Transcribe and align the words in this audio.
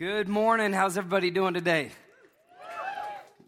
Good 0.00 0.30
morning. 0.30 0.72
How's 0.72 0.96
everybody 0.96 1.30
doing 1.30 1.52
today? 1.52 1.90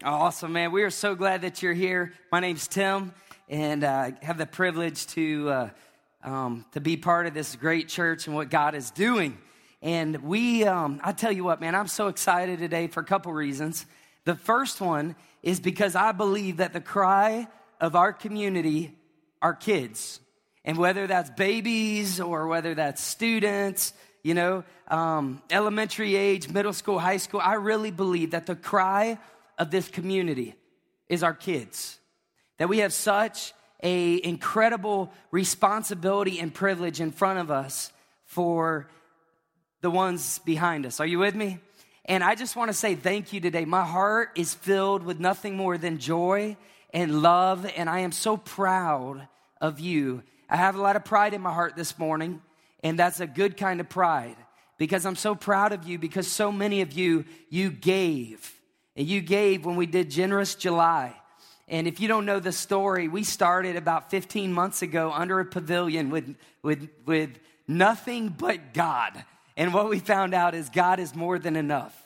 Awesome, 0.03 0.53
man. 0.53 0.71
We 0.71 0.83
are 0.83 0.91
so 0.91 1.15
glad 1.15 1.41
that 1.41 1.63
you're 1.63 1.73
here. 1.73 2.13
My 2.31 2.41
name's 2.41 2.67
Tim, 2.67 3.11
and 3.49 3.83
uh, 3.83 3.87
I 3.89 4.13
have 4.21 4.37
the 4.37 4.45
privilege 4.45 5.07
to, 5.07 5.49
uh, 5.49 5.69
um, 6.23 6.63
to 6.73 6.79
be 6.79 6.95
part 6.95 7.25
of 7.25 7.33
this 7.33 7.55
great 7.55 7.89
church 7.89 8.27
and 8.27 8.35
what 8.35 8.51
God 8.51 8.75
is 8.75 8.91
doing. 8.91 9.39
And 9.81 10.21
we, 10.21 10.63
um, 10.63 11.01
I 11.03 11.13
tell 11.13 11.31
you 11.31 11.43
what, 11.43 11.59
man, 11.59 11.73
I'm 11.73 11.87
so 11.87 12.07
excited 12.07 12.59
today 12.59 12.85
for 12.85 12.99
a 12.99 13.03
couple 13.03 13.33
reasons. 13.33 13.87
The 14.25 14.35
first 14.35 14.79
one 14.79 15.15
is 15.41 15.59
because 15.59 15.95
I 15.95 16.11
believe 16.11 16.57
that 16.57 16.71
the 16.71 16.81
cry 16.81 17.47
of 17.81 17.95
our 17.95 18.13
community 18.13 18.95
are 19.41 19.55
kids. 19.55 20.19
And 20.63 20.77
whether 20.77 21.07
that's 21.07 21.31
babies 21.31 22.19
or 22.19 22.45
whether 22.45 22.75
that's 22.75 23.01
students, 23.01 23.91
you 24.23 24.33
know, 24.33 24.63
um, 24.87 25.41
elementary 25.51 26.15
age, 26.15 26.49
middle 26.49 26.73
school, 26.73 26.97
high 26.97 27.17
school, 27.17 27.41
I 27.43 27.55
really 27.55 27.91
believe 27.91 28.31
that 28.31 28.45
the 28.45 28.55
cry 28.55 29.19
of 29.57 29.69
this 29.69 29.89
community 29.89 30.55
is 31.09 31.23
our 31.23 31.33
kids. 31.33 31.99
That 32.57 32.69
we 32.69 32.79
have 32.79 32.93
such 32.93 33.53
a 33.81 34.23
incredible 34.23 35.11
responsibility 35.31 36.39
and 36.39 36.53
privilege 36.53 37.01
in 37.01 37.11
front 37.11 37.39
of 37.39 37.51
us 37.51 37.91
for 38.23 38.87
the 39.81 39.91
ones 39.91 40.39
behind 40.39 40.85
us. 40.85 41.01
Are 41.01 41.05
you 41.05 41.19
with 41.19 41.35
me? 41.35 41.59
And 42.05 42.23
I 42.23 42.35
just 42.35 42.55
want 42.55 42.69
to 42.69 42.73
say 42.73 42.95
thank 42.95 43.33
you 43.33 43.41
today. 43.41 43.65
My 43.65 43.83
heart 43.83 44.29
is 44.35 44.53
filled 44.53 45.03
with 45.03 45.19
nothing 45.19 45.57
more 45.57 45.77
than 45.77 45.97
joy 45.97 46.55
and 46.93 47.21
love, 47.21 47.69
and 47.75 47.89
I 47.89 47.99
am 47.99 48.13
so 48.13 48.37
proud 48.37 49.27
of 49.59 49.81
you. 49.81 50.23
I 50.49 50.55
have 50.55 50.75
a 50.75 50.81
lot 50.81 50.95
of 50.95 51.03
pride 51.03 51.33
in 51.33 51.41
my 51.41 51.53
heart 51.53 51.75
this 51.75 51.97
morning 51.99 52.41
and 52.83 52.99
that's 52.99 53.21
a 53.21 53.27
good 53.27 53.57
kind 53.57 53.79
of 53.79 53.89
pride 53.89 54.35
because 54.77 55.05
I'm 55.05 55.15
so 55.15 55.33
proud 55.33 55.71
of 55.71 55.85
you 55.87 55.97
because 55.97 56.27
so 56.27 56.51
many 56.51 56.81
of 56.81 56.93
you, 56.93 57.25
you 57.49 57.71
gave. 57.71 58.53
And 58.95 59.07
you 59.07 59.21
gave 59.21 59.65
when 59.65 59.75
we 59.75 59.85
did 59.85 60.11
Generous 60.11 60.55
July. 60.55 61.15
And 61.67 61.87
if 61.87 61.99
you 61.99 62.07
don't 62.07 62.25
know 62.25 62.39
the 62.39 62.51
story, 62.51 63.07
we 63.07 63.23
started 63.23 63.75
about 63.75 64.11
15 64.11 64.51
months 64.51 64.81
ago 64.81 65.11
under 65.11 65.39
a 65.39 65.45
pavilion 65.45 66.09
with, 66.09 66.35
with, 66.61 66.89
with 67.05 67.39
nothing 67.67 68.29
but 68.29 68.73
God. 68.73 69.23
And 69.55 69.73
what 69.73 69.89
we 69.89 69.99
found 69.99 70.33
out 70.33 70.53
is 70.53 70.69
God 70.69 70.99
is 70.99 71.15
more 71.15 71.39
than 71.39 71.55
enough. 71.55 71.97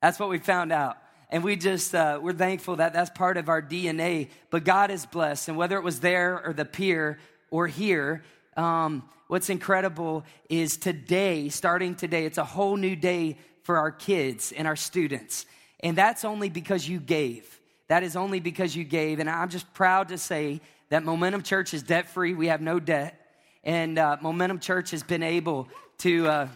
That's 0.00 0.18
what 0.18 0.28
we 0.28 0.38
found 0.38 0.72
out. 0.72 0.96
And 1.28 1.42
we 1.42 1.56
just, 1.56 1.94
uh, 1.94 2.20
we're 2.22 2.32
thankful 2.32 2.76
that 2.76 2.92
that's 2.92 3.10
part 3.10 3.36
of 3.36 3.48
our 3.48 3.60
DNA. 3.60 4.28
But 4.50 4.64
God 4.64 4.90
is 4.90 5.04
blessed. 5.04 5.48
And 5.48 5.56
whether 5.56 5.76
it 5.76 5.82
was 5.82 6.00
there 6.00 6.40
or 6.46 6.52
the 6.52 6.64
pier 6.64 7.18
or 7.50 7.66
here, 7.66 8.22
um, 8.56 9.08
what's 9.28 9.50
incredible 9.50 10.24
is 10.48 10.76
today, 10.76 11.48
starting 11.48 11.94
today, 11.94 12.24
it's 12.24 12.38
a 12.38 12.44
whole 12.44 12.76
new 12.76 12.96
day 12.96 13.38
for 13.62 13.78
our 13.78 13.90
kids 13.90 14.52
and 14.52 14.66
our 14.66 14.76
students. 14.76 15.46
And 15.80 15.96
that's 15.96 16.24
only 16.24 16.48
because 16.48 16.88
you 16.88 17.00
gave. 17.00 17.60
That 17.88 18.02
is 18.02 18.16
only 18.16 18.40
because 18.40 18.74
you 18.74 18.84
gave. 18.84 19.20
And 19.20 19.28
I'm 19.28 19.48
just 19.48 19.72
proud 19.74 20.08
to 20.08 20.18
say 20.18 20.60
that 20.88 21.04
Momentum 21.04 21.42
Church 21.42 21.74
is 21.74 21.82
debt 21.82 22.08
free. 22.08 22.34
We 22.34 22.48
have 22.48 22.60
no 22.60 22.80
debt. 22.80 23.20
And 23.64 23.98
uh, 23.98 24.16
Momentum 24.20 24.60
Church 24.60 24.90
has 24.92 25.02
been 25.02 25.22
able 25.22 25.68
to. 25.98 26.28
Uh, 26.28 26.48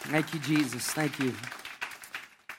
thank 0.00 0.32
you, 0.34 0.40
Jesus. 0.40 0.86
Thank 0.86 1.18
you. 1.18 1.34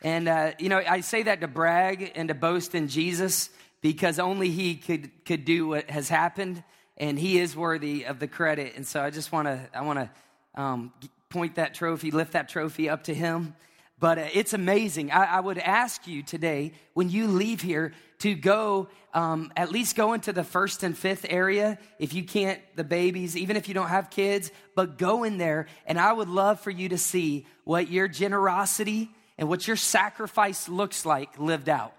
And, 0.03 0.27
uh, 0.27 0.51
you 0.59 0.69
know, 0.69 0.77
I 0.77 1.01
say 1.01 1.23
that 1.23 1.41
to 1.41 1.47
brag 1.47 2.11
and 2.15 2.27
to 2.29 2.35
boast 2.35 2.75
in 2.75 2.87
Jesus 2.87 3.49
because 3.81 4.19
only 4.19 4.49
He 4.49 4.75
could, 4.75 5.25
could 5.25 5.45
do 5.45 5.67
what 5.67 5.89
has 5.89 6.09
happened 6.09 6.63
and 6.97 7.17
he 7.17 7.39
is 7.39 7.55
worthy 7.55 8.05
of 8.05 8.19
the 8.19 8.27
credit. 8.27 8.75
And 8.75 8.85
so 8.85 9.01
I 9.01 9.09
just 9.09 9.31
want 9.31 9.47
to 9.47 9.69
I 9.73 9.81
want 9.81 9.99
to 9.99 10.61
um, 10.61 10.91
point 11.29 11.55
that 11.55 11.73
trophy, 11.73 12.11
lift 12.11 12.33
that 12.33 12.49
trophy 12.49 12.89
up 12.89 13.03
to 13.03 13.13
him. 13.13 13.55
But 13.99 14.17
uh, 14.17 14.27
it's 14.33 14.53
amazing. 14.53 15.11
I, 15.11 15.25
I, 15.25 15.39
would 15.39 15.57
ask 15.57 16.07
you 16.07 16.21
today, 16.21 16.73
when 16.93 17.09
you 17.09 17.27
leave 17.27 17.61
here, 17.61 17.93
to 18.19 18.33
go 18.35 18.89
um, 19.13 19.51
at 19.55 19.71
least 19.71 19.95
go 19.95 20.13
into 20.13 20.33
the 20.33 20.43
first 20.43 20.83
and 20.83 20.97
fifth 20.97 21.25
area. 21.29 21.79
If 21.97 22.13
you 22.13 22.23
can't, 22.23 22.59
the 22.75 22.83
babies, 22.83 23.35
even 23.35 23.57
if 23.57 23.67
you 23.67 23.73
don't 23.73 23.89
have 23.89 24.09
kids, 24.09 24.51
but 24.75 24.97
go 24.97 25.23
in 25.23 25.37
there. 25.37 25.67
And 25.85 25.99
I 25.99 26.13
would 26.13 26.29
love 26.29 26.59
for 26.59 26.71
you 26.71 26.89
to 26.89 26.97
see 26.97 27.47
what 27.63 27.89
your 27.89 28.07
generosity 28.07 29.09
and 29.37 29.49
what 29.49 29.67
your 29.67 29.75
sacrifice 29.75 30.69
looks 30.69 31.05
like 31.05 31.39
lived 31.39 31.69
out. 31.69 31.93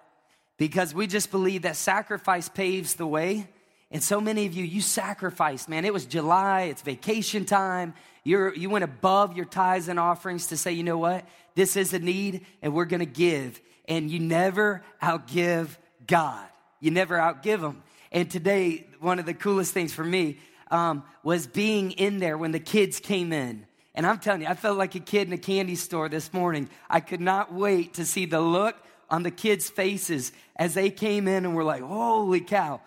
Because 0.56 0.94
we 0.94 1.06
just 1.06 1.30
believe 1.30 1.62
that 1.62 1.76
sacrifice 1.76 2.48
paves 2.48 2.94
the 2.94 3.06
way 3.06 3.48
and 3.90 4.02
so 4.02 4.20
many 4.20 4.44
of 4.46 4.54
you, 4.54 4.64
you 4.64 4.80
sacrificed, 4.82 5.68
man. 5.68 5.84
It 5.84 5.94
was 5.94 6.04
July, 6.04 6.62
it's 6.62 6.82
vacation 6.82 7.44
time. 7.46 7.94
You're, 8.22 8.54
you 8.54 8.68
went 8.68 8.84
above 8.84 9.36
your 9.36 9.46
tithes 9.46 9.88
and 9.88 9.98
offerings 9.98 10.48
to 10.48 10.56
say, 10.58 10.72
you 10.72 10.82
know 10.82 10.98
what? 10.98 11.24
This 11.54 11.76
is 11.76 11.94
a 11.94 11.98
need 11.98 12.44
and 12.60 12.74
we're 12.74 12.84
going 12.84 13.00
to 13.00 13.06
give. 13.06 13.60
And 13.86 14.10
you 14.10 14.20
never 14.20 14.82
outgive 15.02 15.76
God. 16.06 16.46
You 16.80 16.90
never 16.90 17.16
outgive 17.16 17.60
Him. 17.60 17.82
And 18.12 18.30
today, 18.30 18.86
one 19.00 19.18
of 19.18 19.24
the 19.24 19.34
coolest 19.34 19.72
things 19.72 19.94
for 19.94 20.04
me 20.04 20.38
um, 20.70 21.04
was 21.22 21.46
being 21.46 21.92
in 21.92 22.18
there 22.18 22.36
when 22.36 22.52
the 22.52 22.60
kids 22.60 23.00
came 23.00 23.32
in. 23.32 23.66
And 23.94 24.06
I'm 24.06 24.18
telling 24.18 24.42
you, 24.42 24.48
I 24.48 24.54
felt 24.54 24.76
like 24.76 24.94
a 24.94 25.00
kid 25.00 25.26
in 25.26 25.32
a 25.32 25.38
candy 25.38 25.74
store 25.74 26.08
this 26.10 26.32
morning. 26.32 26.68
I 26.88 27.00
could 27.00 27.20
not 27.20 27.52
wait 27.52 27.94
to 27.94 28.04
see 28.04 28.26
the 28.26 28.40
look 28.40 28.76
on 29.10 29.22
the 29.22 29.30
kids' 29.30 29.70
faces 29.70 30.32
as 30.56 30.74
they 30.74 30.90
came 30.90 31.26
in 31.26 31.46
and 31.46 31.54
were 31.54 31.64
like, 31.64 31.82
holy 31.82 32.40
cow, 32.40 32.80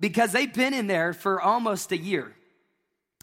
because 0.00 0.32
they've 0.32 0.52
been 0.52 0.74
in 0.74 0.86
there 0.86 1.12
for 1.12 1.40
almost 1.40 1.92
a 1.92 1.96
year, 1.96 2.34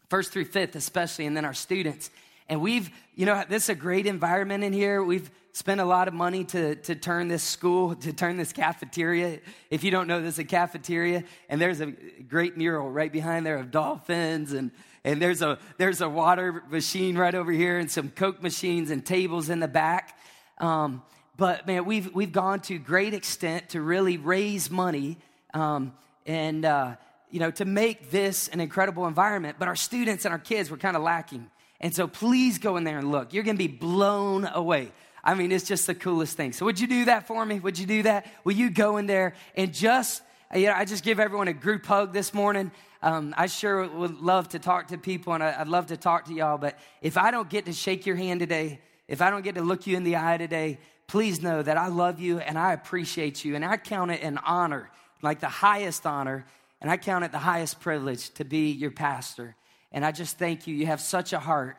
first 0.09 0.31
through 0.31 0.45
fifth, 0.45 0.75
especially, 0.75 1.25
and 1.25 1.35
then 1.35 1.45
our 1.45 1.53
students. 1.53 2.09
And 2.49 2.61
we've, 2.61 2.89
you 3.15 3.25
know, 3.25 3.43
this 3.47 3.63
is 3.63 3.69
a 3.69 3.75
great 3.75 4.05
environment 4.05 4.63
in 4.63 4.73
here. 4.73 5.03
We've 5.03 5.29
spent 5.53 5.79
a 5.79 5.85
lot 5.85 6.07
of 6.07 6.13
money 6.13 6.43
to, 6.43 6.75
to 6.75 6.95
turn 6.95 7.27
this 7.27 7.43
school, 7.43 7.95
to 7.95 8.11
turn 8.11 8.37
this 8.37 8.51
cafeteria. 8.51 9.39
If 9.69 9.83
you 9.83 9.91
don't 9.91 10.07
know, 10.07 10.19
there's 10.19 10.39
a 10.39 10.43
cafeteria, 10.43 11.23
and 11.47 11.61
there's 11.61 11.79
a 11.79 11.87
great 12.27 12.57
mural 12.57 12.89
right 12.89 13.11
behind 13.11 13.45
there 13.45 13.57
of 13.57 13.69
dolphins, 13.69 14.51
and, 14.51 14.71
and 15.03 15.21
there's, 15.21 15.41
a, 15.41 15.59
there's 15.77 16.01
a 16.01 16.09
water 16.09 16.63
machine 16.69 17.17
right 17.17 17.35
over 17.35 17.51
here, 17.51 17.77
and 17.77 17.89
some 17.89 18.09
Coke 18.09 18.41
machines 18.41 18.89
and 18.89 19.05
tables 19.05 19.49
in 19.49 19.59
the 19.59 19.67
back. 19.67 20.17
Um, 20.57 21.03
but 21.37 21.67
man, 21.67 21.85
we've, 21.85 22.13
we've 22.13 22.31
gone 22.31 22.59
to 22.61 22.77
great 22.79 23.13
extent 23.13 23.69
to 23.69 23.81
really 23.81 24.17
raise 24.17 24.69
money 24.71 25.17
um, 25.53 25.93
and 26.25 26.65
uh, 26.65 26.95
you 27.29 27.39
know 27.39 27.51
to 27.51 27.65
make 27.65 28.11
this 28.11 28.47
an 28.49 28.59
incredible 28.59 29.07
environment 29.07 29.57
but 29.59 29.67
our 29.67 29.75
students 29.75 30.25
and 30.25 30.31
our 30.31 30.39
kids 30.39 30.69
were 30.69 30.77
kind 30.77 30.95
of 30.95 31.03
lacking. 31.03 31.49
And 31.79 31.93
so 31.93 32.07
please 32.07 32.59
go 32.59 32.77
in 32.77 32.85
there 32.85 32.97
and 32.97 33.11
look. 33.11 33.33
You're 33.33 33.43
to 33.43 33.53
be 33.55 33.67
blown 33.67 34.45
away. 34.45 34.91
I 35.23 35.33
mean 35.35 35.51
it's 35.51 35.67
just 35.67 35.87
the 35.87 35.95
coolest 35.95 36.37
thing. 36.37 36.53
So 36.53 36.65
would 36.65 36.79
you 36.79 36.87
do 36.87 37.05
that 37.05 37.27
for 37.27 37.45
me? 37.45 37.59
Would 37.59 37.77
you 37.77 37.85
do 37.85 38.03
that? 38.03 38.27
Will 38.43 38.53
you 38.53 38.69
go 38.69 38.97
in 38.97 39.05
there 39.05 39.35
and 39.55 39.73
just 39.73 40.21
you 40.55 40.67
know 40.67 40.73
i 40.73 40.85
just 40.85 41.03
give 41.03 41.19
everyone 41.19 41.47
a 41.47 41.53
group 41.53 41.85
hug 41.85 42.13
this 42.13 42.33
morning. 42.33 42.71
Um, 43.01 43.33
i 43.37 43.47
sure 43.47 43.87
would 43.87 44.19
love 44.21 44.49
to 44.49 44.59
talk 44.59 44.87
to 44.87 44.97
people 44.97 45.33
and 45.33 45.43
i'd 45.43 45.67
love 45.67 45.87
to 45.87 45.97
talk 45.97 46.25
to 46.25 46.33
y'all 46.33 46.57
but 46.57 46.79
if 47.01 47.17
i 47.17 47.31
don't 47.31 47.49
get 47.49 47.65
to 47.65 47.73
shake 47.73 48.05
your 48.05 48.15
hand 48.15 48.39
today 48.39 48.79
if 49.09 49.21
i 49.21 49.29
don't 49.29 49.41
get 49.41 49.55
to 49.55 49.61
look 49.61 49.85
you 49.87 49.97
in 49.97 50.03
the 50.03 50.15
eye 50.15 50.37
today 50.37 50.79
please 51.07 51.41
know 51.41 51.61
that 51.61 51.75
i 51.75 51.87
love 51.87 52.21
you 52.21 52.39
and 52.39 52.57
i 52.57 52.71
appreciate 52.71 53.43
you 53.43 53.55
and 53.55 53.65
i 53.65 53.75
count 53.75 54.09
it 54.09 54.21
an 54.21 54.37
honor 54.45 54.89
like 55.23 55.39
the 55.39 55.47
highest 55.47 56.05
honor, 56.05 56.45
and 56.81 56.91
I 56.91 56.97
count 56.97 57.23
it 57.25 57.31
the 57.31 57.39
highest 57.39 57.79
privilege 57.79 58.29
to 58.31 58.43
be 58.43 58.71
your 58.71 58.91
pastor. 58.91 59.55
And 59.91 60.05
I 60.05 60.11
just 60.11 60.37
thank 60.37 60.67
you. 60.67 60.75
You 60.75 60.87
have 60.87 61.01
such 61.01 61.33
a 61.33 61.39
heart 61.39 61.77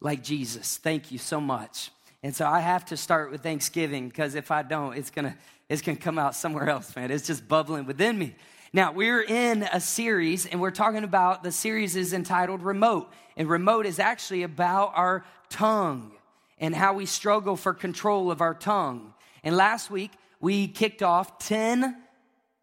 like 0.00 0.22
Jesus. 0.22 0.76
Thank 0.76 1.10
you 1.10 1.18
so 1.18 1.40
much. 1.40 1.90
And 2.22 2.34
so 2.34 2.46
I 2.46 2.60
have 2.60 2.84
to 2.86 2.96
start 2.96 3.30
with 3.30 3.42
Thanksgiving 3.42 4.08
because 4.08 4.34
if 4.34 4.50
I 4.50 4.62
don't, 4.62 4.96
it's 4.96 5.10
gonna 5.10 5.36
it's 5.68 5.82
gonna 5.82 5.98
come 5.98 6.18
out 6.18 6.34
somewhere 6.34 6.68
else, 6.68 6.94
man. 6.96 7.10
It's 7.10 7.26
just 7.26 7.46
bubbling 7.46 7.86
within 7.86 8.18
me. 8.18 8.34
Now 8.72 8.92
we're 8.92 9.22
in 9.22 9.62
a 9.62 9.80
series, 9.80 10.46
and 10.46 10.60
we're 10.60 10.70
talking 10.70 11.04
about 11.04 11.42
the 11.42 11.52
series 11.52 11.96
is 11.96 12.12
entitled 12.12 12.62
Remote, 12.62 13.10
and 13.36 13.48
Remote 13.48 13.86
is 13.86 13.98
actually 13.98 14.42
about 14.42 14.92
our 14.94 15.24
tongue 15.48 16.12
and 16.58 16.74
how 16.74 16.94
we 16.94 17.06
struggle 17.06 17.56
for 17.56 17.72
control 17.72 18.30
of 18.30 18.40
our 18.40 18.54
tongue. 18.54 19.14
And 19.42 19.56
last 19.56 19.90
week 19.90 20.12
we 20.40 20.68
kicked 20.68 21.02
off 21.02 21.38
ten 21.38 21.96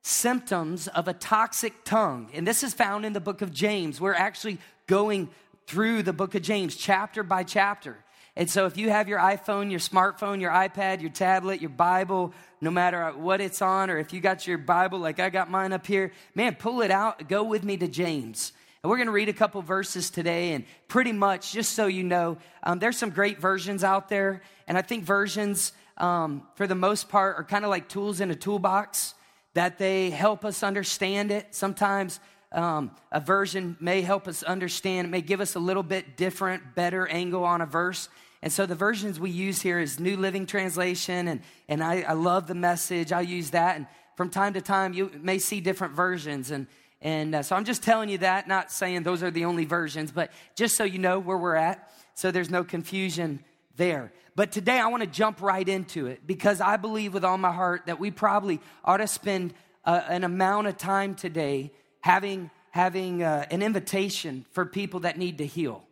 symptoms 0.05 0.87
of 0.87 1.07
a 1.07 1.13
toxic 1.13 1.83
tongue. 1.83 2.29
And 2.35 2.45
this 2.45 2.61
is 2.61 2.75
found 2.75 3.05
in 3.05 3.13
the 3.13 3.19
book 3.19 3.41
of 3.41 3.51
James. 3.51 3.99
We're 3.99 4.13
actually 4.13 4.59
going 4.85 5.29
through 5.65 6.03
the 6.03 6.13
book 6.13 6.35
of 6.35 6.43
James, 6.43 6.75
chapter 6.75 7.23
by 7.23 7.41
chapter. 7.41 7.97
And 8.35 8.47
so, 8.47 8.67
if 8.67 8.77
you 8.77 8.91
have 8.91 9.07
your 9.07 9.17
iPhone, 9.17 9.71
your 9.71 9.79
smartphone, 9.79 10.41
your 10.41 10.51
iPad, 10.51 11.01
your 11.01 11.09
tablet, 11.09 11.59
your 11.59 11.71
Bible, 11.71 12.33
no 12.61 12.69
matter 12.69 13.13
what 13.13 13.41
it's 13.41 13.63
on, 13.63 13.89
or 13.89 13.97
if 13.97 14.13
you 14.13 14.19
got 14.19 14.45
your 14.45 14.59
Bible 14.59 14.99
like 14.99 15.19
I 15.19 15.31
got 15.31 15.49
mine 15.49 15.73
up 15.73 15.87
here, 15.87 16.11
man, 16.35 16.53
pull 16.53 16.81
it 16.81 16.91
out, 16.91 17.27
go 17.27 17.43
with 17.43 17.63
me 17.63 17.75
to 17.77 17.87
James. 17.87 18.51
And 18.83 18.91
we're 18.91 18.97
going 18.97 19.07
to 19.07 19.13
read 19.13 19.29
a 19.29 19.33
couple 19.33 19.63
verses 19.63 20.11
today. 20.11 20.53
And 20.53 20.65
pretty 20.87 21.13
much, 21.13 21.51
just 21.51 21.73
so 21.73 21.87
you 21.87 22.03
know, 22.03 22.37
um, 22.61 22.77
there's 22.77 22.97
some 22.97 23.09
great 23.09 23.39
versions 23.39 23.83
out 23.83 24.09
there. 24.09 24.43
And 24.67 24.77
I 24.77 24.83
think 24.83 25.03
versions, 25.03 25.71
um, 25.97 26.43
for 26.53 26.67
the 26.67 26.75
most 26.75 27.09
part, 27.09 27.37
are 27.37 27.43
kind 27.43 27.65
of 27.65 27.71
like 27.71 27.89
tools 27.89 28.21
in 28.21 28.29
a 28.29 28.35
toolbox 28.35 29.15
that 29.55 29.77
they 29.77 30.11
help 30.11 30.45
us 30.45 30.63
understand 30.63 31.31
it. 31.31 31.47
Sometimes 31.55 32.19
um, 32.51 32.91
a 33.11 33.19
version 33.19 33.75
may 33.79 34.01
help 34.01 34.27
us 34.27 34.43
understand, 34.43 35.07
it 35.07 35.09
may 35.09 35.21
give 35.21 35.41
us 35.41 35.55
a 35.55 35.59
little 35.59 35.83
bit 35.83 36.15
different, 36.15 36.75
better 36.75 37.07
angle 37.07 37.43
on 37.43 37.61
a 37.61 37.65
verse. 37.65 38.07
And 38.41 38.53
so 38.53 38.65
the 38.65 38.75
versions 38.75 39.19
we 39.19 39.31
use 39.31 39.61
here 39.61 39.79
is 39.79 39.99
New 39.99 40.17
Living 40.17 40.45
Translation, 40.45 41.27
and, 41.27 41.41
and 41.67 41.83
I, 41.83 42.01
I 42.01 42.13
love 42.13 42.47
the 42.47 42.53
message. 42.53 43.11
I 43.11 43.21
use 43.21 43.49
that. 43.51 43.77
And 43.77 43.87
from 44.15 44.29
time 44.29 44.53
to 44.53 44.61
time, 44.61 44.93
you 44.93 45.09
may 45.21 45.39
see 45.39 45.61
different 45.61 45.95
versions. 45.95 46.51
And, 46.51 46.67
and 47.01 47.33
uh, 47.33 47.43
so 47.43 47.55
I'm 47.55 47.65
just 47.65 47.81
telling 47.81 48.09
you 48.09 48.19
that, 48.19 48.47
not 48.47 48.71
saying 48.71 49.03
those 49.03 49.23
are 49.23 49.31
the 49.31 49.45
only 49.45 49.65
versions, 49.65 50.11
but 50.11 50.31
just 50.55 50.75
so 50.75 50.83
you 50.83 50.99
know 50.99 51.17
where 51.17 51.37
we're 51.37 51.55
at, 51.55 51.91
so 52.13 52.29
there's 52.29 52.51
no 52.51 52.63
confusion 52.63 53.43
there. 53.77 54.11
But 54.35 54.51
today 54.51 54.79
I 54.79 54.87
want 54.87 55.01
to 55.03 55.07
jump 55.07 55.41
right 55.41 55.67
into 55.67 56.07
it 56.07 56.25
because 56.25 56.61
I 56.61 56.77
believe 56.77 57.13
with 57.13 57.23
all 57.23 57.37
my 57.37 57.51
heart 57.51 57.83
that 57.85 57.99
we 57.99 58.11
probably 58.11 58.59
ought 58.83 58.97
to 58.97 59.07
spend 59.07 59.53
uh, 59.85 60.01
an 60.07 60.23
amount 60.23 60.67
of 60.67 60.77
time 60.77 61.15
today 61.15 61.71
having, 62.01 62.49
having 62.71 63.23
uh, 63.23 63.45
an 63.49 63.61
invitation 63.61 64.45
for 64.51 64.65
people 64.65 65.01
that 65.01 65.17
need 65.17 65.37
to 65.37 65.45
heal. 65.45 65.83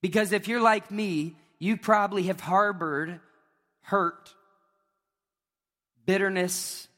Because 0.00 0.32
if 0.32 0.48
you're 0.48 0.60
like 0.60 0.90
me, 0.90 1.36
you 1.58 1.76
probably 1.76 2.24
have 2.24 2.40
harbored 2.40 3.20
hurt, 3.82 4.34
bitterness, 6.04 6.88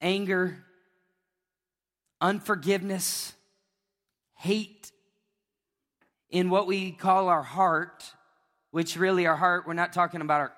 anger, 0.00 0.62
unforgiveness, 2.20 3.32
hate 4.34 4.92
in 6.34 6.50
what 6.50 6.66
we 6.66 6.90
call 6.90 7.28
our 7.28 7.44
heart, 7.44 8.12
which 8.72 8.96
really 8.96 9.24
our 9.24 9.36
heart, 9.36 9.68
we're 9.68 9.72
not 9.72 9.92
talking 9.92 10.20
about 10.20 10.40
our, 10.40 10.52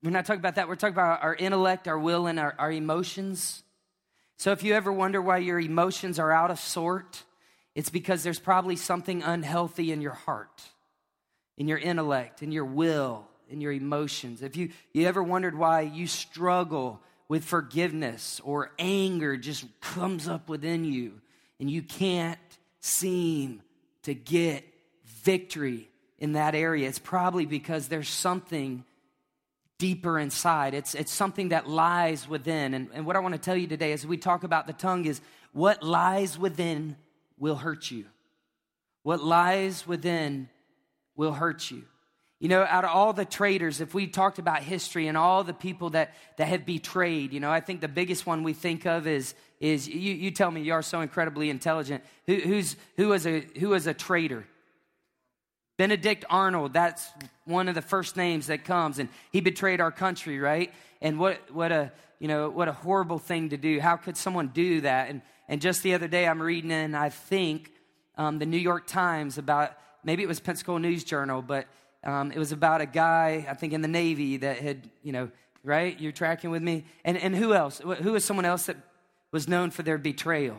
we're 0.00 0.12
not 0.12 0.24
talking 0.24 0.38
about 0.38 0.54
that. 0.54 0.68
We're 0.68 0.76
talking 0.76 0.94
about 0.94 1.24
our 1.24 1.34
intellect, 1.34 1.88
our 1.88 1.98
will, 1.98 2.28
and 2.28 2.38
our, 2.38 2.54
our 2.56 2.70
emotions. 2.70 3.64
So 4.36 4.52
if 4.52 4.62
you 4.62 4.74
ever 4.74 4.92
wonder 4.92 5.20
why 5.20 5.38
your 5.38 5.58
emotions 5.58 6.20
are 6.20 6.30
out 6.30 6.52
of 6.52 6.60
sort, 6.60 7.24
it's 7.74 7.90
because 7.90 8.22
there's 8.22 8.38
probably 8.38 8.76
something 8.76 9.24
unhealthy 9.24 9.90
in 9.90 10.00
your 10.00 10.12
heart, 10.12 10.62
in 11.58 11.66
your 11.66 11.78
intellect, 11.78 12.44
in 12.44 12.52
your 12.52 12.64
will, 12.64 13.26
in 13.50 13.60
your 13.60 13.72
emotions. 13.72 14.40
If 14.40 14.56
you, 14.56 14.70
you 14.92 15.08
ever 15.08 15.22
wondered 15.22 15.58
why 15.58 15.80
you 15.80 16.06
struggle 16.06 17.02
with 17.26 17.44
forgiveness 17.44 18.40
or 18.44 18.70
anger 18.78 19.36
just 19.36 19.64
comes 19.80 20.28
up 20.28 20.48
within 20.48 20.84
you 20.84 21.20
and 21.58 21.68
you 21.68 21.82
can't 21.82 22.38
seem 22.78 23.62
to 24.06 24.14
get 24.14 24.64
victory 25.04 25.88
in 26.18 26.32
that 26.32 26.54
area, 26.54 26.88
it's 26.88 26.98
probably 26.98 27.44
because 27.44 27.88
there's 27.88 28.08
something 28.08 28.84
deeper 29.78 30.18
inside. 30.18 30.74
It's, 30.74 30.94
it's 30.94 31.12
something 31.12 31.50
that 31.50 31.68
lies 31.68 32.28
within. 32.28 32.72
And, 32.74 32.88
and 32.94 33.04
what 33.04 33.16
I 33.16 33.18
want 33.18 33.34
to 33.34 33.40
tell 33.40 33.56
you 33.56 33.66
today 33.66 33.92
as 33.92 34.06
we 34.06 34.16
talk 34.16 34.44
about 34.44 34.66
the 34.66 34.72
tongue 34.72 35.04
is 35.04 35.20
what 35.52 35.82
lies 35.82 36.38
within 36.38 36.96
will 37.38 37.56
hurt 37.56 37.90
you. 37.90 38.06
What 39.02 39.22
lies 39.22 39.86
within 39.86 40.48
will 41.14 41.32
hurt 41.32 41.70
you. 41.70 41.84
You 42.38 42.48
know, 42.48 42.62
out 42.62 42.84
of 42.84 42.90
all 42.90 43.12
the 43.12 43.24
traitors, 43.24 43.80
if 43.80 43.94
we 43.94 44.06
talked 44.06 44.38
about 44.38 44.62
history 44.62 45.08
and 45.08 45.16
all 45.16 45.42
the 45.42 45.54
people 45.54 45.90
that, 45.90 46.14
that 46.36 46.48
have 46.48 46.66
betrayed, 46.66 47.32
you 47.32 47.40
know, 47.40 47.50
I 47.50 47.60
think 47.60 47.80
the 47.80 47.88
biggest 47.88 48.26
one 48.26 48.42
we 48.42 48.52
think 48.52 48.84
of 48.84 49.06
is, 49.06 49.34
is 49.58 49.88
you, 49.88 50.12
you 50.12 50.30
tell 50.30 50.50
me 50.50 50.60
you 50.60 50.74
are 50.74 50.82
so 50.82 51.00
incredibly 51.00 51.48
intelligent. 51.48 52.04
Who, 52.26 52.34
who's, 52.34 52.76
who, 52.96 53.08
was 53.08 53.26
a, 53.26 53.40
who 53.58 53.70
was 53.70 53.86
a 53.86 53.94
traitor? 53.94 54.46
Benedict 55.78 56.24
Arnold, 56.28 56.74
that's 56.74 57.08
one 57.44 57.68
of 57.68 57.74
the 57.74 57.82
first 57.82 58.16
names 58.16 58.48
that 58.48 58.64
comes, 58.64 58.98
and 58.98 59.08
he 59.32 59.40
betrayed 59.40 59.80
our 59.80 59.92
country, 59.92 60.38
right? 60.38 60.72
And 61.00 61.18
what, 61.18 61.38
what 61.52 61.72
a, 61.72 61.92
you 62.18 62.28
know, 62.28 62.50
what 62.50 62.68
a 62.68 62.72
horrible 62.72 63.18
thing 63.18 63.50
to 63.50 63.56
do. 63.56 63.80
How 63.80 63.96
could 63.96 64.16
someone 64.16 64.48
do 64.48 64.82
that? 64.82 65.08
And 65.10 65.22
and 65.48 65.60
just 65.60 65.82
the 65.82 65.94
other 65.94 66.08
day, 66.08 66.26
I'm 66.26 66.42
reading 66.42 66.70
in, 66.70 66.94
I 66.94 67.10
think, 67.10 67.70
um, 68.16 68.38
the 68.38 68.46
New 68.46 68.58
York 68.58 68.86
Times 68.86 69.38
about, 69.38 69.72
maybe 70.02 70.22
it 70.22 70.28
was 70.28 70.40
Pensacola 70.40 70.80
News 70.80 71.04
Journal, 71.04 71.42
but 71.42 71.66
um, 72.04 72.32
it 72.32 72.38
was 72.38 72.52
about 72.52 72.80
a 72.80 72.86
guy, 72.86 73.46
I 73.48 73.54
think, 73.54 73.72
in 73.72 73.82
the 73.82 73.88
Navy 73.88 74.38
that 74.38 74.58
had, 74.58 74.88
you 75.02 75.12
know, 75.12 75.30
right? 75.62 75.98
You're 75.98 76.12
tracking 76.12 76.50
with 76.50 76.62
me? 76.62 76.84
And, 77.04 77.16
and 77.16 77.34
who 77.34 77.54
else? 77.54 77.78
Who 77.78 78.12
was 78.12 78.24
someone 78.24 78.44
else 78.44 78.66
that 78.66 78.76
was 79.32 79.48
known 79.48 79.70
for 79.70 79.82
their 79.82 79.98
betrayal? 79.98 80.56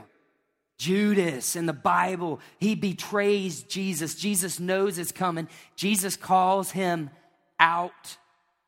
Judas 0.77 1.55
in 1.55 1.65
the 1.65 1.73
Bible, 1.73 2.39
he 2.59 2.75
betrays 2.75 3.63
Jesus. 3.63 4.15
Jesus 4.15 4.59
knows 4.59 4.97
it's 4.97 5.11
coming. 5.11 5.47
Jesus 5.75 6.15
calls 6.15 6.71
him 6.71 7.09
out 7.59 8.17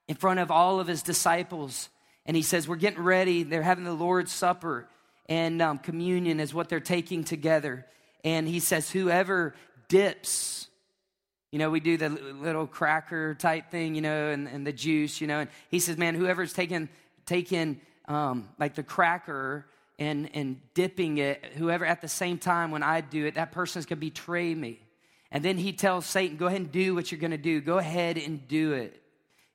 in 0.08 0.16
front 0.16 0.40
of 0.40 0.50
all 0.50 0.80
of 0.80 0.88
his 0.88 1.04
disciples. 1.04 1.90
And 2.26 2.36
he 2.36 2.42
says, 2.42 2.68
We're 2.68 2.78
getting 2.78 3.04
ready. 3.04 3.44
They're 3.44 3.62
having 3.62 3.84
the 3.84 3.94
Lord's 3.94 4.32
Supper 4.32 4.88
and 5.30 5.62
um, 5.62 5.78
communion 5.78 6.40
is 6.40 6.54
what 6.54 6.68
they're 6.68 6.80
taking 6.80 7.24
together. 7.24 7.86
And 8.24 8.48
he 8.48 8.60
says, 8.60 8.90
Whoever 8.90 9.54
dips, 9.88 10.68
you 11.52 11.58
know, 11.58 11.70
we 11.70 11.80
do 11.80 11.98
the 11.98 12.10
little 12.10 12.68
cracker 12.68 13.34
type 13.34 13.72
thing, 13.72 13.96
you 13.96 14.02
know, 14.02 14.30
and, 14.30 14.48
and 14.48 14.66
the 14.68 14.74
juice, 14.74 15.20
you 15.20 15.28
know. 15.28 15.40
And 15.40 15.50
he 15.70 15.80
says, 15.80 15.98
Man, 15.98 16.14
whoever's 16.14 16.54
taking, 16.54 16.90
taking 17.26 17.82
um, 18.08 18.50
like 18.60 18.76
the 18.76 18.84
cracker 18.84 19.66
and, 19.98 20.30
and 20.34 20.62
dipping 20.74 21.18
it, 21.18 21.44
whoever 21.56 21.86
at 21.86 22.02
the 22.02 22.08
same 22.08 22.38
time 22.38 22.72
when 22.72 22.84
I 22.84 23.02
do 23.02 23.26
it, 23.26 23.36
that 23.36 23.52
person's 23.52 23.86
gonna 23.86 24.00
betray 24.00 24.54
me. 24.54 24.80
And 25.32 25.44
then 25.44 25.58
he 25.58 25.74
tells 25.74 26.06
Satan, 26.06 26.38
Go 26.38 26.46
ahead 26.46 26.62
and 26.62 26.72
do 26.72 26.94
what 26.94 27.12
you're 27.12 27.22
gonna 27.22 27.38
do. 27.38 27.62
Go 27.62 27.80
ahead 27.80 28.18
and 28.18 28.48
do 28.48 28.74
it. 28.74 29.02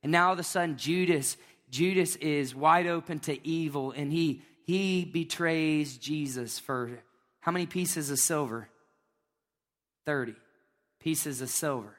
And 0.02 0.11
now 0.11 0.29
all 0.29 0.32
of 0.32 0.38
a 0.41 0.43
sudden, 0.43 0.76
Judas, 0.76 1.37
Judas 1.70 2.17
is 2.17 2.55
wide 2.55 2.87
open 2.87 3.20
to 3.20 3.46
evil 3.46 3.93
and 3.93 4.12
he 4.12 4.43
he 4.64 5.05
betrays 5.05 5.96
Jesus 5.99 6.58
for 6.58 7.02
how 7.41 7.52
many 7.52 7.67
pieces 7.67 8.11
of 8.11 8.19
silver? 8.19 8.69
30 10.06 10.35
pieces 11.05 11.43
of 11.43 11.51
silver. 11.51 11.95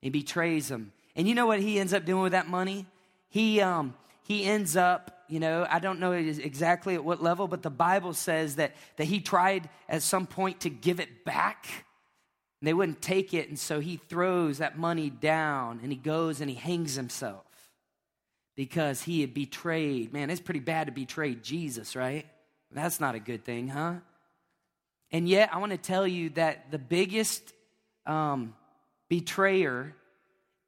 He 0.00 0.08
betrays 0.08 0.70
him. 0.70 0.92
And 1.16 1.26
you 1.26 1.34
know 1.34 1.46
what 1.46 1.58
he 1.58 1.80
ends 1.80 1.92
up 1.92 2.04
doing 2.04 2.22
with 2.22 2.32
that 2.32 2.46
money? 2.48 2.86
He, 3.28 3.60
um, 3.60 3.94
he 4.22 4.44
ends 4.44 4.76
up, 4.76 5.24
you 5.28 5.40
know, 5.40 5.66
I 5.68 5.80
don't 5.80 5.98
know 5.98 6.12
exactly 6.12 6.94
at 6.94 7.04
what 7.04 7.20
level, 7.20 7.48
but 7.48 7.62
the 7.62 7.70
Bible 7.70 8.14
says 8.14 8.56
that, 8.56 8.76
that 8.98 9.04
he 9.04 9.20
tried 9.20 9.68
at 9.88 10.02
some 10.02 10.28
point 10.28 10.60
to 10.60 10.70
give 10.70 11.00
it 11.00 11.24
back. 11.24 11.66
And 12.60 12.68
they 12.68 12.72
wouldn't 12.72 13.02
take 13.02 13.34
it. 13.34 13.48
And 13.48 13.58
so 13.58 13.80
he 13.80 13.96
throws 13.96 14.58
that 14.58 14.78
money 14.78 15.10
down 15.10 15.80
and 15.82 15.90
he 15.90 15.98
goes 15.98 16.40
and 16.40 16.48
he 16.48 16.56
hangs 16.56 16.94
himself 16.94 17.44
because 18.54 19.02
he 19.02 19.22
had 19.22 19.34
betrayed. 19.34 20.12
Man, 20.12 20.30
it's 20.30 20.40
pretty 20.40 20.60
bad 20.60 20.86
to 20.86 20.92
betray 20.92 21.34
Jesus, 21.34 21.96
right? 21.96 22.26
That's 22.70 23.00
not 23.00 23.16
a 23.16 23.20
good 23.20 23.44
thing, 23.44 23.68
huh? 23.68 23.94
And 25.10 25.28
yet, 25.28 25.50
I 25.52 25.58
want 25.58 25.72
to 25.72 25.78
tell 25.78 26.06
you 26.06 26.30
that 26.30 26.70
the 26.70 26.78
biggest 26.78 27.52
um, 28.06 28.54
betrayer 29.08 29.94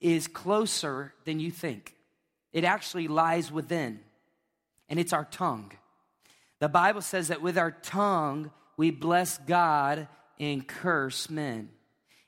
is 0.00 0.28
closer 0.28 1.12
than 1.24 1.40
you 1.40 1.50
think. 1.50 1.94
It 2.52 2.64
actually 2.64 3.08
lies 3.08 3.52
within, 3.52 4.00
and 4.88 4.98
it's 4.98 5.12
our 5.12 5.24
tongue. 5.24 5.72
The 6.60 6.68
Bible 6.68 7.02
says 7.02 7.28
that 7.28 7.42
with 7.42 7.58
our 7.58 7.70
tongue, 7.70 8.50
we 8.76 8.90
bless 8.90 9.38
God 9.38 10.08
and 10.40 10.66
curse 10.66 11.30
men. 11.30 11.68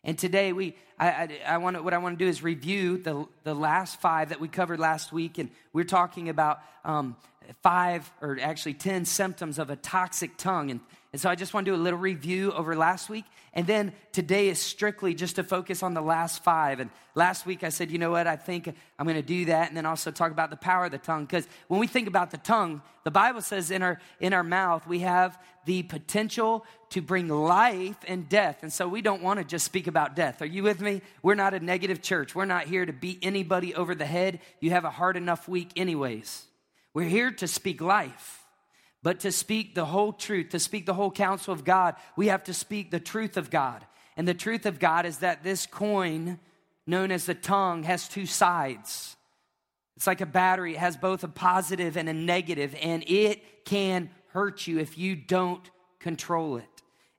And 0.03 0.19
today 0.19 0.53
we, 0.53 0.77
I, 0.99 1.09
I, 1.09 1.41
I 1.47 1.59
want 1.59 1.83
what 1.85 1.93
I 1.93 1.99
want 1.99 2.19
to 2.19 2.25
do 2.25 2.29
is 2.29 2.43
review 2.43 2.97
the, 2.97 3.27
the 3.45 3.55
last 3.55 4.01
five 4.01 4.31
that 4.31 4.41
we 4.41 4.49
covered 4.49 4.81
last 4.81 5.13
week, 5.13 5.39
and 5.39 5.51
we're 5.73 5.85
talking 5.85 6.29
about 6.29 6.61
um, 6.85 7.17
five 7.63 8.11
or 8.21 8.39
actually 8.41 8.75
ten 8.75 9.05
symptoms 9.05 9.59
of 9.59 9.71
a 9.71 9.77
toxic 9.77 10.37
tongue. 10.37 10.71
And 10.71 10.81
and 11.13 11.21
so 11.21 11.29
I 11.29 11.35
just 11.35 11.53
want 11.53 11.67
to 11.67 11.73
do 11.73 11.77
a 11.77 11.83
little 11.83 11.99
review 11.99 12.53
over 12.53 12.77
last 12.77 13.11
week. 13.11 13.25
And 13.53 13.67
then 13.67 13.93
today 14.13 14.49
is 14.49 14.61
strictly 14.61 15.13
just 15.13 15.37
to 15.37 15.43
focus 15.43 15.83
on 15.83 15.93
the 15.93 16.01
last 16.01 16.45
five. 16.45 16.79
And 16.79 16.89
last 17.17 17.47
week 17.47 17.65
I 17.65 17.71
said, 17.71 17.91
you 17.91 17.99
know 17.99 18.13
what, 18.13 18.29
I 18.29 18.37
think 18.37 18.73
I'm 18.97 19.07
going 19.07 19.17
to 19.17 19.23
do 19.23 19.47
that. 19.47 19.67
And 19.67 19.77
then 19.77 19.87
also 19.87 20.13
talk 20.13 20.31
about 20.31 20.51
the 20.51 20.57
power 20.57 20.85
of 20.85 20.93
the 20.93 20.99
tongue. 20.99 21.25
Because 21.25 21.49
when 21.67 21.81
we 21.81 21.89
think 21.89 22.07
about 22.07 22.31
the 22.31 22.39
tongue, 22.39 22.81
the 23.03 23.11
Bible 23.11 23.41
says 23.41 23.73
in 23.73 23.83
our, 23.83 23.99
in 24.21 24.33
our 24.33 24.45
mouth, 24.45 24.87
we 24.87 25.01
have 25.01 25.37
the 25.65 25.83
potential 25.83 26.65
to 26.91 27.03
bring 27.03 27.27
life 27.27 27.99
and 28.07 28.29
death. 28.29 28.59
And 28.63 28.73
so 28.73 28.87
we 28.87 29.03
don't 29.03 29.21
want 29.21 29.41
to 29.41 29.45
just 29.45 29.65
speak 29.65 29.89
about 29.89 30.15
death. 30.15 30.41
Are 30.43 30.47
you 30.47 30.63
with 30.63 30.81
me? 30.81 31.03
We're 31.25 31.35
not 31.35 31.55
a 31.55 31.61
negative 31.61 32.03
church. 32.03 32.37
We're 32.37 32.45
not 32.45 32.67
here 32.69 32.87
to 32.87 32.93
beat 32.93 33.19
anybody 33.23 33.75
over 33.75 33.97
the 33.97 34.07
head. 34.07 34.39
You 34.61 34.71
have 34.71 34.85
a 34.85 34.91
hard 34.91 35.17
enough 35.17 35.49
week, 35.49 35.71
anyways. 35.75 36.47
We're 36.95 37.09
here 37.09 37.33
to 37.33 37.49
speak 37.49 37.81
life. 37.81 38.40
But 39.03 39.21
to 39.21 39.33
speak 39.33 39.75
the 39.75 39.87
whole 39.87 40.13
truth, 40.13 40.51
to 40.51 40.59
speak 40.59 40.87
the 40.87 40.95
whole 40.95 41.11
counsel 41.11 41.55
of 41.55 41.65
God, 41.65 41.95
we 42.17 42.29
have 42.29 42.45
to 42.45 42.55
speak 42.55 42.91
the 42.91 43.01
truth 43.01 43.37
of 43.37 43.51
God. 43.51 43.85
And 44.17 44.29
the 44.29 44.35
truth 44.35 44.67
of 44.67 44.79
God 44.79 45.07
is 45.07 45.19
that 45.19 45.43
this 45.43 45.67
coin, 45.67 46.39
known 46.87 47.11
as 47.11 47.25
the 47.25 47.35
tongue, 47.35 47.85
has 47.85 48.09
two 48.09 48.27
sides. 48.27 49.17
It's 49.97 50.07
like 50.07 50.21
a 50.21 50.27
battery, 50.27 50.75
it 50.75 50.79
has 50.79 50.97
both 50.97 51.25
a 51.25 51.29
positive 51.29 51.97
and 51.97 52.09
a 52.09 52.13
negative, 52.13 52.75
and 52.81 53.03
it 53.07 53.65
can 53.65 54.11
hurt 54.29 54.67
you 54.67 54.79
if 54.79 54.99
you 54.99 55.17
don't 55.17 55.71
control 55.99 56.57
it. 56.57 56.65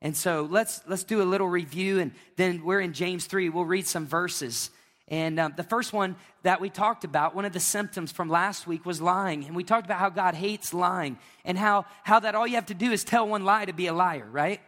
And 0.01 0.17
so 0.17 0.47
let's 0.50 0.81
let's 0.88 1.03
do 1.03 1.21
a 1.21 1.23
little 1.23 1.47
review 1.47 2.00
and 2.00 2.11
then 2.35 2.63
we're 2.63 2.81
in 2.81 2.93
James 2.93 3.25
3. 3.27 3.50
We'll 3.50 3.65
read 3.65 3.85
some 3.85 4.07
verses 4.07 4.71
and 5.11 5.41
um, 5.41 5.53
the 5.57 5.63
first 5.63 5.91
one 5.91 6.15
that 6.43 6.61
we 6.61 6.69
talked 6.69 7.03
about, 7.03 7.35
one 7.35 7.43
of 7.43 7.51
the 7.51 7.59
symptoms 7.59 8.13
from 8.13 8.29
last 8.29 8.65
week 8.65 8.85
was 8.85 9.01
lying. 9.01 9.43
And 9.43 9.57
we 9.57 9.65
talked 9.65 9.85
about 9.85 9.99
how 9.99 10.09
God 10.09 10.35
hates 10.35 10.73
lying 10.73 11.19
and 11.43 11.57
how, 11.57 11.85
how 12.03 12.21
that 12.21 12.33
all 12.33 12.47
you 12.47 12.55
have 12.55 12.67
to 12.67 12.73
do 12.73 12.93
is 12.93 13.03
tell 13.03 13.27
one 13.27 13.43
lie 13.43 13.65
to 13.65 13.73
be 13.73 13.87
a 13.87 13.93
liar, 13.93 14.25
right? 14.31 14.61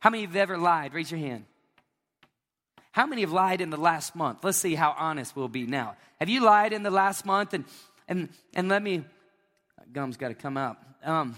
How 0.00 0.08
many 0.08 0.24
of 0.24 0.32
you 0.32 0.38
have 0.38 0.50
ever 0.50 0.58
lied? 0.58 0.94
Raise 0.94 1.10
your 1.10 1.20
hand. 1.20 1.44
How 2.92 3.06
many 3.06 3.20
have 3.20 3.32
lied 3.32 3.60
in 3.60 3.68
the 3.68 3.76
last 3.76 4.16
month? 4.16 4.42
Let's 4.42 4.56
see 4.56 4.74
how 4.74 4.94
honest 4.98 5.36
we'll 5.36 5.48
be 5.48 5.66
now. 5.66 5.96
Have 6.20 6.30
you 6.30 6.40
lied 6.40 6.72
in 6.72 6.82
the 6.82 6.90
last 6.90 7.26
month? 7.26 7.52
And, 7.52 7.66
and, 8.08 8.30
and 8.54 8.70
let 8.70 8.82
me, 8.82 9.04
gum's 9.92 10.16
got 10.16 10.28
to 10.28 10.34
come 10.34 10.56
out. 10.56 10.78
Um, 11.04 11.36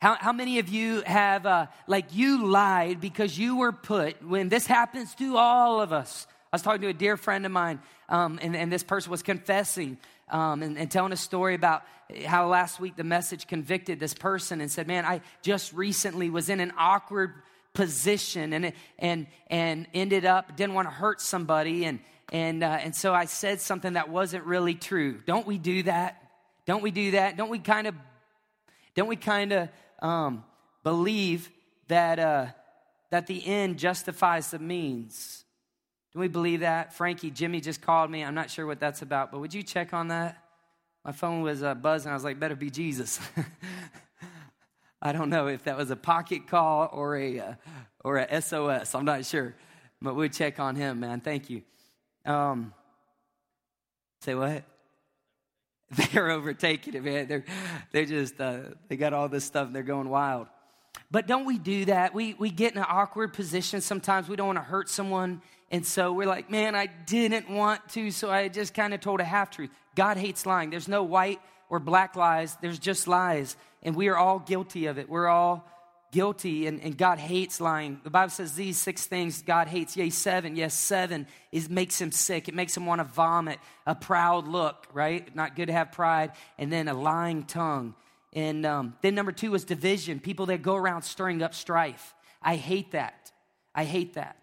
how, 0.00 0.14
how 0.14 0.32
many 0.32 0.60
of 0.60 0.68
you 0.68 1.02
have, 1.02 1.44
uh, 1.44 1.66
like, 1.88 2.14
you 2.14 2.46
lied 2.46 3.00
because 3.00 3.36
you 3.36 3.58
were 3.58 3.72
put, 3.72 4.24
when 4.24 4.48
this 4.48 4.66
happens 4.66 5.14
to 5.16 5.36
all 5.36 5.80
of 5.80 5.92
us. 5.92 6.28
I 6.52 6.56
was 6.56 6.62
talking 6.62 6.82
to 6.82 6.88
a 6.88 6.92
dear 6.92 7.16
friend 7.16 7.46
of 7.46 7.52
mine, 7.52 7.80
um, 8.10 8.38
and, 8.42 8.54
and 8.54 8.70
this 8.70 8.82
person 8.82 9.10
was 9.10 9.22
confessing 9.22 9.96
um, 10.28 10.62
and, 10.62 10.76
and, 10.76 10.90
telling 10.90 11.10
a 11.12 11.16
story 11.16 11.54
about 11.54 11.82
how 12.26 12.46
last 12.46 12.78
week 12.78 12.94
the 12.94 13.04
message 13.04 13.46
convicted 13.46 13.98
this 13.98 14.12
person 14.12 14.60
and 14.60 14.70
said, 14.70 14.86
Man, 14.86 15.06
I 15.06 15.22
just 15.40 15.72
recently 15.72 16.28
was 16.28 16.50
in 16.50 16.60
an 16.60 16.74
awkward 16.76 17.32
position 17.72 18.52
and, 18.52 18.74
and, 18.98 19.28
and 19.46 19.86
ended 19.94 20.26
up, 20.26 20.54
didn't 20.54 20.74
want 20.74 20.88
to 20.88 20.92
hurt 20.92 21.22
somebody. 21.22 21.86
And, 21.86 22.00
and, 22.30 22.62
uh, 22.62 22.80
and 22.82 22.94
so 22.94 23.14
I 23.14 23.24
said 23.24 23.62
something 23.62 23.94
that 23.94 24.10
wasn't 24.10 24.44
really 24.44 24.74
true. 24.74 25.22
Don't 25.26 25.46
we 25.46 25.56
do 25.56 25.84
that? 25.84 26.22
Don't 26.66 26.82
we 26.82 26.90
do 26.90 27.12
that? 27.12 27.38
Don't 27.38 27.50
we 27.50 27.60
kind 27.60 27.86
of, 27.86 27.94
don't 28.94 29.08
we 29.08 29.16
kind 29.16 29.52
of 29.54 29.68
um, 30.00 30.44
believe 30.84 31.50
that, 31.88 32.18
uh, 32.18 32.46
that 33.08 33.26
the 33.26 33.46
end 33.46 33.78
justifies 33.78 34.50
the 34.50 34.58
means? 34.58 35.41
Do 36.12 36.20
we 36.20 36.28
believe 36.28 36.60
that? 36.60 36.92
Frankie, 36.92 37.30
Jimmy 37.30 37.60
just 37.60 37.80
called 37.80 38.10
me. 38.10 38.22
I'm 38.22 38.34
not 38.34 38.50
sure 38.50 38.66
what 38.66 38.80
that's 38.80 39.02
about, 39.02 39.32
but 39.32 39.40
would 39.40 39.54
you 39.54 39.62
check 39.62 39.94
on 39.94 40.08
that? 40.08 40.42
My 41.04 41.12
phone 41.12 41.42
was 41.42 41.62
uh, 41.62 41.74
buzzing. 41.74 42.10
I 42.10 42.14
was 42.14 42.22
like, 42.22 42.38
better 42.38 42.54
be 42.54 42.70
Jesus. 42.70 43.18
I 45.02 45.12
don't 45.12 45.30
know 45.30 45.48
if 45.48 45.64
that 45.64 45.76
was 45.76 45.90
a 45.90 45.96
pocket 45.96 46.46
call 46.46 46.88
or 46.92 47.16
a, 47.16 47.40
uh, 47.40 47.54
or 48.04 48.18
a 48.18 48.40
SOS. 48.40 48.94
I'm 48.94 49.04
not 49.04 49.24
sure. 49.24 49.54
But 50.00 50.14
we'll 50.14 50.28
check 50.28 50.60
on 50.60 50.76
him, 50.76 51.00
man. 51.00 51.20
Thank 51.20 51.50
you. 51.50 51.62
Um, 52.24 52.72
say 54.20 54.34
what? 54.34 54.64
They're 56.12 56.30
overtaking 56.30 56.94
it, 56.94 57.04
man. 57.04 57.26
They're, 57.26 57.44
they're 57.90 58.06
just, 58.06 58.40
uh, 58.40 58.60
they 58.88 58.96
got 58.96 59.12
all 59.12 59.28
this 59.28 59.44
stuff 59.44 59.66
and 59.66 59.76
they're 59.76 59.82
going 59.82 60.08
wild. 60.08 60.46
But 61.10 61.26
don't 61.26 61.44
we 61.44 61.58
do 61.58 61.84
that? 61.86 62.14
We, 62.14 62.34
we 62.34 62.50
get 62.50 62.72
in 62.72 62.78
an 62.78 62.86
awkward 62.88 63.34
position. 63.34 63.80
Sometimes 63.80 64.28
we 64.28 64.36
don't 64.36 64.46
want 64.46 64.58
to 64.58 64.64
hurt 64.64 64.88
someone. 64.88 65.42
And 65.72 65.86
so 65.86 66.12
we're 66.12 66.26
like, 66.26 66.50
man, 66.50 66.74
I 66.74 66.86
didn't 66.86 67.48
want 67.48 67.88
to, 67.90 68.10
so 68.10 68.30
I 68.30 68.48
just 68.48 68.74
kind 68.74 68.92
of 68.92 69.00
told 69.00 69.20
a 69.20 69.24
half 69.24 69.50
truth. 69.50 69.70
God 69.96 70.18
hates 70.18 70.44
lying. 70.44 70.68
There's 70.68 70.86
no 70.86 71.02
white 71.02 71.40
or 71.70 71.80
black 71.80 72.14
lies, 72.14 72.56
there's 72.60 72.78
just 72.78 73.08
lies. 73.08 73.56
And 73.82 73.96
we 73.96 74.08
are 74.08 74.16
all 74.16 74.38
guilty 74.38 74.86
of 74.86 74.98
it. 74.98 75.08
We're 75.08 75.28
all 75.28 75.66
guilty, 76.12 76.66
and, 76.66 76.80
and 76.82 76.96
God 76.96 77.18
hates 77.18 77.58
lying. 77.58 77.98
The 78.04 78.10
Bible 78.10 78.30
says 78.30 78.54
these 78.54 78.76
six 78.76 79.06
things 79.06 79.40
God 79.40 79.66
hates. 79.66 79.96
Yea, 79.96 80.10
seven. 80.10 80.54
Yes, 80.54 80.74
seven 80.74 81.26
is 81.50 81.70
makes 81.70 81.98
him 81.98 82.12
sick. 82.12 82.48
It 82.48 82.54
makes 82.54 82.76
him 82.76 82.84
want 82.84 83.00
to 83.00 83.04
vomit. 83.04 83.58
A 83.86 83.94
proud 83.94 84.46
look, 84.46 84.86
right? 84.92 85.34
Not 85.34 85.56
good 85.56 85.66
to 85.66 85.72
have 85.72 85.90
pride. 85.90 86.32
And 86.58 86.70
then 86.70 86.86
a 86.86 86.94
lying 86.94 87.44
tongue. 87.44 87.94
And 88.34 88.66
um, 88.66 88.94
then 89.00 89.14
number 89.14 89.32
two 89.32 89.54
is 89.54 89.64
division. 89.64 90.20
People 90.20 90.46
that 90.46 90.62
go 90.62 90.76
around 90.76 91.02
stirring 91.02 91.42
up 91.42 91.54
strife. 91.54 92.14
I 92.42 92.56
hate 92.56 92.92
that. 92.92 93.32
I 93.74 93.84
hate 93.84 94.14
that. 94.14 94.36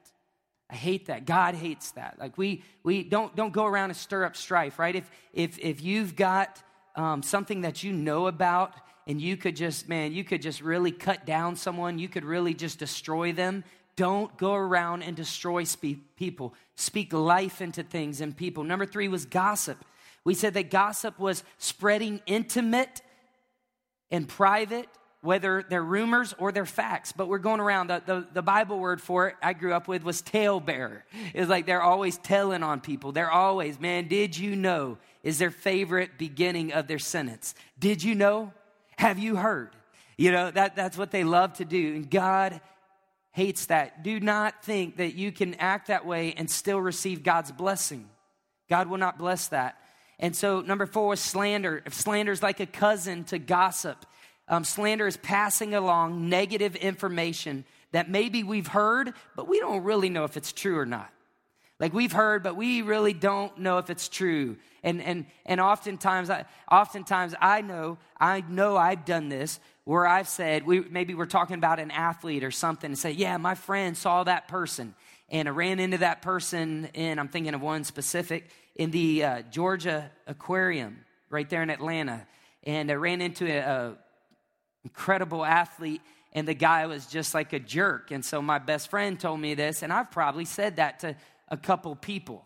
I 0.69 0.75
hate 0.75 1.07
that. 1.07 1.25
God 1.25 1.55
hates 1.55 1.91
that. 1.91 2.17
Like 2.19 2.37
we 2.37 2.63
we 2.83 3.03
don't 3.03 3.35
don't 3.35 3.53
go 3.53 3.65
around 3.65 3.89
and 3.89 3.97
stir 3.97 4.23
up 4.23 4.35
strife, 4.35 4.77
right? 4.77 4.95
If 4.95 5.09
if 5.33 5.57
if 5.59 5.81
you've 5.81 6.15
got 6.15 6.61
um, 6.95 7.23
something 7.23 7.61
that 7.61 7.83
you 7.83 7.91
know 7.91 8.27
about 8.27 8.73
and 9.07 9.19
you 9.19 9.35
could 9.35 9.55
just 9.55 9.89
man, 9.89 10.11
you 10.11 10.23
could 10.23 10.41
just 10.41 10.61
really 10.61 10.91
cut 10.91 11.25
down 11.25 11.55
someone, 11.55 11.97
you 11.97 12.07
could 12.07 12.23
really 12.23 12.53
just 12.53 12.77
destroy 12.77 13.31
them. 13.31 13.63
Don't 13.95 14.37
go 14.37 14.53
around 14.53 15.01
and 15.03 15.15
destroy 15.15 15.63
spe- 15.63 15.99
people. 16.15 16.53
Speak 16.75 17.11
life 17.13 17.61
into 17.61 17.83
things 17.83 18.21
and 18.21 18.37
people. 18.37 18.63
Number 18.63 18.85
three 18.85 19.07
was 19.07 19.25
gossip. 19.25 19.83
We 20.23 20.35
said 20.35 20.53
that 20.53 20.69
gossip 20.69 21.17
was 21.17 21.43
spreading 21.57 22.21
intimate 22.27 23.01
and 24.11 24.27
private 24.27 24.87
whether 25.21 25.65
they're 25.67 25.83
rumors 25.83 26.33
or 26.37 26.51
they're 26.51 26.65
facts, 26.65 27.11
but 27.11 27.27
we're 27.27 27.39
going 27.39 27.59
around. 27.59 27.87
The, 27.87 28.01
the, 28.05 28.27
the, 28.33 28.41
Bible 28.41 28.79
word 28.79 29.01
for 29.01 29.27
it 29.27 29.35
I 29.41 29.53
grew 29.53 29.73
up 29.73 29.87
with 29.87 30.03
was 30.03 30.21
talebearer. 30.21 31.03
It's 31.33 31.49
like 31.49 31.65
they're 31.65 31.81
always 31.81 32.17
telling 32.17 32.63
on 32.63 32.79
people. 32.79 33.11
They're 33.11 33.31
always, 33.31 33.79
man, 33.79 34.07
did 34.07 34.37
you 34.37 34.55
know? 34.55 34.97
Is 35.21 35.37
their 35.37 35.51
favorite 35.51 36.11
beginning 36.17 36.71
of 36.71 36.87
their 36.87 36.99
sentence. 36.99 37.53
Did 37.77 38.01
you 38.01 38.15
know? 38.15 38.53
Have 38.97 39.19
you 39.19 39.35
heard? 39.35 39.71
You 40.17 40.31
know, 40.31 40.51
that, 40.51 40.75
that's 40.75 40.97
what 40.97 41.11
they 41.11 41.25
love 41.25 41.53
to 41.55 41.65
do. 41.65 41.95
And 41.95 42.09
God 42.09 42.61
hates 43.31 43.65
that. 43.67 44.03
Do 44.03 44.19
not 44.19 44.63
think 44.63 44.97
that 44.97 45.15
you 45.15 45.31
can 45.31 45.55
act 45.55 45.87
that 45.87 46.05
way 46.05 46.33
and 46.37 46.49
still 46.49 46.79
receive 46.79 47.23
God's 47.23 47.51
blessing. 47.51 48.09
God 48.69 48.87
will 48.87 48.97
not 48.97 49.17
bless 49.17 49.47
that. 49.49 49.77
And 50.19 50.35
so, 50.35 50.59
number 50.59 50.85
four 50.85 51.13
is 51.13 51.21
slander. 51.21 51.81
If 51.85 51.93
slander 51.93 52.31
is 52.33 52.43
like 52.43 52.59
a 52.59 52.65
cousin 52.65 53.23
to 53.25 53.39
gossip, 53.39 54.05
um, 54.49 54.63
slander 54.63 55.07
is 55.07 55.17
passing 55.17 55.73
along 55.73 56.27
negative 56.27 56.75
information 56.75 57.65
that 57.91 58.09
maybe 58.09 58.43
we've 58.43 58.67
heard, 58.67 59.13
but 59.35 59.47
we 59.47 59.59
don't 59.59 59.83
really 59.83 60.09
know 60.09 60.23
if 60.23 60.37
it's 60.37 60.51
true 60.51 60.77
or 60.77 60.85
not. 60.85 61.09
Like 61.79 61.93
we've 61.93 62.11
heard, 62.11 62.43
but 62.43 62.57
we 62.57 62.81
really 62.81 63.13
don't 63.13 63.57
know 63.57 63.77
if 63.77 63.89
it's 63.89 64.09
true. 64.09 64.57
And 64.83 65.01
and 65.01 65.25
and 65.45 65.61
oftentimes, 65.61 66.29
I, 66.29 66.45
oftentimes 66.69 67.35
I 67.39 67.61
know 67.61 67.97
I 68.19 68.41
know 68.41 68.75
I've 68.75 69.05
done 69.05 69.29
this 69.29 69.61
where 69.85 70.05
I've 70.05 70.27
said 70.27 70.65
we 70.65 70.81
maybe 70.81 71.13
we're 71.13 71.25
talking 71.25 71.55
about 71.55 71.79
an 71.79 71.89
athlete 71.91 72.43
or 72.43 72.51
something 72.51 72.89
and 72.89 72.99
say, 72.99 73.11
yeah, 73.11 73.37
my 73.37 73.55
friend 73.55 73.95
saw 73.95 74.25
that 74.25 74.49
person, 74.49 74.93
and 75.29 75.47
I 75.47 75.51
ran 75.51 75.79
into 75.79 75.99
that 75.99 76.21
person 76.21 76.89
and 76.95 77.17
I'm 77.17 77.29
thinking 77.29 77.53
of 77.53 77.61
one 77.61 77.85
specific 77.85 78.49
in 78.75 78.91
the 78.91 79.23
uh, 79.23 79.41
Georgia 79.43 80.11
Aquarium 80.27 81.05
right 81.29 81.49
there 81.49 81.63
in 81.63 81.69
Atlanta, 81.69 82.27
and 82.63 82.91
I 82.91 82.95
ran 82.95 83.21
into 83.21 83.45
a, 83.45 83.59
a 83.59 83.97
incredible 84.83 85.45
athlete, 85.45 86.01
and 86.33 86.47
the 86.47 86.53
guy 86.53 86.85
was 86.85 87.07
just 87.07 87.33
like 87.33 87.53
a 87.53 87.59
jerk. 87.59 88.11
And 88.11 88.23
so 88.23 88.41
my 88.41 88.59
best 88.59 88.89
friend 88.89 89.19
told 89.19 89.39
me 89.39 89.55
this, 89.55 89.83
and 89.83 89.91
I've 89.91 90.11
probably 90.11 90.45
said 90.45 90.77
that 90.77 90.99
to 90.99 91.15
a 91.47 91.57
couple 91.57 91.95
people. 91.95 92.45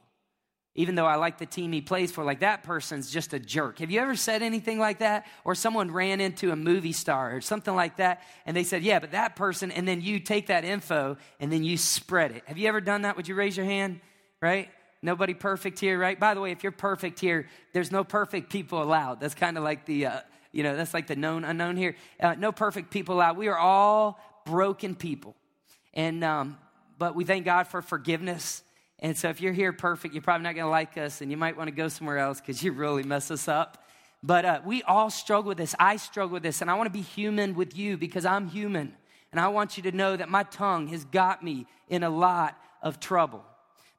Even 0.75 0.95
though 0.95 1.05
I 1.05 1.17
like 1.17 1.37
the 1.37 1.45
team 1.45 1.71
he 1.71 1.81
plays 1.81 2.11
for, 2.11 2.23
like 2.23 2.39
that 2.39 2.63
person's 2.63 3.11
just 3.11 3.33
a 3.33 3.39
jerk. 3.39 3.77
Have 3.77 3.91
you 3.91 3.99
ever 3.99 4.15
said 4.15 4.41
anything 4.41 4.79
like 4.79 4.99
that? 4.99 5.27
Or 5.45 5.53
someone 5.53 5.91
ran 5.91 6.19
into 6.19 6.51
a 6.51 6.55
movie 6.55 6.93
star 6.93 7.35
or 7.35 7.41
something 7.41 7.75
like 7.75 7.97
that, 7.97 8.23
and 8.47 8.57
they 8.57 8.63
said, 8.63 8.81
Yeah, 8.81 8.97
but 8.97 9.11
that 9.11 9.35
person, 9.35 9.71
and 9.71 9.87
then 9.87 10.01
you 10.01 10.19
take 10.19 10.47
that 10.47 10.65
info 10.65 11.17
and 11.39 11.51
then 11.51 11.63
you 11.63 11.77
spread 11.77 12.31
it. 12.31 12.43
Have 12.47 12.57
you 12.57 12.67
ever 12.67 12.81
done 12.81 13.03
that? 13.03 13.15
Would 13.17 13.27
you 13.27 13.35
raise 13.35 13.55
your 13.55 13.67
hand? 13.67 14.01
Right? 14.41 14.69
Nobody 15.03 15.35
perfect 15.35 15.79
here, 15.79 15.99
right? 15.99 16.19
By 16.19 16.33
the 16.33 16.41
way, 16.41 16.51
if 16.51 16.63
you're 16.63 16.71
perfect 16.71 17.19
here, 17.19 17.47
there's 17.73 17.91
no 17.91 18.03
perfect 18.03 18.49
people 18.49 18.81
allowed. 18.81 19.19
That's 19.19 19.35
kind 19.35 19.57
of 19.57 19.63
like 19.63 19.85
the, 19.85 20.07
uh, 20.07 20.19
you 20.53 20.63
know, 20.63 20.77
that's 20.77 20.93
like 20.93 21.07
the 21.07 21.15
known 21.15 21.43
unknown 21.43 21.75
here. 21.75 21.95
Uh, 22.19 22.35
no 22.35 22.53
perfect 22.53 22.91
people 22.91 23.19
out. 23.19 23.35
We 23.35 23.49
are 23.49 23.57
all 23.57 24.19
broken 24.45 24.95
people. 24.95 25.35
And, 25.93 26.23
um, 26.23 26.57
but 26.97 27.15
we 27.15 27.25
thank 27.25 27.43
God 27.43 27.67
for 27.67 27.81
forgiveness. 27.81 28.63
And 28.99 29.17
so 29.17 29.29
if 29.29 29.41
you're 29.41 29.51
here 29.51 29.73
perfect, 29.73 30.13
you're 30.13 30.23
probably 30.23 30.43
not 30.43 30.55
going 30.55 30.65
to 30.65 30.71
like 30.71 30.97
us 30.97 31.21
and 31.21 31.29
you 31.29 31.37
might 31.37 31.57
want 31.57 31.67
to 31.67 31.75
go 31.75 31.89
somewhere 31.89 32.19
else 32.19 32.39
because 32.39 32.63
you 32.63 32.71
really 32.71 33.03
mess 33.03 33.31
us 33.31 33.47
up. 33.47 33.83
But 34.21 34.45
uh, 34.45 34.61
we 34.63 34.83
all 34.83 35.09
struggle 35.09 35.49
with 35.49 35.57
this. 35.57 35.75
I 35.77 35.97
struggle 35.97 36.33
with 36.33 36.43
this. 36.43 36.61
And 36.61 36.71
I 36.71 36.75
want 36.75 36.87
to 36.87 36.93
be 36.93 37.01
human 37.01 37.55
with 37.55 37.75
you 37.75 37.97
because 37.97 38.23
I'm 38.23 38.47
human. 38.47 38.95
And 39.31 39.41
I 39.41 39.47
want 39.47 39.75
you 39.75 39.83
to 39.83 39.91
know 39.91 40.15
that 40.15 40.29
my 40.29 40.43
tongue 40.43 40.87
has 40.87 41.03
got 41.03 41.43
me 41.43 41.65
in 41.89 42.03
a 42.03 42.09
lot 42.09 42.57
of 42.81 42.99
trouble. 42.99 43.43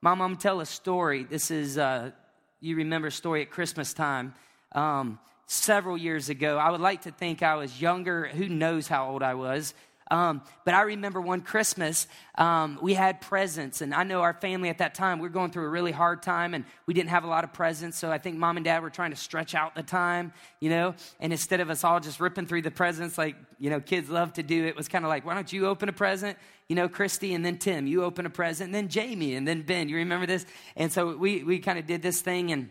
Mom, 0.01 0.23
I'm 0.23 0.37
tell 0.37 0.61
a 0.61 0.67
story. 0.67 1.25
This 1.25 1.51
is, 1.51 1.77
uh, 1.77 2.13
you 2.61 2.77
remember 2.77 3.11
story 3.11 3.43
at 3.43 3.51
Christmas 3.51 3.93
time. 3.93 4.35
Um, 4.73 5.19
several 5.47 5.97
years 5.97 6.29
ago. 6.29 6.59
I 6.59 6.71
would 6.71 6.81
like 6.81 7.03
to 7.03 7.11
think 7.11 7.43
I 7.43 7.57
was 7.57 7.81
younger. 7.81 8.27
Who 8.29 8.49
knows 8.49 8.89
how 8.89 9.11
old 9.11 9.23
I 9.23 9.35
was? 9.35 9.75
Um, 10.11 10.43
but 10.65 10.75
I 10.75 10.83
remember 10.83 11.21
one 11.21 11.41
Christmas, 11.41 12.07
um, 12.35 12.79
we 12.83 12.93
had 12.93 13.23
presents, 13.23 13.81
and 13.81 13.95
I 13.95 14.05
know 14.05 14.21
our 14.21 14.35
family 14.35 14.69
at 14.69 14.79
that 14.79 14.95
time, 14.95 15.19
we 15.19 15.23
were 15.23 15.33
going 15.33 15.51
through 15.51 15.65
a 15.65 15.69
really 15.71 15.93
hard 15.93 16.23
time, 16.23 16.53
and 16.53 16.67
we 16.85 16.93
didn't 16.93 17.09
have 17.09 17.25
a 17.25 17.27
lot 17.27 17.43
of 17.43 17.55
presents, 17.55 17.99
so 17.99 18.13
I 18.13 18.19
think 18.19 18.37
mom 18.37 18.59
and 18.59 18.65
dad 18.65 18.83
were 18.83 18.91
trying 18.91 19.13
to 19.13 19.17
stretch 19.17 19.55
out 19.55 19.75
the 19.75 19.83
time, 19.83 20.35
you 20.61 20.69
know, 20.69 20.95
and 21.21 21.33
instead 21.33 21.61
of 21.61 21.71
us 21.71 21.85
all 21.85 22.01
just 22.01 22.21
ripping 22.21 22.47
through 22.47 22.63
the 22.63 22.71
presents 22.71 23.17
like, 23.17 23.35
you 23.59 23.71
know, 23.71 23.81
kids 23.81 24.11
love 24.11 24.35
to 24.35 24.43
do, 24.43 24.67
it 24.67 24.77
was 24.77 24.89
kind 24.89 25.07
of 25.07 25.09
like, 25.09 25.25
why 25.25 25.33
don't 25.33 25.51
you 25.51 25.67
open 25.67 25.89
a 25.89 25.93
present? 25.93 26.37
You 26.69 26.77
know, 26.77 26.89
Christy, 26.89 27.33
and 27.33 27.45
then 27.45 27.57
Tim, 27.57 27.87
you 27.87 28.05
open 28.05 28.27
a 28.27 28.31
present, 28.31 28.69
and 28.69 28.75
then 28.75 28.89
Jamie, 28.89 29.35
and 29.35 29.49
then 29.49 29.63
Ben. 29.63 29.89
You 29.89 29.97
remember 29.97 30.27
this? 30.27 30.45
And 30.77 30.93
so 30.93 31.17
we, 31.17 31.43
we 31.45 31.61
kind 31.61 31.79
of 31.79 31.87
did 31.87 32.03
this 32.03 32.21
thing, 32.21 32.53
and 32.53 32.69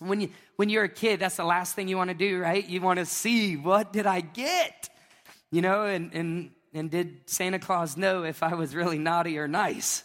when, 0.00 0.20
you, 0.22 0.30
when 0.56 0.68
you're 0.68 0.84
a 0.84 0.88
kid, 0.88 1.20
that's 1.20 1.36
the 1.36 1.44
last 1.44 1.74
thing 1.74 1.88
you 1.88 1.96
want 1.96 2.10
to 2.10 2.14
do, 2.14 2.38
right? 2.38 2.66
You 2.66 2.80
want 2.80 2.98
to 2.98 3.06
see, 3.06 3.56
what 3.56 3.92
did 3.92 4.06
I 4.06 4.20
get? 4.20 4.88
You 5.50 5.62
know, 5.62 5.84
and, 5.84 6.12
and, 6.14 6.50
and 6.72 6.90
did 6.90 7.20
Santa 7.26 7.58
Claus 7.58 7.96
know 7.96 8.24
if 8.24 8.42
I 8.42 8.54
was 8.54 8.74
really 8.74 8.98
naughty 8.98 9.38
or 9.38 9.46
nice? 9.46 10.04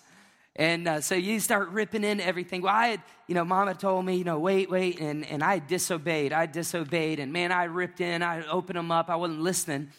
And 0.57 0.87
uh, 0.87 1.01
so 1.01 1.15
you 1.15 1.39
start 1.39 1.69
ripping 1.69 2.03
in 2.03 2.21
everything. 2.21 2.61
Well, 2.61 2.73
I 2.73 2.87
had, 2.87 3.01
you 3.27 3.35
know, 3.35 3.43
mama 3.43 3.73
told 3.73 4.05
me, 4.05 4.15
you 4.15 4.23
know, 4.23 4.39
wait, 4.39 4.69
wait. 4.69 4.99
And, 4.99 5.25
and 5.25 5.43
I 5.43 5.59
disobeyed. 5.59 6.31
I 6.31 6.45
disobeyed. 6.45 7.19
And 7.19 7.33
man, 7.33 7.51
I 7.51 7.65
ripped 7.65 7.99
in. 7.99 8.23
I 8.23 8.45
opened 8.47 8.77
them 8.77 8.89
up. 8.89 9.09
I 9.09 9.17
wasn't 9.17 9.41
listening. 9.41 9.89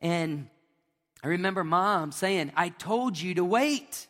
And 0.00 0.48
I 1.22 1.28
remember 1.28 1.62
mom 1.62 2.12
saying, 2.12 2.52
I 2.56 2.70
told 2.70 3.18
you 3.20 3.34
to 3.34 3.44
wait. 3.44 4.07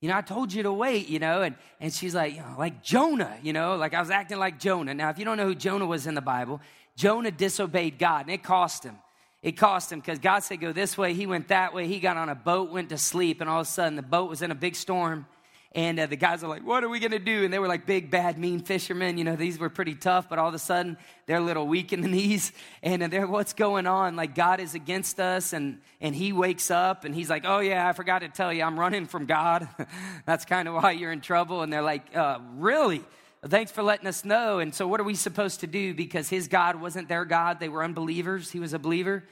You 0.00 0.10
know, 0.10 0.16
I 0.16 0.20
told 0.20 0.52
you 0.52 0.62
to 0.64 0.72
wait, 0.72 1.08
you 1.08 1.18
know, 1.18 1.42
and, 1.42 1.56
and 1.80 1.92
she's 1.92 2.14
like, 2.14 2.34
you 2.34 2.40
know, 2.40 2.54
like 2.58 2.82
Jonah, 2.82 3.36
you 3.42 3.52
know, 3.52 3.76
like 3.76 3.94
I 3.94 4.00
was 4.00 4.10
acting 4.10 4.38
like 4.38 4.58
Jonah. 4.58 4.92
Now, 4.92 5.08
if 5.10 5.18
you 5.18 5.24
don't 5.24 5.38
know 5.38 5.46
who 5.46 5.54
Jonah 5.54 5.86
was 5.86 6.06
in 6.06 6.14
the 6.14 6.20
Bible, 6.20 6.60
Jonah 6.96 7.30
disobeyed 7.30 7.98
God 7.98 8.26
and 8.26 8.30
it 8.30 8.42
cost 8.42 8.84
him. 8.84 8.96
It 9.42 9.52
cost 9.52 9.92
him 9.92 10.00
because 10.00 10.18
God 10.18 10.40
said, 10.40 10.60
go 10.60 10.72
this 10.72 10.98
way. 10.98 11.14
He 11.14 11.26
went 11.26 11.48
that 11.48 11.72
way. 11.72 11.86
He 11.86 12.00
got 12.00 12.16
on 12.16 12.28
a 12.28 12.34
boat, 12.34 12.70
went 12.70 12.88
to 12.88 12.98
sleep, 12.98 13.40
and 13.40 13.48
all 13.48 13.60
of 13.60 13.66
a 13.66 13.70
sudden 13.70 13.96
the 13.96 14.02
boat 14.02 14.28
was 14.28 14.42
in 14.42 14.50
a 14.50 14.54
big 14.54 14.74
storm 14.74 15.26
and 15.76 16.00
uh, 16.00 16.06
the 16.06 16.16
guys 16.16 16.42
are 16.42 16.48
like, 16.48 16.66
What 16.66 16.82
are 16.82 16.88
we 16.88 16.98
going 16.98 17.12
to 17.12 17.18
do? 17.18 17.44
And 17.44 17.52
they 17.52 17.58
were 17.58 17.68
like 17.68 17.84
big, 17.84 18.10
bad, 18.10 18.38
mean 18.38 18.60
fishermen. 18.60 19.18
You 19.18 19.24
know, 19.24 19.36
these 19.36 19.58
were 19.58 19.68
pretty 19.68 19.94
tough, 19.94 20.26
but 20.26 20.38
all 20.38 20.48
of 20.48 20.54
a 20.54 20.58
sudden 20.58 20.96
they're 21.26 21.36
a 21.36 21.42
little 21.42 21.66
weak 21.66 21.92
in 21.92 22.00
the 22.00 22.08
knees. 22.16 22.50
And 22.82 23.02
uh, 23.02 23.08
they're, 23.08 23.26
What's 23.26 23.52
going 23.52 23.86
on? 23.86 24.16
Like, 24.16 24.34
God 24.34 24.58
is 24.58 24.74
against 24.74 25.20
us. 25.20 25.52
And, 25.52 25.82
and 26.00 26.16
he 26.16 26.32
wakes 26.32 26.70
up 26.70 27.04
and 27.04 27.14
he's 27.14 27.28
like, 27.28 27.44
Oh, 27.46 27.58
yeah, 27.58 27.86
I 27.86 27.92
forgot 27.92 28.20
to 28.20 28.28
tell 28.28 28.54
you, 28.54 28.62
I'm 28.62 28.80
running 28.80 29.04
from 29.04 29.26
God. 29.26 29.68
That's 30.26 30.46
kind 30.46 30.66
of 30.66 30.74
why 30.74 30.92
you're 30.92 31.12
in 31.12 31.20
trouble. 31.20 31.60
And 31.60 31.70
they're 31.70 31.82
like, 31.82 32.16
uh, 32.16 32.38
Really? 32.54 33.04
Thanks 33.44 33.70
for 33.70 33.82
letting 33.82 34.06
us 34.06 34.24
know. 34.24 34.60
And 34.60 34.74
so, 34.74 34.88
what 34.88 34.98
are 34.98 35.04
we 35.04 35.14
supposed 35.14 35.60
to 35.60 35.66
do? 35.66 35.92
Because 35.92 36.30
his 36.30 36.48
God 36.48 36.80
wasn't 36.80 37.08
their 37.08 37.26
God, 37.26 37.60
they 37.60 37.68
were 37.68 37.84
unbelievers. 37.84 38.50
He 38.50 38.60
was 38.60 38.72
a 38.72 38.78
believer. 38.78 39.24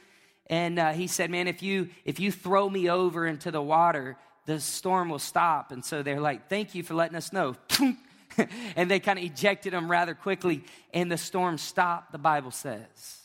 And 0.48 0.78
uh, 0.78 0.92
he 0.92 1.06
said, 1.06 1.30
Man, 1.30 1.48
if 1.48 1.62
you, 1.62 1.88
if 2.04 2.20
you 2.20 2.30
throw 2.30 2.68
me 2.68 2.90
over 2.90 3.26
into 3.26 3.50
the 3.50 3.62
water, 3.62 4.18
the 4.46 4.60
storm 4.60 5.08
will 5.08 5.18
stop. 5.18 5.72
And 5.72 5.84
so 5.84 6.02
they're 6.02 6.20
like, 6.20 6.48
Thank 6.48 6.74
you 6.74 6.82
for 6.82 6.94
letting 6.94 7.16
us 7.16 7.32
know. 7.32 7.56
and 8.76 8.90
they 8.90 9.00
kind 9.00 9.18
of 9.18 9.24
ejected 9.24 9.72
him 9.72 9.90
rather 9.90 10.14
quickly, 10.14 10.64
and 10.92 11.10
the 11.10 11.18
storm 11.18 11.58
stopped, 11.58 12.12
the 12.12 12.18
Bible 12.18 12.50
says. 12.50 13.20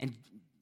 And, 0.00 0.14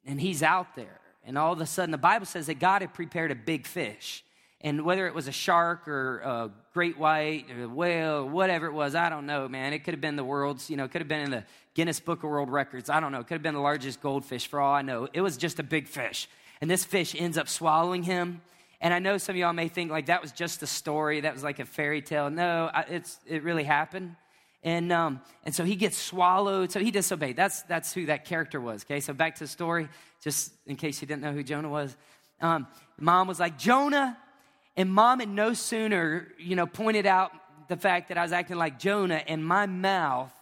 and 0.05 0.21
he's 0.21 0.43
out 0.43 0.75
there. 0.77 1.01
And 1.25 1.37
all 1.37 1.53
of 1.53 1.61
a 1.61 1.67
sudden, 1.67 1.91
the 1.91 1.99
Bible 1.99 2.27
says 2.27 2.47
that 2.47 2.61
God 2.61 2.83
had 2.83 2.95
prepared 2.95 3.31
a 3.31 3.35
big 3.35 3.67
fish. 3.67 4.25
And 4.61 4.85
whether 4.85 5.07
it 5.07 5.15
was 5.15 5.29
a 5.29 5.33
shark 5.33 5.87
or 5.87 6.19
a 6.21 6.51
great 6.73 6.99
white 6.99 7.47
or 7.51 7.65
a 7.65 7.69
whale 7.69 8.29
whatever 8.29 8.67
it 8.67 8.73
was, 8.73 8.95
I 8.95 9.11
don't 9.11 9.27
know, 9.27 9.49
man. 9.49 9.73
It 9.73 9.85
could 9.85 9.93
have 9.93 10.01
been 10.01 10.17
the 10.17 10.25
world's, 10.25 10.71
you 10.71 10.77
know, 10.77 10.85
it 10.85 10.91
could 10.93 11.01
have 11.01 11.09
been 11.09 11.21
in 11.21 11.31
the 11.31 11.45
Guinness 11.75 12.01
Book 12.01 12.23
of 12.25 12.31
World 12.31 12.51
Records. 12.51 12.89
I 12.89 13.01
don't 13.01 13.13
know. 13.13 13.21
It 13.21 13.27
could 13.27 13.35
have 13.35 13.43
been 13.43 13.55
the 13.55 13.61
largest 13.61 14.01
goldfish 14.01 14.47
for 14.47 14.61
all 14.61 14.73
I 14.73 14.83
know. 14.83 15.09
It 15.13 15.21
was 15.21 15.37
just 15.37 15.59
a 15.59 15.63
big 15.63 15.89
fish. 15.89 16.29
And 16.61 16.71
this 16.71 16.85
fish 16.85 17.15
ends 17.17 17.37
up 17.37 17.49
swallowing 17.49 18.05
him 18.05 18.41
and 18.81 18.93
I 18.93 18.99
know 18.99 19.19
some 19.19 19.35
of 19.35 19.39
y'all 19.39 19.53
may 19.53 19.69
think 19.69 19.91
like 19.91 20.07
that 20.07 20.23
was 20.23 20.33
just 20.33 20.63
a 20.63 20.67
story, 20.67 21.21
that 21.21 21.33
was 21.33 21.43
like 21.43 21.59
a 21.59 21.65
fairy 21.65 22.03
tale. 22.03 22.31
No, 22.31 22.71
it's, 22.89 23.19
it 23.27 23.43
really 23.43 23.65
happened. 23.65 24.17
And, 24.63 24.93
um, 24.93 25.21
and 25.45 25.55
so 25.55 25.65
he 25.65 25.77
gets 25.77 25.97
swallowed. 25.97 26.73
So 26.73 26.81
he 26.81 26.91
disobeyed. 26.91 27.37
That's, 27.37 27.63
that's 27.63 27.95
who 27.95 28.07
that 28.07 28.25
character 28.25 28.61
was. 28.61 28.85
Okay, 28.85 29.01
so 29.01 29.13
back 29.13 29.37
to 29.37 29.45
the 29.45 29.49
story, 29.49 29.89
just 30.23 30.53
in 30.67 30.77
case 30.77 31.01
you 31.01 31.07
didn't 31.07 31.23
know 31.23 31.33
who 31.33 31.43
Jonah 31.43 31.69
was. 31.69 31.97
Um, 32.41 32.67
mom 32.99 33.29
was 33.29 33.39
like, 33.39 33.59
Jonah. 33.59 34.19
And 34.77 34.93
mom 34.93 35.21
had 35.21 35.29
no 35.29 35.55
sooner, 35.55 36.29
you 36.39 36.55
know, 36.55 36.67
pointed 36.67 37.07
out 37.07 37.33
the 37.69 37.77
fact 37.77 38.09
that 38.09 38.19
I 38.19 38.23
was 38.23 38.33
acting 38.33 38.57
like 38.57 38.79
Jonah, 38.79 39.23
and 39.27 39.45
my 39.45 39.67
mouth 39.67 40.33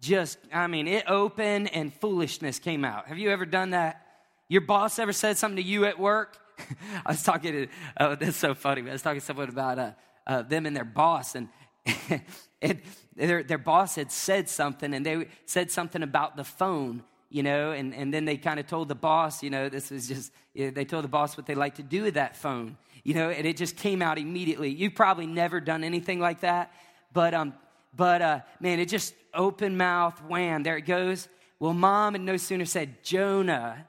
just, 0.00 0.38
I 0.52 0.66
mean, 0.66 0.86
it 0.86 1.04
opened 1.08 1.74
and 1.74 1.92
foolishness 1.92 2.58
came 2.58 2.84
out. 2.84 3.08
Have 3.08 3.18
you 3.18 3.30
ever 3.30 3.46
done 3.46 3.70
that? 3.70 4.04
Your 4.48 4.60
boss 4.60 4.98
ever 4.98 5.12
said 5.12 5.38
something 5.38 5.56
to 5.56 5.62
you 5.62 5.84
at 5.86 5.98
work? 5.98 6.38
I 7.06 7.12
was 7.12 7.22
talking 7.22 7.52
to, 7.52 7.66
oh, 8.00 8.14
that's 8.14 8.36
so 8.36 8.54
funny. 8.54 8.82
I 8.88 8.92
was 8.92 9.02
talking 9.02 9.20
to 9.20 9.26
someone 9.26 9.48
about 9.48 9.78
uh, 9.78 9.90
uh, 10.26 10.42
them 10.42 10.66
and 10.66 10.76
their 10.76 10.84
boss, 10.84 11.34
and, 11.34 11.48
and 12.62 12.80
their, 13.16 13.42
their 13.42 13.58
boss 13.58 13.94
had 13.94 14.12
said 14.12 14.48
something, 14.48 14.92
and 14.94 15.04
they 15.04 15.28
said 15.46 15.70
something 15.70 16.02
about 16.02 16.36
the 16.36 16.44
phone, 16.44 17.02
you 17.30 17.42
know, 17.42 17.72
and, 17.72 17.94
and 17.94 18.12
then 18.12 18.24
they 18.24 18.36
kind 18.36 18.60
of 18.60 18.66
told 18.66 18.88
the 18.88 18.94
boss, 18.94 19.42
you 19.42 19.50
know, 19.50 19.68
this 19.68 19.90
was 19.90 20.08
just, 20.08 20.32
you 20.54 20.66
know, 20.66 20.70
they 20.70 20.84
told 20.84 21.04
the 21.04 21.08
boss 21.08 21.36
what 21.36 21.46
they 21.46 21.54
like 21.54 21.76
to 21.76 21.82
do 21.82 22.02
with 22.02 22.14
that 22.14 22.36
phone, 22.36 22.76
you 23.04 23.14
know, 23.14 23.30
and 23.30 23.46
it 23.46 23.56
just 23.56 23.76
came 23.76 24.02
out 24.02 24.18
immediately. 24.18 24.70
You've 24.70 24.94
probably 24.94 25.26
never 25.26 25.60
done 25.60 25.84
anything 25.84 26.20
like 26.20 26.40
that, 26.40 26.72
but, 27.12 27.34
um, 27.34 27.54
but 27.94 28.22
uh, 28.22 28.40
man, 28.60 28.78
it 28.80 28.88
just 28.88 29.14
open 29.34 29.76
mouth, 29.76 30.22
wham, 30.24 30.62
there 30.62 30.76
it 30.76 30.86
goes. 30.86 31.28
Well, 31.58 31.74
mom 31.74 32.14
had 32.14 32.22
no 32.22 32.36
sooner 32.36 32.64
said 32.64 33.02
Jonah, 33.02 33.86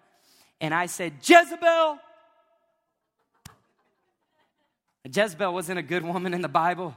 and 0.60 0.74
I 0.74 0.88
said, 0.88 1.14
Jezebel. 1.24 2.00
Jezebel 5.14 5.54
wasn't 5.54 5.80
a 5.80 5.84
good 5.84 6.04
woman 6.04 6.34
in 6.34 6.42
the 6.42 6.50
Bible, 6.50 6.96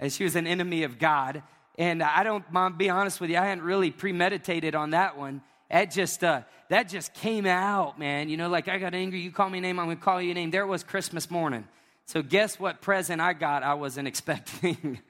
and 0.00 0.12
she 0.12 0.24
was 0.24 0.36
an 0.36 0.46
enemy 0.46 0.82
of 0.84 0.98
God. 0.98 1.42
And 1.76 2.02
I 2.02 2.22
don't, 2.22 2.44
mom, 2.52 2.76
be 2.76 2.88
honest 2.88 3.20
with 3.20 3.30
you, 3.30 3.36
I 3.36 3.46
hadn't 3.46 3.64
really 3.64 3.90
premeditated 3.90 4.74
on 4.74 4.90
that 4.90 5.18
one. 5.18 5.42
That 5.70 5.90
just, 5.90 6.22
uh, 6.22 6.42
that 6.68 6.88
just 6.88 7.14
came 7.14 7.46
out, 7.46 7.98
man. 7.98 8.28
You 8.28 8.36
know, 8.36 8.48
like 8.48 8.68
I 8.68 8.78
got 8.78 8.94
angry, 8.94 9.20
you 9.20 9.32
call 9.32 9.50
me 9.50 9.58
a 9.58 9.60
name, 9.60 9.78
I'm 9.80 9.86
gonna 9.86 9.96
call 9.96 10.22
you 10.22 10.30
a 10.30 10.34
name. 10.34 10.50
There 10.50 10.66
was 10.66 10.84
Christmas 10.84 11.30
morning. 11.30 11.66
So 12.06 12.22
guess 12.22 12.60
what 12.60 12.80
present 12.80 13.20
I 13.20 13.32
got 13.32 13.62
I 13.62 13.74
wasn't 13.74 14.08
expecting? 14.12 15.00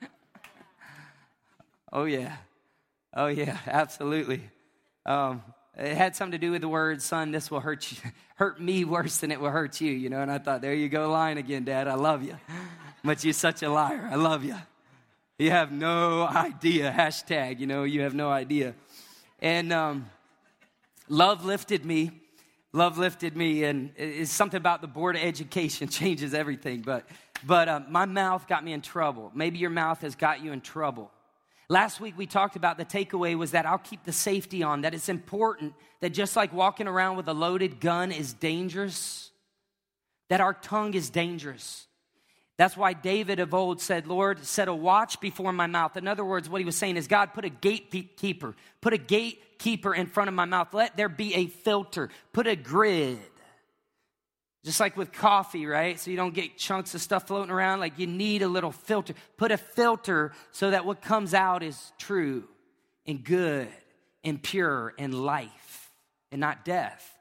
oh, 1.92 2.04
yeah. 2.04 2.36
Oh, 3.12 3.26
yeah, 3.26 3.58
absolutely. 3.66 4.42
Um, 5.06 5.42
it 5.76 5.96
had 5.96 6.14
something 6.14 6.32
to 6.32 6.38
do 6.38 6.52
with 6.52 6.60
the 6.60 6.68
word, 6.68 7.02
son, 7.02 7.30
this 7.30 7.50
will 7.50 7.60
hurt 7.60 7.90
you, 7.90 7.98
hurt 8.36 8.60
me 8.60 8.84
worse 8.84 9.18
than 9.18 9.32
it 9.32 9.40
will 9.40 9.50
hurt 9.50 9.80
you, 9.80 9.92
you 9.92 10.08
know. 10.08 10.20
And 10.20 10.30
I 10.30 10.38
thought, 10.38 10.60
there 10.60 10.74
you 10.74 10.88
go, 10.88 11.10
lying 11.10 11.38
again, 11.38 11.64
Dad. 11.64 11.88
I 11.88 11.94
love 11.94 12.22
you. 12.22 12.36
But 13.06 13.22
you're 13.22 13.34
such 13.34 13.62
a 13.62 13.68
liar. 13.68 14.08
I 14.10 14.14
love 14.14 14.44
you. 14.44 14.56
You 15.38 15.50
have 15.50 15.70
no 15.70 16.22
idea. 16.26 16.90
Hashtag, 16.90 17.60
you 17.60 17.66
know, 17.66 17.84
you 17.84 18.00
have 18.00 18.14
no 18.14 18.30
idea. 18.30 18.74
And 19.40 19.74
um, 19.74 20.06
love 21.10 21.44
lifted 21.44 21.84
me. 21.84 22.12
Love 22.72 22.98
lifted 22.98 23.36
me, 23.36 23.62
and 23.64 23.92
it's 23.96 24.32
something 24.32 24.56
about 24.56 24.80
the 24.80 24.88
board 24.88 25.14
of 25.14 25.22
education 25.22 25.86
changes 26.00 26.34
everything. 26.34 26.80
But, 26.80 27.06
but 27.46 27.68
uh, 27.68 27.80
my 27.88 28.04
mouth 28.04 28.48
got 28.48 28.64
me 28.64 28.72
in 28.72 28.80
trouble. 28.80 29.30
Maybe 29.34 29.58
your 29.58 29.70
mouth 29.70 30.00
has 30.00 30.16
got 30.16 30.42
you 30.42 30.50
in 30.50 30.60
trouble. 30.60 31.12
Last 31.68 32.00
week 32.00 32.16
we 32.18 32.26
talked 32.26 32.56
about 32.56 32.76
the 32.76 32.84
takeaway 32.84 33.36
was 33.36 33.52
that 33.52 33.64
I'll 33.66 33.78
keep 33.78 34.04
the 34.04 34.12
safety 34.12 34.62
on, 34.62 34.82
that 34.82 34.94
it's 34.94 35.08
important 35.08 35.74
that 36.00 36.10
just 36.10 36.36
like 36.36 36.52
walking 36.52 36.86
around 36.86 37.16
with 37.16 37.28
a 37.28 37.32
loaded 37.32 37.80
gun 37.80 38.12
is 38.12 38.32
dangerous, 38.34 39.30
that 40.28 40.40
our 40.40 40.52
tongue 40.52 40.94
is 40.94 41.08
dangerous. 41.10 41.86
That's 42.56 42.76
why 42.76 42.92
David 42.92 43.40
of 43.40 43.52
old 43.52 43.80
said, 43.80 44.06
Lord, 44.06 44.44
set 44.44 44.68
a 44.68 44.74
watch 44.74 45.20
before 45.20 45.52
my 45.52 45.66
mouth. 45.66 45.96
In 45.96 46.06
other 46.06 46.24
words, 46.24 46.48
what 46.48 46.60
he 46.60 46.64
was 46.64 46.76
saying 46.76 46.96
is, 46.96 47.08
God, 47.08 47.32
put 47.34 47.44
a 47.44 47.48
gatekeeper, 47.48 48.54
put 48.80 48.92
a 48.92 48.98
gatekeeper 48.98 49.94
in 49.94 50.06
front 50.06 50.28
of 50.28 50.34
my 50.34 50.44
mouth. 50.44 50.72
Let 50.72 50.96
there 50.96 51.08
be 51.08 51.34
a 51.34 51.46
filter, 51.46 52.10
put 52.32 52.46
a 52.46 52.54
grid. 52.54 53.18
Just 54.64 54.80
like 54.80 54.96
with 54.96 55.12
coffee, 55.12 55.66
right? 55.66 56.00
So 56.00 56.10
you 56.10 56.16
don't 56.16 56.34
get 56.34 56.56
chunks 56.56 56.94
of 56.94 57.02
stuff 57.02 57.26
floating 57.26 57.50
around. 57.50 57.80
Like 57.80 57.98
you 57.98 58.06
need 58.06 58.40
a 58.40 58.48
little 58.48 58.72
filter. 58.72 59.14
Put 59.36 59.52
a 59.52 59.58
filter 59.58 60.32
so 60.52 60.70
that 60.70 60.86
what 60.86 61.02
comes 61.02 61.34
out 61.34 61.62
is 61.62 61.92
true 61.98 62.44
and 63.06 63.22
good 63.22 63.68
and 64.24 64.42
pure 64.42 64.94
and 64.98 65.14
life 65.14 65.92
and 66.32 66.40
not 66.40 66.64
death. 66.64 67.14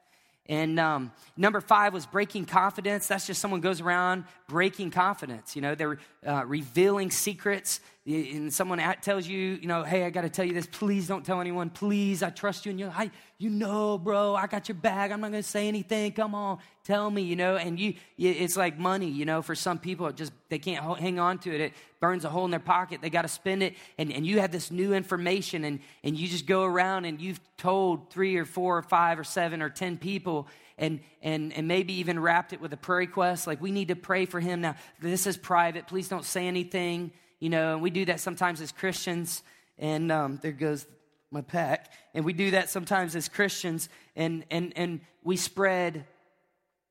And 0.46 0.80
um, 0.80 1.12
number 1.38 1.62
five 1.62 1.94
was 1.94 2.06
breaking 2.06 2.46
confidence. 2.46 3.08
That's 3.08 3.28
just 3.28 3.42
someone 3.42 3.62
goes 3.62 3.80
around 3.80 4.26
breaking 4.48 4.92
confidence. 4.92 5.56
You 5.56 5.62
know, 5.62 5.76
they're 5.76 6.00
uh, 6.26 6.44
revealing 6.46 7.12
secrets. 7.12 7.80
And 8.06 8.54
someone 8.54 8.80
tells 9.02 9.26
you, 9.26 9.58
you 9.62 9.68
know, 9.68 9.84
hey, 9.84 10.04
I 10.04 10.10
got 10.10 10.24
to 10.24 10.30
tell 10.30 10.44
you 10.44 10.54
this. 10.54 10.68
Please 10.68 11.08
don't 11.08 11.26
tell 11.26 11.40
anyone. 11.40 11.70
Please, 11.70 12.22
I 12.22 12.32
trust 12.32 12.66
you. 12.66 12.72
And 12.72 12.78
you're 12.78 12.90
like, 12.90 13.12
you 13.38 13.50
know, 13.50 13.98
bro, 13.98 14.36
I 14.36 14.46
got 14.48 14.68
your 14.68 14.76
bag. 14.76 15.12
I'm 15.12 15.22
not 15.22 15.32
going 15.32 15.42
to 15.42 15.48
say 15.48 15.70
anything. 15.70 16.12
Come 16.12 16.36
on, 16.36 16.58
tell 16.84 17.10
me, 17.10 17.22
you 17.22 17.38
know. 17.38 17.56
And 17.56 17.80
you, 17.80 17.94
it's 18.18 18.58
like 18.58 18.78
money, 18.78 19.08
you 19.08 19.24
know, 19.24 19.42
for 19.42 19.56
some 19.56 19.80
people, 19.80 20.08
it 20.08 20.18
just, 20.18 20.34
they 20.50 20.60
can't 20.60 21.00
hang 21.00 21.18
on 21.18 21.38
to 21.40 21.56
it. 21.56 21.62
It 21.62 21.74
burns 22.02 22.26
a 22.26 22.30
hole 22.30 22.44
in 22.44 22.52
their 22.52 22.60
pocket. 22.60 23.02
They 23.02 23.10
got 23.10 23.22
to 23.22 23.30
spend 23.30 23.64
it. 23.64 23.76
And, 23.98 24.12
and 24.12 24.26
you 24.26 24.42
have 24.42 24.52
this 24.52 24.70
new 24.70 24.94
information 24.94 25.64
and, 25.64 25.80
and 26.04 26.18
you 26.18 26.28
just 26.28 26.46
go 26.46 26.66
around 26.66 27.06
and 27.06 27.22
you've 27.22 27.40
told 27.56 28.12
three 28.12 28.36
or 28.36 28.44
four 28.44 28.78
or 28.78 28.84
five 28.84 29.18
or 29.18 29.24
seven 29.24 29.62
or 29.62 29.70
10 29.70 29.98
people 29.98 30.50
and, 30.78 31.00
and, 31.22 31.54
and 31.54 31.70
maybe 31.70 31.94
even 31.94 32.20
wrapped 32.20 32.52
it 32.52 32.60
with 32.60 32.74
a 32.74 32.78
prayer 32.78 33.00
request. 33.00 33.48
Like, 33.48 33.62
we 33.62 33.72
need 33.72 33.88
to 33.88 33.96
pray 33.96 34.26
for 34.26 34.42
him. 34.42 34.60
Now, 34.60 34.76
this 35.00 35.26
is 35.26 35.38
private. 35.38 35.88
Please 35.88 36.10
don't 36.10 36.26
say 36.26 36.48
anything 36.48 37.12
you 37.44 37.50
know, 37.50 37.74
and 37.74 37.82
we 37.82 37.90
do 37.90 38.06
that 38.06 38.22
sometimes 38.22 38.62
as 38.62 38.72
Christians. 38.72 39.44
And 39.78 40.14
um, 40.14 40.40
there 40.42 40.54
goes 40.54 40.88
my 41.30 41.42
pack. 41.42 41.92
And 42.14 42.24
we 42.24 42.32
do 42.32 42.52
that 42.52 42.70
sometimes 42.70 43.18
as 43.18 43.28
Christians, 43.28 43.90
and, 44.16 44.46
and, 44.50 44.72
and 44.78 45.02
we 45.26 45.36
spread 45.36 46.06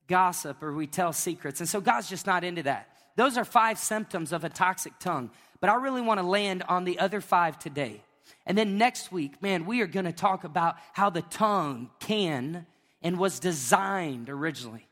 gossip 0.08 0.62
or 0.62 0.74
we 0.74 0.86
tell 0.86 1.14
secrets. 1.14 1.60
And 1.60 1.68
so 1.68 1.80
God's 1.80 2.06
just 2.10 2.26
not 2.26 2.44
into 2.44 2.64
that. 2.64 2.86
Those 3.16 3.38
are 3.38 3.46
five 3.46 3.78
symptoms 3.78 4.30
of 4.30 4.44
a 4.44 4.50
toxic 4.50 4.98
tongue. 4.98 5.30
But 5.58 5.70
I 5.70 5.76
really 5.76 6.02
want 6.02 6.20
to 6.20 6.26
land 6.26 6.64
on 6.68 6.84
the 6.84 6.98
other 6.98 7.22
five 7.22 7.58
today. 7.58 8.02
And 8.44 8.58
then 8.58 8.76
next 8.76 9.10
week, 9.10 9.40
man, 9.40 9.64
we 9.64 9.80
are 9.80 9.86
going 9.86 10.04
to 10.04 10.12
talk 10.12 10.44
about 10.44 10.76
how 10.92 11.08
the 11.08 11.22
tongue 11.22 11.88
can 11.98 12.66
and 13.00 13.18
was 13.18 13.40
designed 13.40 14.28
originally. 14.28 14.86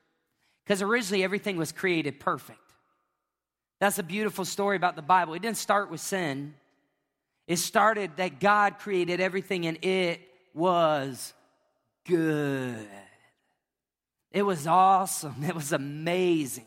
Because 0.64 0.81
originally 0.81 1.23
everything 1.23 1.59
was 1.59 1.70
created 1.70 2.18
perfect. 2.18 2.69
That's 3.80 3.98
a 3.98 4.02
beautiful 4.02 4.44
story 4.44 4.76
about 4.76 4.94
the 4.94 5.02
Bible. 5.02 5.34
It 5.34 5.42
didn't 5.42 5.56
start 5.56 5.90
with 5.90 6.00
sin, 6.00 6.54
it 7.46 7.56
started 7.56 8.12
that 8.16 8.38
God 8.38 8.78
created 8.78 9.20
everything 9.20 9.66
and 9.66 9.84
it 9.84 10.20
was 10.54 11.34
good. 12.06 12.88
It 14.30 14.42
was 14.42 14.66
awesome. 14.66 15.36
It 15.42 15.54
was 15.54 15.72
amazing. 15.72 16.66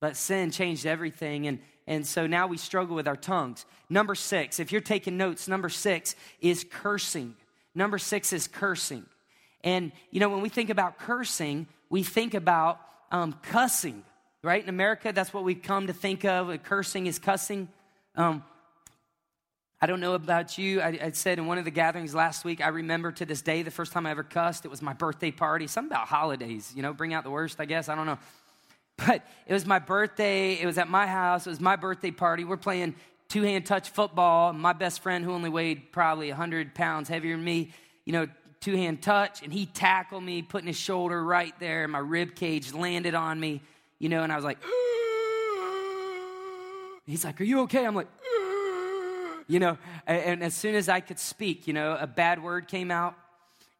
But 0.00 0.16
sin 0.16 0.50
changed 0.50 0.86
everything. 0.86 1.46
And, 1.46 1.60
and 1.86 2.06
so 2.06 2.26
now 2.26 2.46
we 2.46 2.56
struggle 2.56 2.96
with 2.96 3.08
our 3.08 3.16
tongues. 3.16 3.64
Number 3.88 4.14
six, 4.14 4.60
if 4.60 4.72
you're 4.72 4.80
taking 4.80 5.16
notes, 5.16 5.48
number 5.48 5.68
six 5.68 6.16
is 6.40 6.64
cursing. 6.68 7.34
Number 7.74 7.98
six 7.98 8.32
is 8.32 8.48
cursing. 8.48 9.04
And, 9.64 9.92
you 10.10 10.20
know, 10.20 10.28
when 10.28 10.40
we 10.40 10.48
think 10.48 10.70
about 10.70 10.98
cursing, 10.98 11.68
we 11.88 12.02
think 12.02 12.34
about 12.34 12.80
um, 13.12 13.32
cussing, 13.42 14.02
right? 14.42 14.62
In 14.62 14.68
America, 14.68 15.12
that's 15.12 15.32
what 15.32 15.44
we've 15.44 15.62
come 15.62 15.86
to 15.86 15.92
think 15.92 16.24
of. 16.24 16.62
Cursing 16.64 17.06
is 17.06 17.18
cussing. 17.18 17.68
Um, 18.16 18.42
I 19.80 19.86
don't 19.86 20.00
know 20.00 20.14
about 20.14 20.58
you. 20.58 20.80
I, 20.80 20.98
I, 21.02 21.10
said 21.10 21.38
in 21.38 21.46
one 21.46 21.58
of 21.58 21.64
the 21.64 21.70
gatherings 21.70 22.14
last 22.14 22.44
week, 22.44 22.60
I 22.60 22.68
remember 22.68 23.10
to 23.12 23.24
this 23.24 23.42
day 23.42 23.62
the 23.62 23.70
first 23.70 23.92
time 23.92 24.06
I 24.06 24.10
ever 24.10 24.22
cussed. 24.22 24.64
It 24.64 24.68
was 24.68 24.82
my 24.82 24.92
birthday 24.92 25.30
party. 25.30 25.66
Something 25.66 25.92
about 25.92 26.08
holidays, 26.08 26.72
you 26.74 26.82
know, 26.82 26.92
bring 26.92 27.14
out 27.14 27.24
the 27.24 27.30
worst, 27.30 27.60
I 27.60 27.64
guess. 27.64 27.88
I 27.88 27.94
don't 27.94 28.06
know. 28.06 28.18
But 28.98 29.26
it 29.46 29.52
was 29.52 29.64
my 29.64 29.78
birthday. 29.78 30.54
It 30.54 30.66
was 30.66 30.78
at 30.78 30.88
my 30.88 31.06
house. 31.06 31.46
It 31.46 31.50
was 31.50 31.60
my 31.60 31.76
birthday 31.76 32.10
party. 32.10 32.44
We're 32.44 32.56
playing 32.56 32.94
two 33.28 33.42
hand 33.42 33.64
touch 33.66 33.90
football. 33.90 34.52
My 34.52 34.72
best 34.72 35.00
friend, 35.00 35.24
who 35.24 35.32
only 35.32 35.50
weighed 35.50 35.90
probably 35.92 36.28
100 36.28 36.74
pounds 36.74 37.08
heavier 37.08 37.34
than 37.34 37.44
me, 37.44 37.72
you 38.04 38.12
know, 38.12 38.28
two 38.60 38.76
hand 38.76 39.02
touch. 39.02 39.42
And 39.42 39.52
he 39.52 39.66
tackled 39.66 40.22
me, 40.22 40.42
putting 40.42 40.66
his 40.66 40.76
shoulder 40.76 41.24
right 41.24 41.58
there. 41.58 41.84
And 41.84 41.92
my 41.92 41.98
rib 41.98 42.34
cage 42.34 42.72
landed 42.72 43.14
on 43.14 43.40
me, 43.40 43.62
you 44.02 44.08
know, 44.08 44.24
and 44.24 44.32
I 44.32 44.36
was 44.36 44.44
like, 44.44 44.58
he's 47.06 47.24
like, 47.24 47.40
Are 47.40 47.44
you 47.44 47.60
okay? 47.60 47.86
I'm 47.86 47.94
like, 47.94 48.08
you 49.46 49.60
know, 49.60 49.78
and, 50.08 50.42
as 50.42 50.54
soon 50.54 50.74
as 50.74 50.88
I 50.88 50.98
could 50.98 51.20
speak, 51.20 51.68
you 51.68 51.72
know, 51.72 51.96
a 51.98 52.08
bad 52.08 52.42
word 52.42 52.66
came 52.66 52.90
out. 52.90 53.14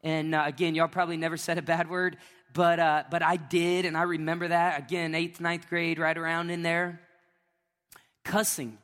And 0.05 0.33
uh, 0.33 0.45
again, 0.47 0.77
y'all 0.77 0.87
probably 0.87 1.17
never 1.17 1.37
said 1.37 1.59
a 1.59 1.63
bad 1.63 1.91
word, 1.91 2.19
but, 2.55 2.79
uh, 2.79 3.03
but 3.11 3.23
I 3.23 3.37
did, 3.37 3.85
and 3.85 3.97
I 3.97 4.03
remember 4.03 4.49
that. 4.49 4.79
Again, 4.79 5.17
eighth, 5.17 5.41
ninth 5.41 5.69
grade, 5.69 5.99
right 5.99 6.17
around 6.17 6.51
in 6.51 6.63
there. 6.63 7.01
Cussing. 8.25 8.79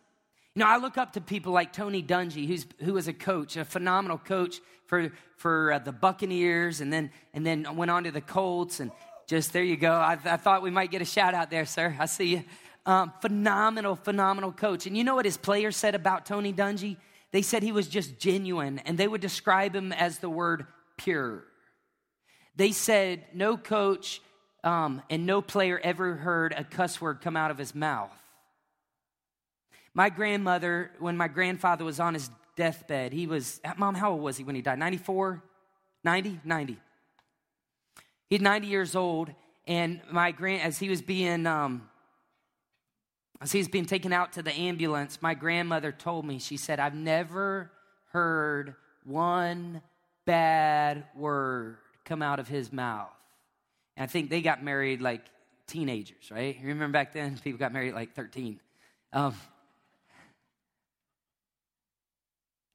You 0.57 0.65
know, 0.65 0.67
I 0.67 0.79
look 0.79 0.99
up 0.99 1.13
to 1.13 1.21
people 1.21 1.53
like 1.53 1.73
Tony 1.73 2.03
Dungy, 2.03 2.49
who's, 2.49 2.67
who 2.81 2.95
was 2.95 3.07
a 3.07 3.13
coach, 3.13 3.57
a 3.57 3.65
phenomenal 3.65 4.19
coach 4.19 4.61
for, 4.87 5.13
for 5.37 5.75
uh, 5.75 5.79
the 5.79 5.93
Buccaneers, 5.93 6.81
and 6.81 6.93
then, 6.93 7.13
and 7.33 7.47
then 7.47 7.77
went 7.77 7.93
on 7.93 8.03
to 8.05 8.11
the 8.11 8.21
Colts. 8.21 8.81
And 8.81 8.91
just 9.29 9.53
there 9.53 9.63
you 9.63 9.77
go. 9.77 9.93
I, 9.93 10.19
I 10.25 10.39
thought 10.39 10.63
we 10.63 10.71
might 10.71 10.91
get 10.91 11.03
a 11.03 11.05
shout 11.05 11.35
out 11.35 11.51
there, 11.51 11.67
sir. 11.67 11.95
I 11.99 12.07
see 12.07 12.37
you. 12.37 12.45
Um, 12.87 13.13
phenomenal, 13.21 13.95
phenomenal 13.95 14.51
coach. 14.51 14.87
And 14.87 14.97
you 14.97 15.05
know 15.05 15.15
what 15.15 15.27
his 15.27 15.37
players 15.37 15.77
said 15.77 15.95
about 15.95 16.25
Tony 16.25 16.53
Dungy? 16.53 16.97
They 17.31 17.43
said 17.43 17.63
he 17.63 17.71
was 17.71 17.89
just 17.89 18.19
genuine, 18.19 18.79
and 18.81 18.97
they 18.97 19.07
would 19.07 19.21
describe 19.21 19.77
him 19.77 19.93
as 19.93 20.19
the 20.19 20.31
word 20.31 20.67
pure. 20.97 21.45
They 22.57 22.73
said 22.73 23.23
no 23.35 23.59
coach 23.59 24.23
um, 24.65 25.03
and 25.11 25.27
no 25.27 25.43
player 25.43 25.79
ever 25.85 26.15
heard 26.15 26.55
a 26.57 26.65
cuss 26.65 26.99
word 26.99 27.21
come 27.21 27.37
out 27.37 27.51
of 27.51 27.59
his 27.59 27.75
mouth. 27.75 28.11
My 29.93 30.09
grandmother, 30.09 30.91
when 31.01 31.19
my 31.19 31.29
grandfather 31.29 31.85
was 31.85 32.01
on 32.01 32.15
his 32.15 32.31
deathbed, 32.57 33.13
he 33.13 33.27
was, 33.27 33.61
Mom, 33.77 33.95
how 33.95 34.13
old 34.13 34.23
was 34.23 34.39
he 34.39 34.45
when 34.45 34.55
he 34.55 34.63
died? 34.63 34.79
94? 34.79 35.43
90? 36.03 36.41
90. 36.45 36.79
He's 38.29 38.41
90 38.41 38.67
years 38.67 38.95
old, 38.95 39.31
and 39.67 40.01
my 40.11 40.33
grand, 40.33 40.63
as 40.63 40.79
he 40.79 40.89
was 40.89 41.01
being, 41.01 41.47
um, 41.47 41.89
as 43.41 43.53
he 43.53 43.59
was 43.59 43.69
being 43.69 43.87
taken 43.87 44.13
out 44.13 44.35
to 44.35 44.43
the 44.43 44.53
ambulance, 44.53 45.23
my 45.23 45.35
grandmother 45.35 45.93
told 45.93 46.27
me, 46.27 46.39
she 46.39 46.57
said, 46.57 46.79
I've 46.79 46.95
never 46.95 47.71
heard 48.13 48.75
one 49.05 49.81
bad 50.27 51.05
word 51.17 51.79
come 52.05 52.21
out 52.21 52.39
of 52.39 52.49
his 52.49 52.73
mouth. 52.73 53.09
And 53.97 54.05
I 54.05 54.07
think 54.07 54.29
they 54.29 54.43
got 54.43 54.63
married 54.63 55.01
like 55.01 55.23
teenagers, 55.67 56.31
right? 56.31 56.57
You 56.61 56.69
remember 56.69 56.93
back 56.93 57.13
then, 57.13 57.39
people 57.45 57.59
got 57.59 57.73
married 57.73 57.95
like 57.95 58.15
13. 58.15 58.61
Um, 59.13 59.35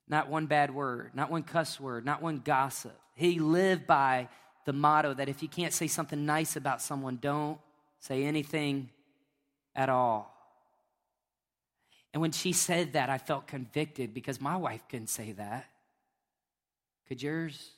not 0.08 0.30
one 0.30 0.48
bad 0.48 0.74
word, 0.74 1.12
not 1.14 1.30
one 1.30 1.44
cuss 1.44 1.80
word, 1.80 2.06
not 2.06 2.22
one 2.22 2.40
gossip. 2.44 2.98
He 3.16 3.40
lived 3.40 3.86
by 3.86 4.30
the 4.66 4.74
motto 4.74 5.14
that 5.14 5.30
if 5.30 5.42
you 5.42 5.50
can't 5.50 5.74
say 5.74 5.88
something 5.88 6.26
nice 6.26 6.56
about 6.56 6.82
someone, 6.82 7.18
don't 7.22 7.60
say 8.00 8.24
anything 8.24 8.90
at 9.76 9.90
all. 9.90 10.34
And 12.14 12.22
when 12.22 12.32
she 12.32 12.54
said 12.54 12.94
that, 12.94 13.10
I 13.10 13.18
felt 13.18 13.48
convicted 13.48 14.14
because 14.14 14.40
my 14.40 14.56
wife 14.56 14.84
couldn't 14.88 15.08
say 15.08 15.32
that. 15.34 15.66
Could 17.08 17.22
yours? 17.22 17.72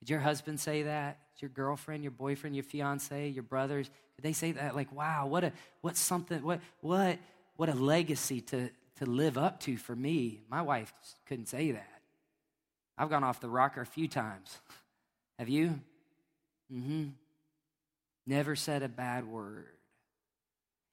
Could 0.00 0.10
your 0.10 0.20
husband 0.20 0.58
say 0.58 0.82
that? 0.82 1.18
Did 1.34 1.42
your 1.42 1.50
girlfriend, 1.50 2.02
your 2.02 2.10
boyfriend, 2.10 2.56
your 2.56 2.64
fiance, 2.64 3.28
your 3.28 3.42
brothers? 3.42 3.90
Could 4.16 4.24
they 4.24 4.32
say 4.32 4.52
that? 4.52 4.74
Like, 4.74 4.92
wow, 4.92 5.26
what 5.26 5.44
a 5.44 5.52
what 5.82 5.96
something 5.96 6.42
what 6.42 6.60
what 6.80 7.18
what 7.56 7.68
a 7.68 7.74
legacy 7.74 8.40
to 8.42 8.70
to 8.96 9.06
live 9.06 9.38
up 9.38 9.60
to 9.60 9.76
for 9.76 9.94
me. 9.94 10.40
My 10.50 10.62
wife 10.62 10.92
couldn't 11.26 11.46
say 11.46 11.70
that. 11.72 12.02
I've 12.98 13.08
gone 13.08 13.24
off 13.24 13.40
the 13.40 13.48
rocker 13.48 13.80
a 13.80 13.86
few 13.86 14.08
times. 14.08 14.58
Have 15.40 15.48
you? 15.48 15.80
Mm-hmm. 16.70 17.04
Never 18.26 18.54
said 18.54 18.82
a 18.82 18.90
bad 18.90 19.26
word. 19.26 19.68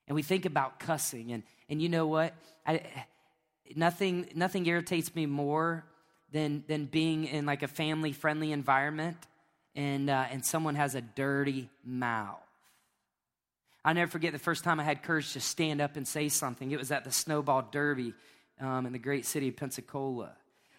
And 0.08 0.16
we 0.16 0.24
think 0.24 0.46
about 0.46 0.80
cussing, 0.80 1.34
and 1.34 1.44
and 1.68 1.82
you 1.82 1.90
know 1.90 2.08
what? 2.08 2.34
I 2.66 2.80
nothing 3.76 4.30
nothing 4.36 4.66
irritates 4.66 5.14
me 5.14 5.26
more 5.26 5.84
than, 6.32 6.64
than 6.70 6.86
being 6.86 7.26
in 7.26 7.46
like 7.46 7.62
a 7.62 7.68
family 7.68 8.14
friendly 8.14 8.54
environment 8.54 9.18
and, 9.76 10.10
uh, 10.10 10.28
and 10.32 10.46
someone 10.46 10.76
has 10.76 10.96
a 10.96 11.02
dirty 11.02 11.70
mouth. 11.84 12.40
I'll 13.84 13.96
never 13.96 14.10
forget 14.10 14.32
the 14.32 14.40
first 14.40 14.64
time 14.64 14.80
I 14.80 14.84
had 14.84 15.04
courage 15.04 15.34
to 15.34 15.42
stand 15.42 15.82
up 15.82 15.98
and 15.98 16.08
say 16.08 16.30
something. 16.30 16.72
It 16.72 16.80
was 16.80 16.92
at 16.94 17.04
the 17.04 17.12
Snowball 17.12 17.68
Derby 17.70 18.14
um, 18.62 18.86
in 18.86 18.94
the 18.94 19.00
great 19.00 19.26
city 19.26 19.50
of 19.50 19.58
Pensacola. 19.58 20.32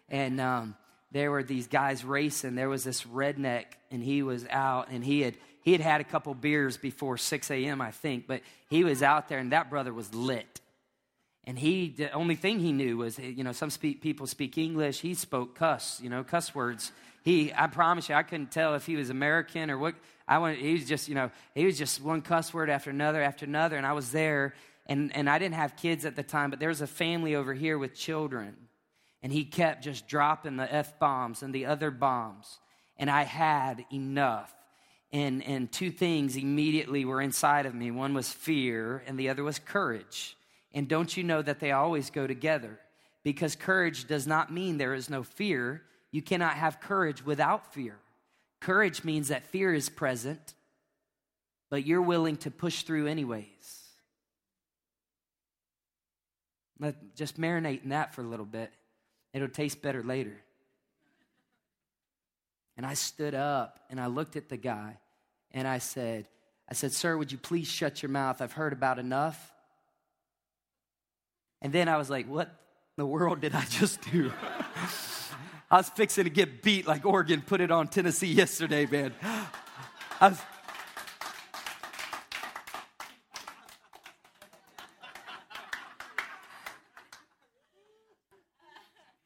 And 0.09 0.41
um, 0.41 0.75
there 1.11 1.31
were 1.31 1.43
these 1.43 1.67
guys 1.67 2.05
racing. 2.05 2.55
There 2.55 2.69
was 2.69 2.85
this 2.85 3.05
redneck, 3.05 3.65
and 3.91 4.03
he 4.03 4.23
was 4.23 4.47
out, 4.49 4.89
and 4.91 5.05
he 5.05 5.23
had 5.23 5.35
he 5.63 5.73
had 5.73 5.81
had 5.83 6.01
a 6.01 6.05
couple 6.05 6.33
beers 6.35 6.79
before 6.79 7.19
6 7.19 7.51
a.m., 7.51 7.83
I 7.83 7.91
think, 7.91 8.27
but 8.27 8.41
he 8.71 8.85
was 8.85 9.03
out 9.03 9.29
there, 9.29 9.39
and 9.39 9.53
that 9.53 9.69
brother 9.69 9.93
was 9.93 10.15
lit. 10.15 10.63
And 11.45 11.59
he, 11.59 11.91
the 11.91 12.11
only 12.13 12.37
thing 12.37 12.59
he 12.59 12.73
knew 12.73 12.99
was, 12.99 13.19
you 13.19 13.45
know, 13.45 13.53
some 13.53 13.71
speak, 13.71 14.01
people 14.01 14.27
speak 14.27 14.57
English. 14.57 15.01
He 15.01 15.15
spoke 15.15 15.55
cuss, 15.55 16.01
you 16.01 16.11
know, 16.11 16.25
cuss 16.25 16.55
words. 16.55 16.93
He, 17.23 17.53
I 17.55 17.67
promise 17.67 18.09
you, 18.09 18.15
I 18.15 18.23
couldn't 18.23 18.51
tell 18.51 18.75
if 18.75 18.87
he 18.87 18.97
was 18.97 19.11
American 19.11 19.71
or 19.71 19.79
what. 19.79 19.95
I 20.27 20.39
went, 20.39 20.59
he 20.59 20.73
was 20.73 20.85
just, 20.85 21.09
you 21.09 21.15
know, 21.15 21.31
he 21.55 21.65
was 21.65 21.79
just 21.79 22.03
one 22.03 22.23
cuss 22.23 22.53
word 22.53 22.71
after 22.71 22.91
another 22.91 23.23
after 23.23 23.47
another. 23.47 23.77
And 23.77 23.87
I 23.87 23.93
was 23.93 24.13
there, 24.13 24.55
and, 24.87 25.15
and 25.17 25.29
I 25.29 25.39
didn't 25.39 25.55
have 25.55 25.77
kids 25.77 26.05
at 26.05 26.17
the 26.17 26.23
time, 26.23 26.51
but 26.51 26.61
there 26.61 26.69
was 26.69 26.83
a 26.83 26.87
family 26.87 27.35
over 27.35 27.55
here 27.55 27.79
with 27.79 27.95
children. 27.95 28.55
And 29.23 29.33
he 29.33 29.45
kept 29.45 29.83
just 29.83 30.07
dropping 30.07 30.57
the 30.57 30.73
F 30.73 30.99
bombs 30.99 31.43
and 31.43 31.55
the 31.55 31.67
other 31.67 31.91
bombs. 31.91 32.59
And 32.97 33.11
I 33.11 33.25
had 33.25 33.85
enough. 33.93 34.55
And, 35.11 35.43
and 35.45 35.73
two 35.73 35.91
things 35.91 36.37
immediately 36.37 37.05
were 37.05 37.21
inside 37.21 37.67
of 37.67 37.75
me 37.75 37.91
one 37.91 38.15
was 38.15 38.31
fear, 38.31 39.03
and 39.07 39.19
the 39.19 39.31
other 39.31 39.43
was 39.43 39.59
courage. 39.59 40.37
And 40.73 40.87
don't 40.87 41.17
you 41.17 41.25
know 41.25 41.41
that 41.41 41.61
they 41.61 41.73
always 41.73 42.11
go 42.11 42.27
together? 42.27 42.79
Because 43.25 43.57
courage 43.57 44.07
does 44.07 44.27
not 44.27 44.53
mean 44.53 44.77
there 44.77 44.95
is 44.95 45.11
no 45.11 45.23
fear. 45.23 45.83
You 46.11 46.23
cannot 46.23 46.55
have 46.55 46.81
courage 46.81 47.25
without 47.25 47.73
fear. 47.73 47.97
Courage 48.61 49.05
means 49.05 49.29
that 49.29 49.47
fear 49.47 49.73
is 49.73 49.89
present, 49.89 50.55
but 51.71 51.87
you're 51.87 52.03
willing 52.03 52.37
to 52.39 52.51
push 52.51 52.83
through 52.83 53.07
anyways. 53.07 53.47
Let 56.81 57.17
just 57.17 57.41
marinate 57.41 57.83
in 57.83 57.91
that 57.91 58.15
for 58.15 58.23
a 58.23 58.27
little 58.27 58.47
bit. 58.47 58.73
It'll 59.39 59.49
taste 59.49 59.81
better 59.81 60.03
later. 60.03 60.37
And 62.77 62.85
I 62.85 62.95
stood 62.95 63.37
up 63.37 63.79
and 63.89 64.01
I 64.01 64.07
looked 64.07 64.35
at 64.35 64.49
the 64.49 64.57
guy 64.57 64.99
and 65.53 65.69
I 65.69 65.79
said, 65.79 66.27
I 66.69 66.75
said, 66.75 66.93
Sir, 66.93 67.17
would 67.17 67.31
you 67.31 67.39
please 67.39 67.69
shut 67.69 68.03
your 68.03 68.11
mouth? 68.11 68.43
I've 68.43 68.53
heard 68.53 68.73
about 68.73 68.99
enough. 68.99 69.53
And 71.63 71.73
then 71.73 71.89
I 71.89 71.99
was 71.99 72.11
like, 72.11 72.27
what 72.27 72.53
the 72.97 73.07
world 73.07 73.41
did 73.41 73.55
I 73.55 73.65
just 73.67 74.01
do? 74.11 74.33
I 75.71 75.77
was 75.77 75.89
fixing 75.91 76.25
to 76.25 76.31
get 76.31 76.65
beat 76.65 76.89
like 76.89 77.07
Oregon 77.07 77.43
put 77.43 77.61
it 77.61 77.71
on 77.71 77.87
Tennessee 77.87 78.33
yesterday, 78.33 78.87
man. 78.87 79.15
I 80.21 80.31
was, 80.31 80.41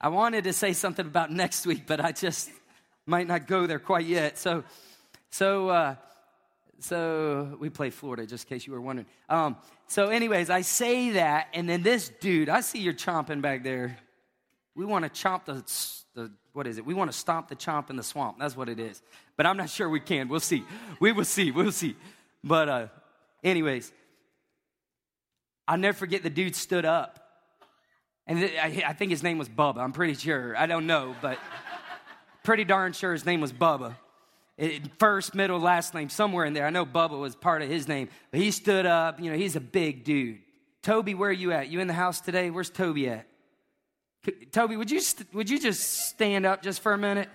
I 0.03 0.09
wanted 0.09 0.45
to 0.45 0.53
say 0.53 0.73
something 0.73 1.07
about 1.07 1.31
next 1.31 1.65
week, 1.65 1.87
but 1.87 2.01
I 2.05 2.11
just 2.11 2.51
might 3.07 3.29
not 3.29 3.47
go 3.47 3.69
there 3.69 3.79
quite 3.79 4.05
yet. 4.05 4.37
So, 4.37 4.65
so, 5.31 5.69
uh, 5.69 5.95
so 6.81 7.57
we 7.61 7.71
play 7.71 7.91
Florida, 7.91 8.27
just 8.27 8.45
in 8.45 8.49
case 8.49 8.67
you 8.67 8.73
were 8.73 8.81
wondering. 8.81 9.07
Um, 9.29 9.57
so, 9.87 10.09
anyways, 10.09 10.51
I 10.51 10.63
say 10.63 11.11
that, 11.11 11.47
and 11.55 11.69
then 11.69 11.85
this 11.85 12.11
dude, 12.21 12.49
I 12.49 12.63
see 12.63 12.81
you're 12.81 12.95
chomping 12.95 13.43
back 13.43 13.63
there. 13.63 13.97
We 14.75 14.85
want 14.85 15.05
to 15.05 15.11
chomp 15.11 15.45
the, 15.45 15.63
the 16.21 16.33
what 16.53 16.67
is 16.67 16.79
it? 16.79 16.85
We 16.85 16.95
want 16.95 17.13
to 17.13 17.17
stomp 17.17 17.47
the 17.47 17.57
chomp 17.57 17.89
in 17.89 17.95
the 17.95 18.03
swamp. 18.03 18.39
That's 18.41 18.57
what 18.57 18.69
it 18.69 18.81
is. 18.81 19.01
But 19.37 19.47
I'm 19.47 19.57
not 19.57 19.71
sure 19.71 19.89
we 19.89 20.01
can. 20.01 20.29
We'll 20.29 20.41
see. 20.41 20.65
We 20.99 21.13
will 21.13 21.25
see. 21.25 21.53
We'll 21.53 21.71
see. 21.71 21.95
But, 22.43 22.69
uh, 22.69 22.87
anyways, 23.45 23.93
I'll 25.69 25.79
never 25.79 25.97
forget 25.97 26.25
the 26.25 26.31
dude 26.31 26.57
stood 26.57 26.85
up. 26.85 27.22
And 28.27 28.39
I 28.63 28.93
think 28.93 29.11
his 29.11 29.23
name 29.23 29.39
was 29.39 29.49
Bubba. 29.49 29.79
I'm 29.79 29.93
pretty 29.93 30.15
sure. 30.15 30.57
I 30.57 30.67
don't 30.67 30.87
know, 30.87 31.15
but 31.21 31.39
pretty 32.45 32.65
darn 32.65 32.93
sure 32.93 33.13
his 33.13 33.27
name 33.27 33.41
was 33.41 33.53
Bubba. 33.53 33.97
First, 34.99 35.35
middle, 35.35 35.59
last 35.59 35.93
name, 35.93 36.09
somewhere 36.09 36.45
in 36.45 36.53
there. 36.53 36.67
I 36.67 36.71
know 36.71 36.87
Bubba 36.87 37.19
was 37.19 37.35
part 37.35 37.63
of 37.63 37.69
his 37.69 37.89
name, 37.89 38.09
but 38.31 38.39
he 38.39 38.51
stood 38.51 38.87
up. 38.87 39.21
You 39.21 39.33
know, 39.33 39.37
he's 39.37 39.57
a 39.57 39.61
big 39.61 40.05
dude. 40.05 40.39
Toby, 40.83 41.15
where 41.15 41.31
are 41.31 41.33
you 41.33 41.53
at? 41.53 41.69
You 41.69 41.81
in 41.81 41.89
the 41.89 41.95
house 41.95 42.21
today? 42.21 42.51
Where's 42.51 42.71
Toby 42.71 43.09
at? 43.09 43.27
Toby, 44.53 44.77
would 44.77 44.91
you, 44.91 45.01
would 45.33 45.51
you 45.51 45.59
just 45.59 46.09
stand 46.09 46.47
up 46.47 46.63
just 46.63 46.81
for 46.81 46.93
a 46.93 46.99
minute? 46.99 47.29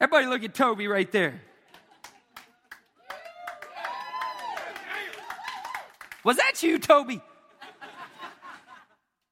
Everybody 0.00 0.26
look 0.26 0.44
at 0.44 0.54
Toby 0.54 0.86
right 0.86 1.10
there. 1.10 1.40
Was 6.24 6.36
that 6.36 6.62
you, 6.62 6.78
Toby? 6.78 7.22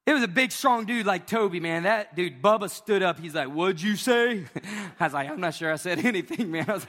It 0.04 0.12
was 0.12 0.24
a 0.24 0.28
big, 0.28 0.50
strong 0.50 0.84
dude 0.84 1.06
like 1.06 1.28
Toby, 1.28 1.60
man. 1.60 1.84
That 1.84 2.16
dude, 2.16 2.42
Bubba, 2.42 2.68
stood 2.68 3.04
up. 3.04 3.20
He's 3.20 3.34
like, 3.34 3.48
What'd 3.48 3.80
you 3.80 3.94
say? 3.94 4.44
I 5.00 5.04
was 5.04 5.12
like, 5.12 5.30
I'm 5.30 5.40
not 5.40 5.54
sure 5.54 5.72
I 5.72 5.76
said 5.76 5.98
anything, 6.04 6.50
man. 6.50 6.64
I 6.68 6.72
was, 6.72 6.86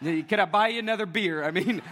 like, 0.00 0.28
Could 0.28 0.38
I 0.38 0.44
buy 0.44 0.68
you 0.68 0.78
another 0.78 1.06
beer? 1.06 1.42
I 1.42 1.50
mean, 1.50 1.82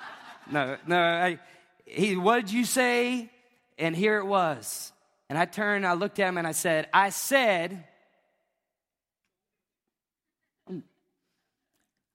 no, 0.50 0.76
no. 0.86 0.98
I, 0.98 1.40
he, 1.84 2.16
What'd 2.16 2.52
you 2.52 2.64
say? 2.64 3.28
And 3.76 3.96
here 3.96 4.18
it 4.18 4.26
was. 4.26 4.92
And 5.28 5.36
I 5.38 5.46
turned, 5.46 5.86
I 5.86 5.94
looked 5.94 6.20
at 6.20 6.28
him, 6.28 6.38
and 6.38 6.46
I 6.46 6.52
said, 6.52 6.88
I 6.92 7.10
said, 7.10 7.84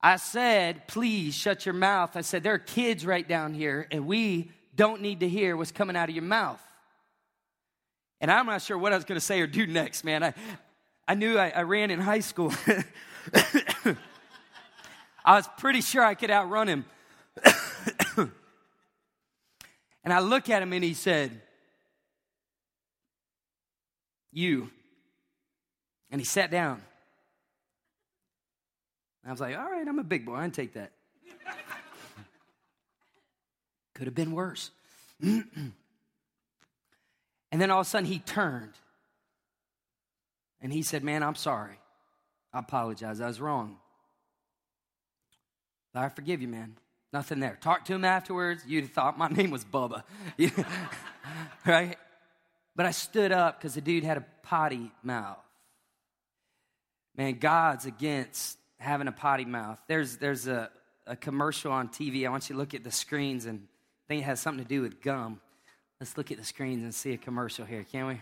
I 0.01 0.17
said, 0.17 0.87
please 0.87 1.33
shut 1.33 1.65
your 1.65 1.73
mouth. 1.73 2.15
I 2.15 2.21
said, 2.21 2.43
there 2.43 2.53
are 2.53 2.59
kids 2.59 3.05
right 3.05 3.27
down 3.27 3.53
here, 3.53 3.87
and 3.89 4.05
we 4.05 4.51
don't 4.75 5.01
need 5.01 5.21
to 5.21 5.27
hear 5.27 5.57
what's 5.57 5.71
coming 5.71 5.95
out 5.95 6.09
of 6.09 6.15
your 6.15 6.23
mouth. 6.23 6.61
And 8.25 8.31
I'm 8.31 8.47
not 8.47 8.63
sure 8.63 8.75
what 8.75 8.91
I 8.91 8.95
was 8.95 9.05
going 9.05 9.19
to 9.19 9.23
say 9.23 9.39
or 9.39 9.45
do 9.45 9.67
next, 9.67 10.03
man. 10.03 10.23
I, 10.23 10.33
I 11.07 11.13
knew 11.13 11.37
I, 11.37 11.49
I 11.49 11.61
ran 11.61 11.91
in 11.91 11.99
high 11.99 12.21
school. 12.21 12.51
I 15.23 15.35
was 15.35 15.47
pretty 15.59 15.81
sure 15.81 16.03
I 16.03 16.15
could 16.15 16.31
outrun 16.31 16.67
him. 16.67 16.85
and 18.17 18.31
I 20.11 20.21
look 20.21 20.49
at 20.49 20.63
him 20.63 20.73
and 20.73 20.83
he 20.83 20.95
said, 20.95 21.39
You. 24.31 24.71
And 26.09 26.19
he 26.19 26.25
sat 26.25 26.49
down. 26.49 26.81
I 29.23 29.29
was 29.29 29.39
like, 29.39 29.55
All 29.55 29.69
right, 29.69 29.87
I'm 29.87 29.99
a 29.99 30.03
big 30.03 30.25
boy. 30.25 30.37
I 30.37 30.41
can 30.41 30.49
take 30.49 30.73
that. 30.73 30.93
Could 33.93 34.07
have 34.07 34.15
been 34.15 34.31
worse. 34.31 34.71
And 37.55 37.61
then 37.61 37.71
all 37.71 37.79
of 37.79 37.87
a 37.87 37.89
sudden 37.89 38.05
he 38.05 38.19
turned 38.19 38.73
and 40.61 40.73
he 40.73 40.81
said, 40.81 41.05
Man, 41.05 41.23
I'm 41.23 41.35
sorry. 41.35 41.79
I 42.51 42.59
apologize. 42.59 43.21
I 43.21 43.27
was 43.27 43.39
wrong. 43.39 43.77
I 45.93 46.09
forgive 46.09 46.41
you, 46.41 46.49
man. 46.49 46.75
Nothing 47.13 47.39
there. 47.39 47.57
Talk 47.61 47.85
to 47.85 47.93
him 47.93 48.03
afterwards. 48.03 48.63
You'd 48.67 48.83
have 48.83 48.91
thought 48.91 49.17
my 49.17 49.27
name 49.31 49.51
was 49.51 49.63
Bubba. 49.63 50.03
right? 51.65 51.97
But 52.75 52.87
I 52.87 52.91
stood 52.91 53.31
up 53.31 53.57
because 53.57 53.75
the 53.75 53.79
dude 53.79 54.03
had 54.03 54.17
a 54.17 54.25
potty 54.43 54.91
mouth. 55.01 55.37
Man, 57.15 57.35
God's 57.39 57.85
against 57.85 58.57
having 58.79 59.07
a 59.07 59.13
potty 59.13 59.45
mouth. 59.45 59.79
There's, 59.87 60.17
there's 60.17 60.45
a, 60.47 60.69
a 61.07 61.15
commercial 61.15 61.71
on 61.71 61.87
TV. 61.87 62.25
I 62.25 62.29
want 62.31 62.49
you 62.49 62.55
to 62.55 62.59
look 62.59 62.73
at 62.73 62.83
the 62.83 62.91
screens 62.91 63.45
and 63.45 63.65
I 63.65 64.03
think 64.09 64.23
it 64.23 64.25
has 64.25 64.41
something 64.41 64.61
to 64.61 64.67
do 64.67 64.81
with 64.81 65.01
gum. 65.01 65.39
Let's 65.99 66.17
look 66.17 66.29
at 66.29 66.37
the 66.37 66.43
screens 66.43 66.83
and 66.83 66.93
see 66.93 67.13
a 67.13 67.17
commercial 67.17 67.65
here, 67.65 67.85
can 67.89 68.07
we? 68.07 68.21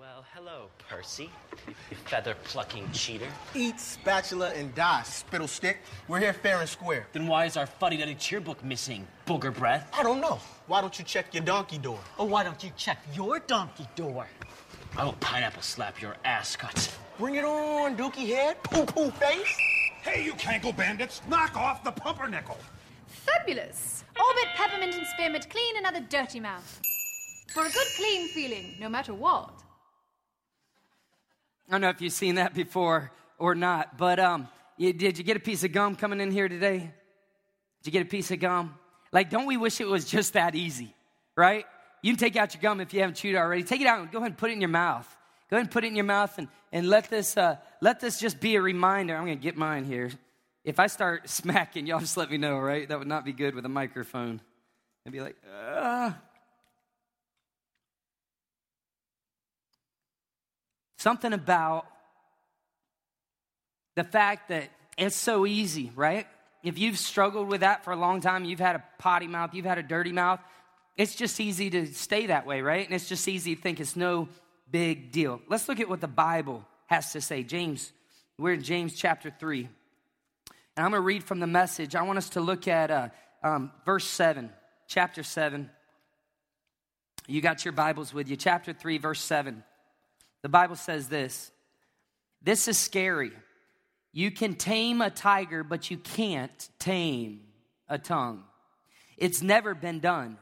Well, 0.00 0.24
hello, 0.32 0.68
Percy, 0.88 1.28
you 1.66 1.96
feather 2.06 2.34
plucking 2.44 2.90
cheater. 2.92 3.26
Eat 3.54 3.78
spatula 3.78 4.52
and 4.54 4.74
die, 4.74 5.02
spittle 5.02 5.46
stick. 5.46 5.78
We're 6.06 6.18
here 6.18 6.32
fair 6.32 6.60
and 6.60 6.68
square. 6.68 7.06
Then 7.12 7.26
why 7.26 7.44
is 7.44 7.58
our 7.58 7.66
fuddy 7.66 7.98
duddy 7.98 8.14
cheerbook 8.14 8.64
missing, 8.64 9.06
booger 9.26 9.54
breath? 9.54 9.90
I 9.92 10.02
don't 10.02 10.22
know. 10.22 10.40
Why 10.66 10.80
don't 10.80 10.98
you 10.98 11.04
check 11.04 11.34
your 11.34 11.44
donkey 11.44 11.76
door? 11.76 12.00
Oh, 12.18 12.24
why 12.24 12.42
don't 12.42 12.64
you 12.64 12.70
check 12.76 13.04
your 13.12 13.38
donkey 13.40 13.86
door? 13.96 14.26
I 14.96 15.04
will 15.04 15.12
pineapple 15.20 15.62
slap 15.62 16.00
your 16.00 16.16
ass 16.24 16.56
cut. 16.56 16.96
Bring 17.18 17.34
it 17.34 17.44
on, 17.44 17.98
dookie 17.98 18.28
head, 18.28 18.62
poo 18.62 18.86
poo 18.86 19.10
face. 19.10 19.56
Hey, 20.00 20.24
you 20.24 20.32
cankle 20.34 20.74
bandits, 20.74 21.20
knock 21.28 21.54
off 21.54 21.84
the 21.84 21.90
pumpernickel. 21.90 22.56
Fabulous! 23.32 24.04
Orbit, 24.16 24.48
peppermint, 24.54 24.94
and 24.94 25.06
spearmint 25.06 25.48
clean 25.50 25.76
another 25.78 26.00
dirty 26.00 26.40
mouth. 26.40 26.80
For 27.52 27.64
a 27.64 27.70
good 27.70 27.86
clean 27.96 28.28
feeling, 28.28 28.74
no 28.78 28.88
matter 28.88 29.14
what. 29.14 29.50
I 31.68 31.72
don't 31.72 31.80
know 31.80 31.88
if 31.88 32.00
you've 32.00 32.12
seen 32.12 32.36
that 32.36 32.54
before 32.54 33.10
or 33.38 33.54
not, 33.54 33.96
but 33.96 34.18
um, 34.18 34.48
you, 34.76 34.92
did 34.92 35.18
you 35.18 35.24
get 35.24 35.36
a 35.36 35.40
piece 35.40 35.64
of 35.64 35.72
gum 35.72 35.96
coming 35.96 36.20
in 36.20 36.30
here 36.30 36.48
today? 36.48 36.78
Did 36.78 37.86
you 37.86 37.92
get 37.92 38.02
a 38.02 38.10
piece 38.10 38.30
of 38.30 38.40
gum? 38.40 38.74
Like, 39.12 39.30
don't 39.30 39.46
we 39.46 39.56
wish 39.56 39.80
it 39.80 39.88
was 39.88 40.04
just 40.04 40.34
that 40.34 40.54
easy, 40.54 40.94
right? 41.36 41.64
You 42.02 42.12
can 42.12 42.18
take 42.18 42.36
out 42.36 42.54
your 42.54 42.62
gum 42.62 42.80
if 42.80 42.92
you 42.92 43.00
haven't 43.00 43.16
chewed 43.16 43.36
already. 43.36 43.62
Take 43.62 43.80
it 43.80 43.86
out 43.86 44.00
and 44.00 44.10
go 44.10 44.18
ahead 44.18 44.32
and 44.32 44.38
put 44.38 44.50
it 44.50 44.54
in 44.54 44.60
your 44.60 44.68
mouth. 44.68 45.06
Go 45.50 45.56
ahead 45.56 45.66
and 45.66 45.70
put 45.70 45.84
it 45.84 45.88
in 45.88 45.96
your 45.96 46.04
mouth 46.04 46.36
and, 46.38 46.48
and 46.72 46.88
let, 46.88 47.08
this, 47.08 47.36
uh, 47.36 47.56
let 47.80 48.00
this 48.00 48.20
just 48.20 48.40
be 48.40 48.56
a 48.56 48.60
reminder. 48.60 49.16
I'm 49.16 49.24
going 49.24 49.38
to 49.38 49.42
get 49.42 49.56
mine 49.56 49.84
here. 49.84 50.10
If 50.64 50.78
I 50.78 50.86
start 50.86 51.28
smacking, 51.28 51.86
y'all 51.86 52.00
just 52.00 52.16
let 52.16 52.30
me 52.30 52.38
know, 52.38 52.58
right? 52.58 52.88
That 52.88 52.98
would 52.98 53.08
not 53.08 53.24
be 53.24 53.32
good 53.32 53.54
with 53.54 53.64
a 53.64 53.70
microphone. 53.70 54.40
I'd 55.06 55.12
be 55.12 55.20
like, 55.20 55.36
ah. 55.52 56.16
Something 60.98 61.32
about 61.32 61.86
the 63.94 64.04
fact 64.04 64.48
that 64.48 64.70
it's 64.96 65.16
so 65.16 65.46
easy, 65.46 65.92
right? 65.94 66.26
If 66.62 66.78
you've 66.78 66.98
struggled 66.98 67.48
with 67.48 67.60
that 67.60 67.84
for 67.84 67.92
a 67.92 67.96
long 67.96 68.20
time, 68.20 68.44
you've 68.44 68.58
had 68.58 68.76
a 68.76 68.84
potty 68.98 69.28
mouth, 69.28 69.54
you've 69.54 69.64
had 69.64 69.78
a 69.78 69.82
dirty 69.82 70.12
mouth, 70.12 70.40
it's 70.96 71.14
just 71.14 71.38
easy 71.40 71.70
to 71.70 71.86
stay 71.86 72.26
that 72.26 72.44
way, 72.44 72.60
right? 72.60 72.84
And 72.84 72.94
it's 72.94 73.08
just 73.08 73.28
easy 73.28 73.54
to 73.54 73.62
think 73.62 73.78
it's 73.78 73.94
no 73.94 74.28
big 74.70 75.12
deal. 75.12 75.40
Let's 75.48 75.68
look 75.68 75.78
at 75.78 75.88
what 75.88 76.00
the 76.00 76.08
Bible 76.08 76.64
has 76.86 77.12
to 77.12 77.20
say. 77.20 77.44
James, 77.44 77.92
we're 78.36 78.54
in 78.54 78.62
James 78.62 78.94
chapter 78.94 79.30
3. 79.30 79.68
And 80.78 80.84
I'm 80.84 80.92
going 80.92 81.02
to 81.02 81.06
read 81.06 81.24
from 81.24 81.40
the 81.40 81.48
message. 81.48 81.96
I 81.96 82.02
want 82.02 82.18
us 82.18 82.28
to 82.30 82.40
look 82.40 82.68
at 82.68 82.92
uh, 82.92 83.08
um, 83.42 83.72
verse 83.84 84.06
7, 84.06 84.48
chapter 84.86 85.24
7. 85.24 85.68
You 87.26 87.40
got 87.40 87.64
your 87.64 87.72
Bibles 87.72 88.14
with 88.14 88.28
you. 88.28 88.36
Chapter 88.36 88.72
3, 88.72 88.98
verse 88.98 89.20
7. 89.20 89.64
The 90.42 90.48
Bible 90.48 90.76
says 90.76 91.08
this 91.08 91.50
This 92.42 92.68
is 92.68 92.78
scary. 92.78 93.32
You 94.12 94.30
can 94.30 94.54
tame 94.54 95.00
a 95.00 95.10
tiger, 95.10 95.64
but 95.64 95.90
you 95.90 95.96
can't 95.96 96.68
tame 96.78 97.40
a 97.88 97.98
tongue. 97.98 98.44
It's 99.16 99.42
never 99.42 99.74
been 99.74 99.98
done. 99.98 100.38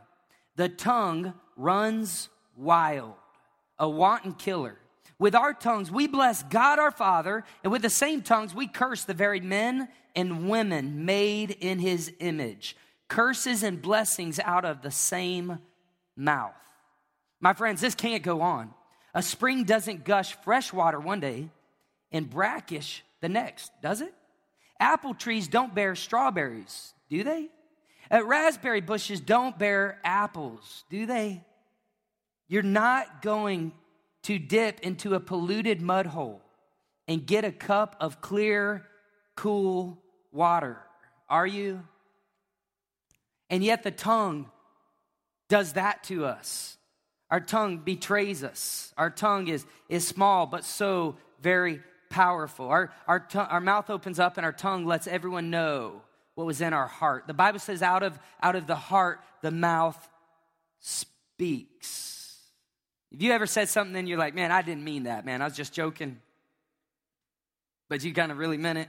The 0.57 0.69
tongue 0.69 1.33
runs 1.57 2.29
wild, 2.59 3.15
a 3.79 3.89
wanton 3.89 4.35
killer. 4.35 4.77
With 5.19 5.35
our 5.35 5.55
tongues, 5.55 5.91
we 5.91 6.07
bless 6.07 6.43
God 6.43 6.79
our 6.79 6.91
Father, 6.91 7.43
and 7.63 7.73
with 7.73 7.81
the 7.81 7.89
same 7.89 8.21
tongues, 8.21 8.55
we 8.55 8.67
curse 8.67 9.05
the 9.05 9.15
very 9.15 9.41
men 9.41 9.89
and 10.17 10.49
women 10.49 11.05
made 11.05 11.51
in 11.51 11.79
his 11.79 12.13
image. 12.19 12.77
Curses 13.09 13.63
and 13.63 13.81
blessings 13.81 14.41
out 14.41 14.65
of 14.65 14.83
the 14.83 14.91
same 14.91 15.59
mouth. 16.17 16.55
My 17.41 17.53
friends, 17.53 17.81
this 17.81 17.95
can't 17.95 18.23
go 18.23 18.41
on. 18.41 18.73
A 19.15 19.23
spring 19.23 19.65
doesn't 19.65 20.05
gush 20.05 20.35
fresh 20.43 20.73
water 20.73 20.99
one 20.99 21.21
day 21.21 21.51
and 22.11 22.29
brackish 22.29 23.05
the 23.21 23.29
next, 23.29 23.71
does 23.83 24.01
it? 24.01 24.13
Apple 24.81 25.15
trees 25.15 25.49
don't 25.49 25.75
bear 25.75 25.95
strawberries, 25.95 26.95
do 27.09 27.23
they? 27.23 27.49
Uh, 28.11 28.25
raspberry 28.25 28.81
bushes 28.81 29.21
don't 29.21 29.59
bear 29.59 29.99
apples, 30.05 30.85
do 30.91 31.07
they? 31.07 31.45
You're 32.49 32.63
not 32.63 33.23
going 33.23 33.73
to 34.25 34.39
dip 34.39 34.81
into 34.81 35.15
a 35.15 35.21
polluted 35.21 35.81
mud 35.81 36.07
hole 36.07 36.43
and 37.09 37.27
get 37.27 37.45
a 37.45 37.53
cup 37.53 37.97
of 38.01 38.21
clear, 38.21 38.87
cool 39.35 40.03
water. 40.37 40.79
Are 41.29 41.47
you? 41.47 41.83
And 43.51 43.65
yet 43.65 43.83
the 43.83 43.91
tongue 43.91 44.51
does 45.49 45.73
that 45.73 46.05
to 46.05 46.27
us. 46.27 46.77
Our 47.31 47.41
tongue 47.41 47.79
betrays 47.79 48.45
us. 48.45 48.93
Our 48.97 49.11
tongue 49.11 49.49
is, 49.49 49.67
is 49.89 50.07
small, 50.07 50.47
but 50.47 50.65
so 50.65 51.17
very 51.43 51.81
powerful. 52.09 52.69
Our, 52.69 52.93
our, 53.09 53.27
our 53.35 53.61
mouth 53.61 53.91
opens 53.91 54.21
up 54.21 54.37
and 54.37 54.47
our 54.47 54.53
tongue 54.53 54.87
lets 54.87 55.09
everyone 55.09 55.51
know 55.51 56.03
what 56.35 56.47
was 56.47 56.61
in 56.61 56.73
our 56.73 56.87
heart. 56.87 57.27
The 57.27 57.35
Bible 57.35 57.59
says, 57.59 57.83
out 57.83 58.03
of, 58.03 58.17
out 58.41 58.55
of 58.55 58.67
the 58.67 58.77
heart, 58.77 59.21
the 59.43 59.51
mouth 59.51 59.99
speaks. 60.79 62.39
If 63.11 63.23
you 63.23 63.33
ever 63.33 63.47
said 63.47 63.69
something 63.69 63.97
and 63.97 64.09
you're 64.09 64.19
like, 64.19 64.35
man, 64.35 64.53
I 64.53 64.63
didn't 64.63 64.85
mean 64.85 65.05
that, 65.05 65.25
man. 65.25 65.41
I 65.41 65.47
was 65.47 65.57
just 65.57 65.73
joking. 65.73 66.21
But 67.89 68.05
you 68.05 68.13
kind 68.13 68.31
of 68.31 68.39
really 68.39 68.59
meant 68.59 68.79
it? 68.79 68.89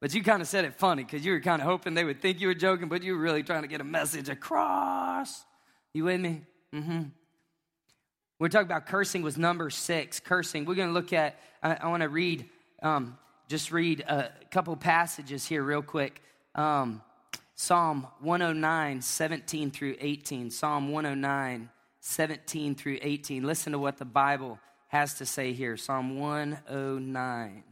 But 0.00 0.14
you 0.14 0.22
kind 0.22 0.40
of 0.40 0.48
said 0.48 0.64
it 0.64 0.74
funny 0.74 1.02
because 1.02 1.24
you 1.24 1.32
were 1.32 1.40
kind 1.40 1.60
of 1.60 1.66
hoping 1.66 1.94
they 1.94 2.04
would 2.04 2.20
think 2.20 2.40
you 2.40 2.46
were 2.48 2.54
joking, 2.54 2.88
but 2.88 3.02
you 3.02 3.14
were 3.14 3.20
really 3.20 3.42
trying 3.42 3.62
to 3.62 3.68
get 3.68 3.80
a 3.80 3.84
message 3.84 4.28
across. 4.28 5.44
You 5.92 6.04
with 6.04 6.20
me? 6.20 6.42
Mm-hmm. 6.72 7.02
We're 8.38 8.48
talking 8.48 8.66
about 8.66 8.86
cursing 8.86 9.22
was 9.22 9.36
number 9.36 9.70
six. 9.70 10.20
Cursing. 10.20 10.64
We're 10.64 10.76
going 10.76 10.88
to 10.88 10.94
look 10.94 11.12
at. 11.12 11.40
I, 11.62 11.78
I 11.82 11.88
want 11.88 12.02
to 12.02 12.08
read. 12.08 12.48
Um, 12.82 13.18
just 13.48 13.72
read 13.72 14.00
a 14.00 14.30
couple 14.50 14.76
passages 14.76 15.46
here 15.46 15.62
real 15.62 15.82
quick. 15.82 16.22
Um, 16.54 17.02
Psalm 17.56 18.06
109, 18.20 19.02
17 19.02 19.70
through 19.72 19.96
18. 19.98 20.50
Psalm 20.50 20.92
109, 20.92 21.68
17 21.98 22.74
through 22.76 22.98
18. 23.02 23.42
Listen 23.42 23.72
to 23.72 23.78
what 23.80 23.96
the 23.96 24.04
Bible 24.04 24.60
has 24.86 25.14
to 25.14 25.26
say 25.26 25.52
here. 25.52 25.76
Psalm 25.76 26.20
109. 26.20 27.64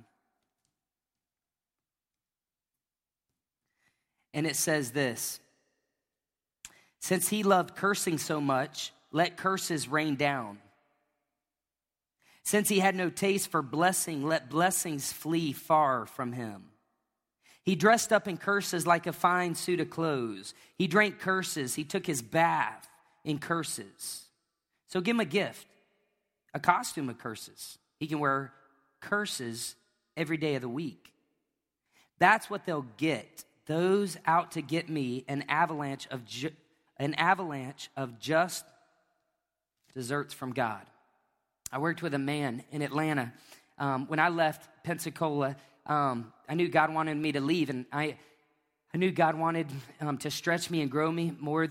And 4.37 4.47
it 4.47 4.55
says 4.55 4.93
this 4.93 5.41
Since 7.01 7.29
he 7.29 7.43
loved 7.43 7.75
cursing 7.75 8.19
so 8.19 8.41
much, 8.41 8.93
let 9.11 9.39
curses 9.39 9.89
rain 9.89 10.15
down. 10.15 10.59
Since 12.45 12.69
he 12.69 12.79
had 12.79 12.95
no 12.95 13.11
taste 13.11 13.51
for 13.51 13.63
blessing, 13.63 14.23
let 14.23 14.51
blessings 14.51 15.11
flee 15.13 15.53
far 15.53 16.07
from 16.07 16.33
him. 16.33 16.65
He 17.65 17.75
dressed 17.75 18.13
up 18.13 18.29
in 18.29 18.37
curses 18.37 18.87
like 18.87 19.09
a 19.09 19.13
fine 19.13 19.57
suit 19.57 19.81
of 19.81 19.91
clothes. 19.91 20.55
He 20.77 20.87
drank 20.87 21.19
curses. 21.19 21.75
He 21.75 21.83
took 21.83 22.07
his 22.07 22.23
bath 22.23 22.87
in 23.25 23.39
curses. 23.39 24.27
So 24.87 25.01
give 25.01 25.17
him 25.17 25.21
a 25.21 25.25
gift, 25.25 25.67
a 26.55 26.61
costume 26.61 27.09
of 27.09 27.19
curses. 27.19 27.79
He 27.99 28.07
can 28.07 28.21
wear 28.21 28.53
curses 29.01 29.75
every 30.17 30.37
day 30.37 30.55
of 30.55 30.63
the 30.63 30.69
week. 30.69 31.11
That's 32.19 32.49
what 32.49 32.65
they'll 32.67 32.87
get. 32.99 33.46
Those 33.67 34.17
out 34.27 34.53
to 34.53 34.63
get 34.63 34.89
me, 34.89 35.25
an 35.29 35.45
avalanche 35.49 36.07
of 36.11 36.25
ju- 36.25 36.53
an 36.99 37.15
avalanche 37.15 37.91
of 37.97 38.19
just 38.19 38.65
deserts 39.95 40.33
from 40.33 40.53
God. 40.53 40.83
I 41.73 41.79
worked 41.79 42.03
with 42.03 42.15
a 42.15 42.19
man 42.19 42.63
in 42.71 42.83
Atlanta. 42.83 43.33
Um, 43.79 44.07
when 44.07 44.21
I 44.21 44.29
left 44.29 44.69
Pensacola, 44.85 45.57
um, 45.85 46.33
I 46.49 46.55
knew 46.55 46.69
God 46.69 46.95
wanted 46.95 47.17
me 47.17 47.33
to 47.33 47.41
leave, 47.41 47.71
and 47.71 47.87
I, 47.93 48.17
I 48.95 48.99
knew 48.99 49.11
God 49.11 49.37
wanted 49.37 49.67
um, 50.01 50.17
to 50.19 50.31
stretch 50.31 50.71
me 50.71 50.81
and 50.81 50.91
grow 50.91 51.11
me 51.11 51.33
more 51.39 51.69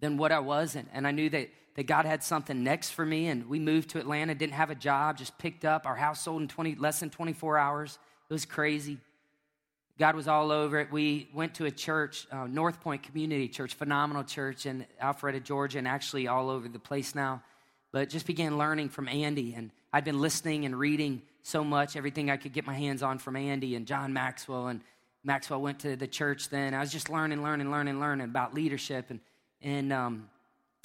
than 0.00 0.16
what 0.16 0.32
I 0.32 0.40
was, 0.40 0.74
and, 0.74 0.88
and 0.92 1.06
I 1.06 1.12
knew 1.12 1.30
that, 1.30 1.48
that 1.76 1.86
God 1.86 2.06
had 2.06 2.22
something 2.22 2.62
next 2.62 2.90
for 2.90 3.06
me. 3.06 3.28
And 3.28 3.48
we 3.48 3.58
moved 3.58 3.90
to 3.90 3.98
Atlanta, 3.98 4.34
didn't 4.34 4.54
have 4.54 4.70
a 4.70 4.74
job, 4.74 5.18
just 5.18 5.38
picked 5.38 5.64
up 5.64 5.86
our 5.86 5.96
house 5.96 6.22
sold 6.22 6.42
in 6.42 6.48
20, 6.48 6.74
less 6.76 7.00
than 7.00 7.10
24 7.10 7.58
hours. 7.58 7.98
It 8.28 8.32
was 8.32 8.44
crazy. 8.44 8.98
God 9.98 10.14
was 10.14 10.28
all 10.28 10.52
over 10.52 10.78
it. 10.78 10.92
We 10.92 11.28
went 11.34 11.54
to 11.54 11.64
a 11.64 11.72
church, 11.72 12.28
uh, 12.30 12.46
North 12.46 12.80
Point 12.80 13.02
Community 13.02 13.48
Church, 13.48 13.74
phenomenal 13.74 14.22
church 14.22 14.64
in 14.64 14.86
Alpharetta, 15.02 15.42
Georgia, 15.42 15.78
and 15.78 15.88
actually 15.88 16.28
all 16.28 16.50
over 16.50 16.68
the 16.68 16.78
place 16.78 17.16
now. 17.16 17.42
But 17.90 18.08
just 18.08 18.24
began 18.24 18.58
learning 18.58 18.90
from 18.90 19.08
Andy, 19.08 19.54
and 19.54 19.72
I'd 19.92 20.04
been 20.04 20.20
listening 20.20 20.64
and 20.66 20.78
reading 20.78 21.22
so 21.42 21.64
much, 21.64 21.96
everything 21.96 22.30
I 22.30 22.36
could 22.36 22.52
get 22.52 22.64
my 22.64 22.74
hands 22.74 23.02
on 23.02 23.18
from 23.18 23.34
Andy 23.34 23.74
and 23.74 23.86
John 23.86 24.12
Maxwell. 24.12 24.68
And 24.68 24.82
Maxwell 25.24 25.60
went 25.60 25.80
to 25.80 25.96
the 25.96 26.06
church 26.06 26.48
then. 26.48 26.74
I 26.74 26.80
was 26.80 26.92
just 26.92 27.10
learning, 27.10 27.42
learning, 27.42 27.70
learning, 27.72 27.98
learning 27.98 28.26
about 28.26 28.54
leadership. 28.54 29.06
And, 29.10 29.18
and, 29.62 29.92
um, 29.92 30.28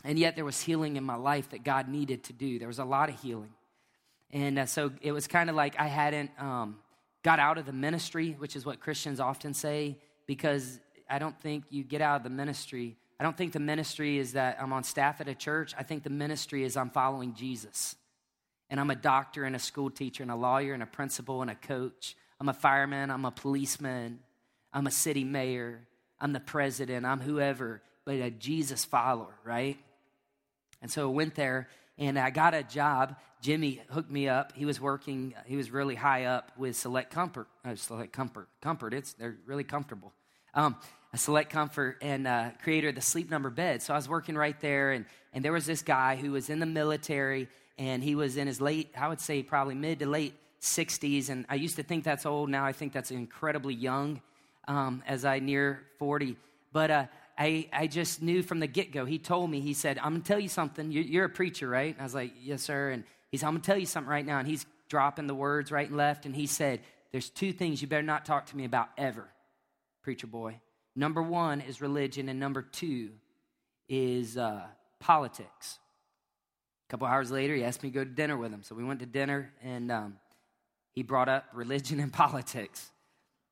and 0.04 0.18
yet 0.18 0.36
there 0.36 0.46
was 0.46 0.60
healing 0.60 0.96
in 0.96 1.04
my 1.04 1.16
life 1.16 1.50
that 1.52 1.64
God 1.64 1.88
needed 1.88 2.24
to 2.26 2.34
do. 2.34 2.58
There 2.58 2.68
was 2.68 2.80
a 2.80 2.86
lot 2.86 3.10
of 3.10 3.22
healing. 3.22 3.54
And 4.32 4.58
uh, 4.58 4.66
so 4.66 4.92
it 5.02 5.12
was 5.12 5.28
kind 5.28 5.52
of 5.52 5.56
like 5.56 5.80
I 5.80 5.88
hadn't 5.88 6.32
um, 6.40 6.78
got 7.24 7.40
out 7.40 7.58
of 7.58 7.66
the 7.66 7.74
ministry, 7.74 8.36
which 8.38 8.56
is 8.56 8.66
what 8.66 8.80
Christians 8.80 9.20
often 9.20 9.54
say, 9.54 9.98
because 10.28 10.80
I 11.10 11.20
don't 11.20 11.40
think 11.42 11.66
you 11.70 11.84
get 11.84 12.02
out 12.02 12.18
of 12.18 12.24
the 12.24 12.30
ministry. 12.30 12.98
I 13.20 13.24
don't 13.24 13.38
think 13.38 13.54
the 13.54 13.60
ministry 13.60 14.18
is 14.18 14.34
that 14.34 14.58
I'm 14.62 14.74
on 14.74 14.84
staff 14.84 15.22
at 15.22 15.28
a 15.28 15.36
church. 15.36 15.74
I 15.78 15.84
think 15.84 16.04
the 16.04 16.10
ministry 16.10 16.64
is 16.64 16.76
I'm 16.76 16.90
following 16.90 17.34
Jesus 17.34 17.96
and 18.70 18.80
I'm 18.80 18.90
a 18.90 18.96
doctor 18.96 19.44
and 19.44 19.56
a 19.56 19.60
school 19.60 19.90
teacher 19.90 20.24
and 20.24 20.32
a 20.32 20.36
lawyer 20.36 20.74
and 20.74 20.84
a 20.84 20.88
principal 20.88 21.42
and 21.42 21.52
a 21.52 21.56
coach. 21.56 22.16
I'm 22.40 22.50
a 22.50 22.54
fireman, 22.54 23.12
I'm 23.12 23.26
a 23.26 23.32
policeman, 23.32 24.20
I'm 24.74 24.88
a 24.88 24.92
city 24.92 25.24
mayor, 25.24 25.88
I'm 26.20 26.34
the 26.34 26.40
president, 26.40 27.06
I'm 27.06 27.22
whoever, 27.22 27.82
but 28.04 28.16
a 28.16 28.32
Jesus 28.32 28.84
follower, 28.84 29.36
right? 29.44 29.78
And 30.82 30.90
so 30.92 31.10
I 31.10 31.14
went 31.14 31.36
there 31.36 31.70
and 31.98 32.18
I 32.18 32.30
got 32.30 32.54
a 32.54 32.64
job. 32.64 33.16
Jimmy 33.42 33.82
hooked 33.90 34.10
me 34.10 34.28
up. 34.28 34.54
He 34.56 34.66
was 34.66 34.80
working, 34.80 35.34
he 35.46 35.56
was 35.56 35.72
really 35.72 35.96
high 35.96 36.26
up 36.26 36.52
with 36.58 36.76
Select 36.76 37.12
Comfort. 37.12 37.48
Uh, 37.66 37.76
Select 37.76 38.14
Comfort. 38.14 38.48
Comfort, 38.62 38.94
it's, 38.94 39.14
they're 39.14 39.38
really 39.46 39.64
comfortable. 39.64 40.14
Um, 40.54 40.76
a 41.14 41.18
Select 41.18 41.52
Comfort 41.52 41.98
and 42.02 42.28
uh, 42.28 42.52
creator 42.64 42.90
of 42.90 42.96
the 42.96 43.02
Sleep 43.02 43.30
Number 43.30 43.50
bed. 43.50 43.82
So 43.82 43.94
I 43.94 43.98
was 43.98 44.10
working 44.10 44.36
right 44.36 44.60
there, 44.60 44.92
and, 44.92 45.06
and 45.34 45.46
there 45.46 45.52
was 45.52 45.66
this 45.66 45.82
guy 45.82 46.16
who 46.16 46.32
was 46.32 46.50
in 46.50 46.60
the 46.60 46.66
military 46.66 47.48
and 47.78 48.04
he 48.04 48.16
was 48.16 48.38
in 48.38 48.48
his 48.48 48.62
late, 48.62 48.92
I 48.98 49.08
would 49.08 49.20
say 49.20 49.42
probably 49.42 49.76
mid 49.76 50.00
to 50.00 50.06
late 50.06 50.36
60s. 50.62 51.30
And 51.30 51.46
I 51.50 51.56
used 51.56 51.76
to 51.78 51.84
think 51.84 52.04
that's 52.04 52.26
old. 52.26 52.50
Now 52.50 52.66
I 52.66 52.72
think 52.72 52.94
that's 52.94 53.12
incredibly 53.12 53.74
young 53.74 54.22
um, 54.68 55.04
as 55.08 55.26
I 55.26 55.40
near 55.40 55.82
40. 56.00 56.38
But 56.72 56.92
uh, 56.92 57.06
I, 57.38 57.68
I 57.74 57.88
just 57.88 58.22
knew 58.22 58.44
from 58.44 58.60
the 58.60 58.68
get 58.68 58.92
go. 58.92 59.06
He 59.06 59.18
told 59.18 59.50
me, 59.50 59.60
he 59.60 59.74
said, 59.74 59.98
I'm 59.98 60.12
going 60.12 60.22
to 60.22 60.28
tell 60.28 60.40
you 60.40 60.50
something. 60.50 60.92
You're, 60.92 61.04
you're, 61.04 61.26
a 61.26 61.30
preacher, 61.30 61.68
right? 61.68 61.94
And 61.94 62.02
I 62.02 62.04
was 62.04 62.14
like, 62.14 62.34
yes, 62.42 62.62
sir. 62.62 62.92
And 62.92 63.04
he 63.32 63.38
said, 63.38 63.48
I'm 63.48 63.54
going 63.54 63.62
to 63.62 63.66
tell 63.66 63.78
you 63.78 63.86
something 63.86 64.10
right 64.10 64.26
now. 64.26 64.40
And 64.40 64.48
he's 64.48 64.66
dropping 64.90 65.26
the 65.26 65.36
words 65.36 65.72
right 65.72 65.88
and 65.88 65.98
left. 65.98 66.26
And 66.26 66.36
he 66.36 66.46
said, 66.46 66.82
There's 67.12 67.30
two 67.30 67.52
things 67.52 67.82
you 67.82 67.88
better 67.88 68.04
not 68.04 68.26
talk 68.26 68.46
to 68.48 68.58
me 68.58 68.66
about 68.66 68.90
ever, 68.98 69.28
preacher 70.04 70.28
boy. 70.28 70.60
Number 70.96 71.24
one 71.24 71.62
is 71.62 71.82
religion, 71.82 72.30
and 72.30 72.40
number 72.40 72.62
two 72.62 73.10
is 73.90 74.38
uh, 74.38 74.62
politics 75.00 75.80
A 76.88 76.92
couple 76.92 77.08
hours 77.08 77.32
later, 77.32 77.56
he 77.56 77.64
asked 77.64 77.82
me 77.82 77.90
to 77.90 77.94
go 77.94 78.04
to 78.04 78.10
dinner 78.10 78.38
with 78.38 78.52
him. 78.52 78.62
So 78.64 78.76
we 78.76 78.84
went 78.84 79.00
to 79.00 79.08
dinner, 79.08 79.52
and 79.64 79.92
um, 79.92 80.18
he 80.92 81.02
brought 81.02 81.30
up 81.30 81.46
religion 81.54 82.00
and 82.00 82.14
politics. 82.24 82.92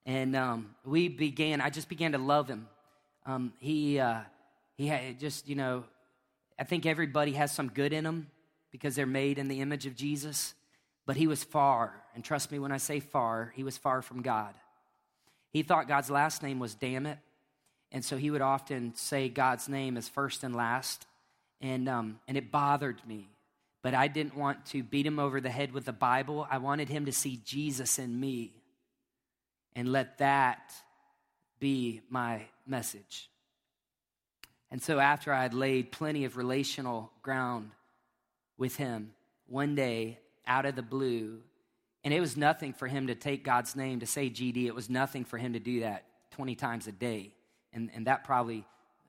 And 0.06 0.36
um, 0.36 0.76
we 0.86 1.08
began, 1.08 1.62
I 1.62 1.70
just 1.70 1.90
began 1.90 2.12
to 2.12 2.18
love 2.18 2.48
him. 2.48 2.68
Um, 3.26 3.54
he, 3.60 4.00
uh, 4.00 4.20
he 4.76 4.88
had 4.88 5.20
just, 5.20 5.48
you 5.48 5.56
know, 5.56 5.84
I 6.58 6.64
think 6.64 6.86
everybody 6.86 7.34
has 7.34 7.52
some 7.52 7.70
good 7.70 7.94
in 7.94 8.04
them 8.04 8.28
because 8.72 8.96
they're 8.96 9.06
made 9.06 9.38
in 9.38 9.48
the 9.48 9.62
image 9.62 9.86
of 9.86 9.96
Jesus. 9.96 10.54
But 11.06 11.18
he 11.18 11.28
was 11.28 11.44
far, 11.44 11.94
and 12.16 12.24
trust 12.24 12.52
me 12.52 12.60
when 12.60 12.72
I 12.72 12.78
say 12.78 13.00
far, 13.00 13.52
he 13.56 13.64
was 13.64 13.78
far 13.78 14.02
from 14.02 14.22
God. 14.22 14.54
He 15.52 15.64
thought 15.64 15.88
God's 15.88 16.10
last 16.10 16.44
name 16.44 16.60
was 16.60 16.76
damn 16.76 17.06
it. 17.06 17.18
And 17.92 18.06
so 18.06 18.18
he 18.18 18.32
would 18.32 18.42
often 18.42 18.94
say 18.96 19.28
God's 19.28 19.68
name 19.68 19.98
as 19.98 20.08
first 20.08 20.44
and 20.44 20.56
last 20.56 21.06
and, 21.62 21.88
um, 21.88 22.20
and 22.28 22.38
it 22.38 22.52
bothered 22.52 23.06
me. 23.08 23.28
But 23.84 23.94
I 23.94 24.08
didn't 24.08 24.36
want 24.36 24.66
to 24.68 24.84
beat 24.84 25.06
him 25.06 25.20
over 25.20 25.42
the 25.42 25.50
head 25.50 25.72
with 25.72 25.86
the 25.86 25.94
Bible. 25.94 26.48
I 26.50 26.58
wanted 26.58 26.90
him 26.90 27.06
to 27.06 27.12
see 27.12 27.40
Jesus 27.44 28.00
in 28.00 28.20
me 28.20 28.54
and 29.76 29.92
let 29.92 30.18
that 30.20 30.72
be 31.60 32.02
my 32.10 32.42
message. 32.72 33.30
And 34.72 34.82
so, 34.82 35.00
after 35.00 35.32
I 35.32 35.44
had 35.44 35.54
laid 35.54 35.92
plenty 35.92 36.26
of 36.26 36.38
relational 36.38 37.12
ground 37.22 37.72
with 38.58 38.78
him, 38.78 39.12
one 39.48 39.76
day, 39.76 40.18
out 40.48 40.66
of 40.66 40.76
the 40.76 40.82
blue, 40.82 41.42
and 42.04 42.14
it 42.14 42.20
was 42.20 42.36
nothing 42.36 42.74
for 42.74 42.88
him 42.88 43.08
to 43.08 43.16
take 43.16 43.44
God's 43.44 43.76
name 43.76 44.00
to 44.00 44.08
say 44.08 44.30
GD, 44.30 44.66
it 44.66 44.74
was 44.74 44.90
nothing 44.90 45.26
for 45.26 45.38
him 45.38 45.54
to 45.54 45.60
do 45.60 45.82
that 45.82 46.06
20 46.32 46.56
times 46.56 46.88
a 46.88 46.92
day. 46.92 47.32
And, 47.74 47.92
and 47.94 48.08
that 48.08 48.24
probably, 48.24 48.66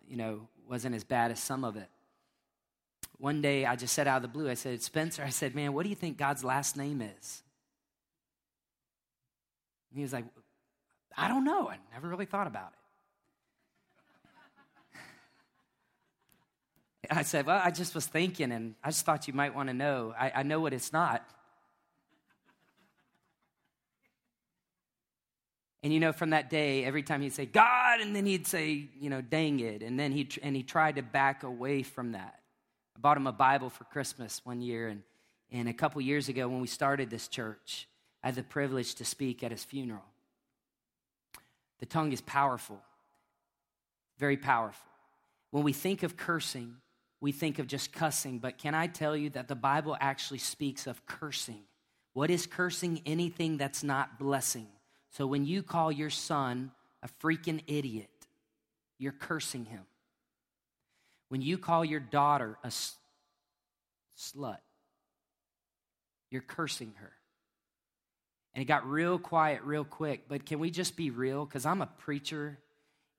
you 0.06 0.16
know, 0.16 0.48
wasn't 0.68 0.94
as 0.94 1.04
bad 1.04 1.30
as 1.30 1.40
some 1.40 1.64
of 1.64 1.76
it 1.76 1.88
one 3.22 3.40
day 3.40 3.64
I 3.64 3.76
just 3.76 3.94
said 3.94 4.08
out 4.08 4.16
of 4.16 4.22
the 4.22 4.28
blue, 4.28 4.50
I 4.50 4.54
said, 4.54 4.82
Spencer, 4.82 5.22
I 5.22 5.28
said, 5.28 5.54
man, 5.54 5.72
what 5.74 5.84
do 5.84 5.88
you 5.90 5.94
think 5.94 6.16
God's 6.16 6.42
last 6.42 6.76
name 6.76 7.00
is? 7.00 7.42
And 9.90 9.98
he 9.98 10.02
was 10.02 10.12
like, 10.12 10.24
I 11.16 11.28
don't 11.28 11.44
know. 11.44 11.68
I 11.68 11.76
never 11.92 12.08
really 12.08 12.26
thought 12.26 12.48
about 12.48 12.72
it. 12.72 12.78
I 17.16 17.22
said, 17.22 17.46
Well, 17.46 17.60
I 17.62 17.70
just 17.70 17.94
was 17.94 18.06
thinking, 18.06 18.52
and 18.52 18.74
I 18.82 18.88
just 18.90 19.04
thought 19.04 19.28
you 19.28 19.34
might 19.34 19.54
want 19.54 19.68
to 19.68 19.74
know. 19.74 20.14
I, 20.18 20.32
I 20.36 20.42
know 20.42 20.60
what 20.60 20.72
it's 20.72 20.92
not. 20.92 21.28
And 25.82 25.92
you 25.92 25.98
know, 25.98 26.12
from 26.12 26.30
that 26.30 26.48
day, 26.48 26.84
every 26.84 27.02
time 27.02 27.22
he'd 27.22 27.32
say, 27.32 27.44
God, 27.44 28.00
and 28.00 28.14
then 28.14 28.24
he'd 28.24 28.46
say, 28.46 28.88
you 29.00 29.10
know, 29.10 29.20
dang 29.20 29.58
it. 29.60 29.82
And 29.82 29.98
then 29.98 30.12
he, 30.12 30.28
and 30.42 30.54
he 30.54 30.62
tried 30.62 30.96
to 30.96 31.02
back 31.02 31.42
away 31.42 31.82
from 31.82 32.12
that. 32.12 32.40
I 32.96 33.00
bought 33.00 33.16
him 33.16 33.26
a 33.26 33.32
Bible 33.32 33.68
for 33.68 33.84
Christmas 33.84 34.40
one 34.44 34.60
year, 34.60 34.88
and, 34.88 35.02
and 35.50 35.68
a 35.68 35.72
couple 35.72 36.00
years 36.00 36.28
ago 36.28 36.48
when 36.48 36.60
we 36.60 36.68
started 36.68 37.10
this 37.10 37.26
church, 37.26 37.88
I 38.22 38.28
had 38.28 38.36
the 38.36 38.44
privilege 38.44 38.94
to 38.96 39.04
speak 39.04 39.42
at 39.42 39.50
his 39.50 39.64
funeral. 39.64 40.04
The 41.80 41.86
tongue 41.86 42.12
is 42.12 42.20
powerful, 42.20 42.80
very 44.18 44.36
powerful. 44.36 44.86
When 45.50 45.64
we 45.64 45.72
think 45.72 46.04
of 46.04 46.16
cursing, 46.16 46.76
we 47.22 47.30
think 47.30 47.60
of 47.60 47.68
just 47.68 47.92
cussing, 47.92 48.40
but 48.40 48.58
can 48.58 48.74
I 48.74 48.88
tell 48.88 49.16
you 49.16 49.30
that 49.30 49.46
the 49.46 49.54
Bible 49.54 49.96
actually 50.00 50.38
speaks 50.40 50.88
of 50.88 51.06
cursing? 51.06 51.62
What 52.14 52.30
is 52.30 52.46
cursing? 52.46 53.00
Anything 53.06 53.58
that's 53.58 53.84
not 53.84 54.18
blessing. 54.18 54.66
So 55.10 55.28
when 55.28 55.46
you 55.46 55.62
call 55.62 55.92
your 55.92 56.10
son 56.10 56.72
a 57.00 57.08
freaking 57.22 57.62
idiot, 57.68 58.10
you're 58.98 59.12
cursing 59.12 59.66
him. 59.66 59.84
When 61.28 61.42
you 61.42 61.58
call 61.58 61.84
your 61.84 62.00
daughter 62.00 62.58
a 62.64 62.66
s- 62.66 62.96
slut, 64.18 64.58
you're 66.28 66.42
cursing 66.42 66.92
her. 66.96 67.12
And 68.52 68.62
it 68.62 68.66
got 68.66 68.84
real 68.84 69.20
quiet 69.20 69.62
real 69.62 69.84
quick, 69.84 70.24
but 70.28 70.44
can 70.44 70.58
we 70.58 70.72
just 70.72 70.96
be 70.96 71.10
real? 71.10 71.46
Because 71.46 71.66
I'm 71.66 71.82
a 71.82 71.86
preacher, 71.86 72.58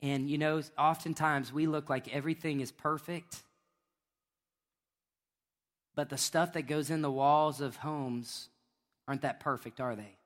and 0.01 0.29
you 0.29 0.37
know, 0.37 0.61
oftentimes 0.77 1.53
we 1.53 1.67
look 1.67 1.89
like 1.89 2.13
everything 2.13 2.59
is 2.59 2.69
perfect. 2.69 3.43
But 5.95 6.09
the 6.09 6.17
stuff 6.17 6.53
that 6.53 6.63
goes 6.63 6.89
in 6.89 7.01
the 7.01 7.11
walls 7.11 7.61
of 7.61 7.75
homes 7.77 8.49
aren't 9.07 9.21
that 9.21 9.39
perfect, 9.39 9.79
are 9.79 9.95
they? 9.95 10.17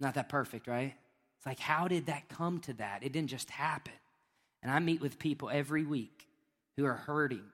Not 0.00 0.14
that 0.14 0.28
perfect, 0.28 0.66
right? 0.66 0.94
It's 1.36 1.46
like, 1.46 1.60
how 1.60 1.88
did 1.88 2.06
that 2.06 2.28
come 2.28 2.60
to 2.60 2.72
that? 2.74 3.02
It 3.02 3.12
didn't 3.12 3.30
just 3.30 3.50
happen. 3.50 3.92
And 4.62 4.72
I 4.72 4.78
meet 4.80 5.00
with 5.00 5.18
people 5.18 5.50
every 5.50 5.84
week 5.84 6.26
who 6.76 6.84
are 6.84 6.94
hurting, 6.94 7.44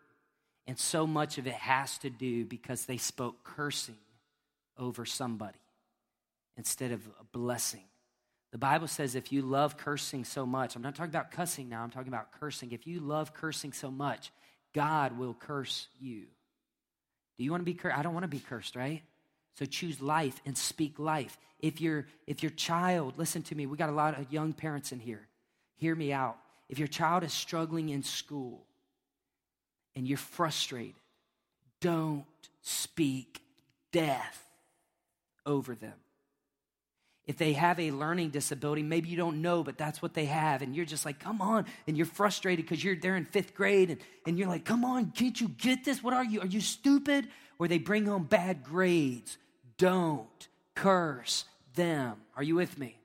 and 0.66 0.78
so 0.78 1.06
much 1.06 1.38
of 1.38 1.46
it 1.46 1.54
has 1.54 1.98
to 1.98 2.10
do 2.10 2.44
because 2.44 2.86
they 2.86 2.96
spoke 2.96 3.44
cursing 3.44 3.96
over 4.78 5.04
somebody 5.04 5.58
instead 6.56 6.92
of 6.92 7.00
a 7.20 7.24
blessing. 7.32 7.84
The 8.52 8.58
Bible 8.58 8.86
says 8.86 9.16
if 9.16 9.32
you 9.32 9.42
love 9.42 9.76
cursing 9.76 10.24
so 10.24 10.46
much, 10.46 10.76
I'm 10.76 10.82
not 10.82 10.94
talking 10.94 11.10
about 11.10 11.30
cussing 11.30 11.68
now, 11.68 11.82
I'm 11.82 11.90
talking 11.90 12.08
about 12.08 12.32
cursing. 12.38 12.72
If 12.72 12.86
you 12.86 13.00
love 13.00 13.34
cursing 13.34 13.72
so 13.72 13.90
much, 13.90 14.30
God 14.72 15.18
will 15.18 15.34
curse 15.34 15.88
you. 16.00 16.26
Do 17.36 17.44
you 17.44 17.50
want 17.50 17.62
to 17.62 17.64
be 17.64 17.74
cursed? 17.74 17.96
I 17.96 18.02
don't 18.02 18.14
want 18.14 18.24
to 18.24 18.28
be 18.28 18.40
cursed, 18.40 18.76
right? 18.76 19.02
So 19.58 19.64
choose 19.64 20.00
life 20.00 20.40
and 20.46 20.56
speak 20.56 20.98
life. 20.98 21.36
If 21.60 21.80
your 21.80 22.06
if 22.26 22.42
your 22.42 22.50
child, 22.50 23.14
listen 23.16 23.42
to 23.44 23.54
me, 23.54 23.66
we 23.66 23.76
got 23.76 23.88
a 23.88 23.92
lot 23.92 24.18
of 24.18 24.32
young 24.32 24.52
parents 24.52 24.92
in 24.92 25.00
here. 25.00 25.26
Hear 25.76 25.94
me 25.94 26.12
out. 26.12 26.36
If 26.68 26.78
your 26.78 26.88
child 26.88 27.24
is 27.24 27.32
struggling 27.32 27.90
in 27.90 28.02
school 28.02 28.64
and 29.94 30.06
you're 30.06 30.18
frustrated, 30.18 30.94
don't 31.80 32.24
speak 32.62 33.40
death 33.92 34.42
over 35.46 35.74
them. 35.74 35.94
If 37.26 37.38
they 37.38 37.54
have 37.54 37.80
a 37.80 37.90
learning 37.90 38.30
disability, 38.30 38.82
maybe 38.82 39.08
you 39.08 39.16
don't 39.16 39.40
know, 39.40 39.62
but 39.64 39.78
that's 39.78 40.02
what 40.02 40.12
they 40.12 40.26
have, 40.26 40.60
and 40.60 40.76
you're 40.76 40.84
just 40.84 41.06
like, 41.06 41.18
come 41.18 41.40
on, 41.40 41.64
and 41.86 41.96
you're 41.96 42.06
frustrated 42.06 42.64
because 42.64 42.84
you're 42.84 42.96
there 42.96 43.16
in 43.16 43.24
fifth 43.24 43.54
grade, 43.54 43.90
and, 43.90 44.00
and 44.26 44.38
you're 44.38 44.48
like, 44.48 44.66
come 44.66 44.84
on, 44.84 45.10
can't 45.10 45.40
you 45.40 45.48
get 45.48 45.84
this? 45.84 46.02
What 46.02 46.12
are 46.12 46.24
you? 46.24 46.40
Are 46.40 46.46
you 46.46 46.60
stupid? 46.60 47.28
Or 47.58 47.66
they 47.66 47.78
bring 47.78 48.06
home 48.06 48.24
bad 48.24 48.62
grades. 48.62 49.38
Don't 49.78 50.48
curse 50.74 51.44
them. 51.74 52.16
Are 52.36 52.42
you 52.42 52.56
with 52.56 52.78
me? 52.78 52.98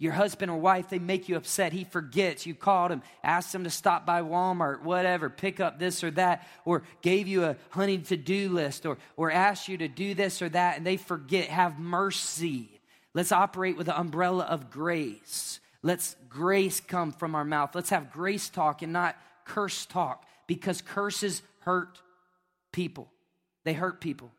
Your 0.00 0.12
husband 0.12 0.48
or 0.52 0.58
wife, 0.58 0.90
they 0.90 1.00
make 1.00 1.28
you 1.28 1.36
upset. 1.36 1.72
He 1.72 1.82
forgets. 1.82 2.46
You 2.46 2.54
called 2.54 2.92
him, 2.92 3.02
asked 3.24 3.52
him 3.52 3.64
to 3.64 3.70
stop 3.70 4.06
by 4.06 4.22
Walmart, 4.22 4.82
whatever, 4.82 5.28
pick 5.28 5.58
up 5.58 5.80
this 5.80 6.04
or 6.04 6.12
that, 6.12 6.46
or 6.64 6.84
gave 7.02 7.26
you 7.26 7.42
a 7.42 7.56
honey 7.70 7.98
to 7.98 8.16
do 8.16 8.50
list, 8.50 8.86
or, 8.86 8.98
or 9.16 9.32
asked 9.32 9.66
you 9.66 9.78
to 9.78 9.88
do 9.88 10.14
this 10.14 10.40
or 10.40 10.48
that, 10.50 10.76
and 10.76 10.86
they 10.86 10.96
forget. 10.96 11.48
Have 11.48 11.80
mercy. 11.80 12.77
Let's 13.14 13.32
operate 13.32 13.76
with 13.76 13.86
the 13.86 13.98
umbrella 13.98 14.44
of 14.44 14.70
grace. 14.70 15.60
Let's 15.82 16.16
grace 16.28 16.80
come 16.80 17.12
from 17.12 17.34
our 17.34 17.44
mouth. 17.44 17.74
Let's 17.74 17.90
have 17.90 18.12
grace 18.12 18.48
talk 18.48 18.82
and 18.82 18.92
not 18.92 19.16
curse 19.44 19.86
talk 19.86 20.24
because 20.46 20.82
curses 20.82 21.42
hurt 21.60 22.00
people. 22.72 23.10
They 23.64 23.72
hurt 23.72 24.00
people. 24.00 24.30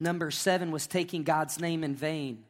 Number 0.00 0.30
seven 0.30 0.70
was 0.70 0.86
taking 0.86 1.24
God's 1.24 1.58
name 1.60 1.82
in 1.82 1.94
vain. 1.94 2.44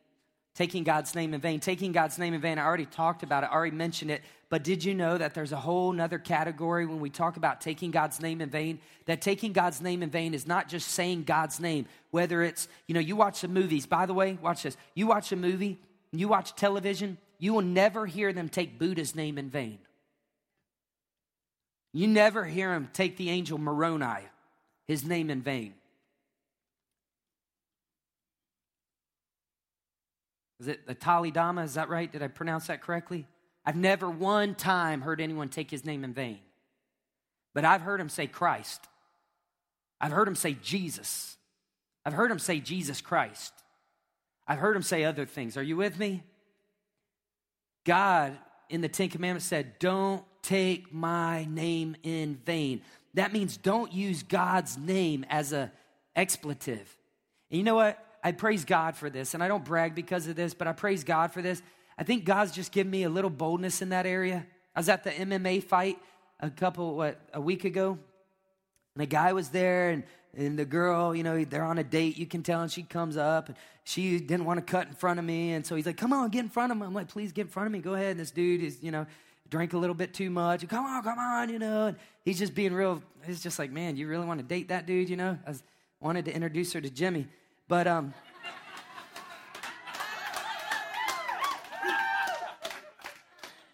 Taking 0.58 0.82
God's 0.82 1.14
name 1.14 1.34
in 1.34 1.40
vain. 1.40 1.60
Taking 1.60 1.92
God's 1.92 2.18
name 2.18 2.34
in 2.34 2.40
vain. 2.40 2.58
I 2.58 2.64
already 2.64 2.84
talked 2.84 3.22
about 3.22 3.44
it, 3.44 3.46
I 3.46 3.54
already 3.54 3.76
mentioned 3.76 4.10
it. 4.10 4.22
But 4.48 4.64
did 4.64 4.82
you 4.82 4.92
know 4.92 5.16
that 5.16 5.32
there's 5.32 5.52
a 5.52 5.56
whole 5.56 5.92
nother 5.92 6.18
category 6.18 6.84
when 6.84 6.98
we 6.98 7.10
talk 7.10 7.36
about 7.36 7.60
taking 7.60 7.92
God's 7.92 8.20
name 8.20 8.40
in 8.40 8.50
vain? 8.50 8.80
That 9.06 9.22
taking 9.22 9.52
God's 9.52 9.80
name 9.80 10.02
in 10.02 10.10
vain 10.10 10.34
is 10.34 10.48
not 10.48 10.68
just 10.68 10.88
saying 10.88 11.22
God's 11.22 11.60
name, 11.60 11.86
whether 12.10 12.42
it's, 12.42 12.66
you 12.88 12.94
know, 12.94 12.98
you 13.00 13.14
watch 13.14 13.40
the 13.40 13.46
movies. 13.46 13.86
By 13.86 14.04
the 14.06 14.14
way, 14.14 14.36
watch 14.42 14.64
this. 14.64 14.76
You 14.94 15.06
watch 15.06 15.30
a 15.30 15.36
movie, 15.36 15.78
you 16.10 16.26
watch 16.26 16.56
television, 16.56 17.18
you 17.38 17.54
will 17.54 17.62
never 17.62 18.06
hear 18.06 18.32
them 18.32 18.48
take 18.48 18.80
Buddha's 18.80 19.14
name 19.14 19.38
in 19.38 19.50
vain. 19.50 19.78
You 21.92 22.08
never 22.08 22.44
hear 22.44 22.74
him 22.74 22.88
take 22.92 23.16
the 23.16 23.30
angel 23.30 23.58
Moroni, 23.58 24.26
his 24.88 25.04
name 25.04 25.30
in 25.30 25.40
vain. 25.40 25.74
Is 30.60 30.68
it 30.68 30.86
the 30.86 30.94
Dalai 30.94 31.32
Lama? 31.34 31.62
Is 31.62 31.74
that 31.74 31.88
right? 31.88 32.10
Did 32.10 32.22
I 32.22 32.28
pronounce 32.28 32.66
that 32.66 32.82
correctly? 32.82 33.26
I've 33.64 33.76
never 33.76 34.10
one 34.10 34.54
time 34.54 35.02
heard 35.02 35.20
anyone 35.20 35.48
take 35.48 35.70
his 35.70 35.84
name 35.84 36.04
in 36.04 36.12
vain. 36.12 36.40
But 37.54 37.64
I've 37.64 37.82
heard 37.82 38.00
him 38.00 38.08
say 38.08 38.26
Christ. 38.26 38.86
I've 40.00 40.12
heard 40.12 40.28
him 40.28 40.34
say 40.34 40.56
Jesus. 40.62 41.36
I've 42.04 42.12
heard 42.12 42.30
him 42.30 42.38
say 42.38 42.60
Jesus 42.60 43.00
Christ. 43.00 43.52
I've 44.46 44.58
heard 44.58 44.76
him 44.76 44.82
say 44.82 45.04
other 45.04 45.26
things. 45.26 45.56
Are 45.56 45.62
you 45.62 45.76
with 45.76 45.98
me? 45.98 46.22
God 47.84 48.38
in 48.68 48.80
the 48.80 48.88
Ten 48.88 49.08
Commandments 49.08 49.46
said, 49.46 49.78
Don't 49.78 50.24
take 50.42 50.92
my 50.92 51.44
name 51.50 51.96
in 52.02 52.36
vain. 52.44 52.82
That 53.14 53.32
means 53.32 53.56
don't 53.56 53.92
use 53.92 54.22
God's 54.22 54.78
name 54.78 55.26
as 55.28 55.52
a 55.52 55.72
expletive. 56.14 56.96
And 57.50 57.58
you 57.58 57.64
know 57.64 57.74
what? 57.74 58.02
I 58.28 58.32
praise 58.32 58.66
God 58.66 58.94
for 58.94 59.08
this, 59.08 59.32
and 59.32 59.42
I 59.42 59.48
don't 59.48 59.64
brag 59.64 59.94
because 59.94 60.26
of 60.26 60.36
this, 60.36 60.52
but 60.52 60.68
I 60.68 60.72
praise 60.72 61.02
God 61.02 61.32
for 61.32 61.40
this. 61.40 61.62
I 61.96 62.04
think 62.04 62.26
God's 62.26 62.52
just 62.52 62.72
given 62.72 62.90
me 62.90 63.04
a 63.04 63.08
little 63.08 63.30
boldness 63.30 63.80
in 63.80 63.88
that 63.88 64.04
area. 64.04 64.44
I 64.76 64.80
was 64.80 64.90
at 64.90 65.02
the 65.02 65.10
MMA 65.10 65.64
fight 65.64 65.98
a 66.38 66.50
couple, 66.50 66.94
what, 66.94 67.18
a 67.32 67.40
week 67.40 67.64
ago, 67.64 67.98
and 68.94 69.02
a 69.02 69.06
guy 69.06 69.32
was 69.32 69.48
there, 69.48 69.88
and, 69.88 70.02
and 70.36 70.58
the 70.58 70.66
girl, 70.66 71.14
you 71.14 71.22
know, 71.22 71.42
they're 71.42 71.64
on 71.64 71.78
a 71.78 71.82
date, 71.82 72.18
you 72.18 72.26
can 72.26 72.42
tell, 72.42 72.60
and 72.60 72.70
she 72.70 72.82
comes 72.82 73.16
up, 73.16 73.48
and 73.48 73.56
she 73.84 74.18
didn't 74.18 74.44
want 74.44 74.58
to 74.58 74.70
cut 74.70 74.88
in 74.88 74.92
front 74.92 75.18
of 75.18 75.24
me, 75.24 75.52
and 75.52 75.64
so 75.64 75.74
he's 75.74 75.86
like, 75.86 75.96
come 75.96 76.12
on, 76.12 76.28
get 76.28 76.40
in 76.40 76.50
front 76.50 76.70
of 76.70 76.76
me. 76.76 76.84
I'm 76.84 76.92
like, 76.92 77.08
please 77.08 77.32
get 77.32 77.46
in 77.46 77.48
front 77.48 77.66
of 77.68 77.72
me, 77.72 77.78
go 77.78 77.94
ahead. 77.94 78.10
And 78.10 78.20
this 78.20 78.30
dude 78.30 78.62
is, 78.62 78.82
you 78.82 78.90
know, 78.90 79.06
drank 79.48 79.72
a 79.72 79.78
little 79.78 79.94
bit 79.94 80.12
too 80.12 80.28
much. 80.28 80.68
Come 80.68 80.84
on, 80.84 81.02
come 81.02 81.18
on, 81.18 81.48
you 81.48 81.58
know. 81.58 81.86
And 81.86 81.96
he's 82.26 82.38
just 82.38 82.54
being 82.54 82.74
real. 82.74 83.02
He's 83.24 83.42
just 83.42 83.58
like, 83.58 83.70
man, 83.70 83.96
you 83.96 84.06
really 84.06 84.26
want 84.26 84.38
to 84.38 84.44
date 84.44 84.68
that 84.68 84.84
dude, 84.84 85.08
you 85.08 85.16
know? 85.16 85.38
I 85.46 85.48
was, 85.48 85.62
wanted 85.98 86.26
to 86.26 86.34
introduce 86.34 86.74
her 86.74 86.82
to 86.82 86.90
Jimmy. 86.90 87.26
But 87.68 87.86
um, 87.86 88.14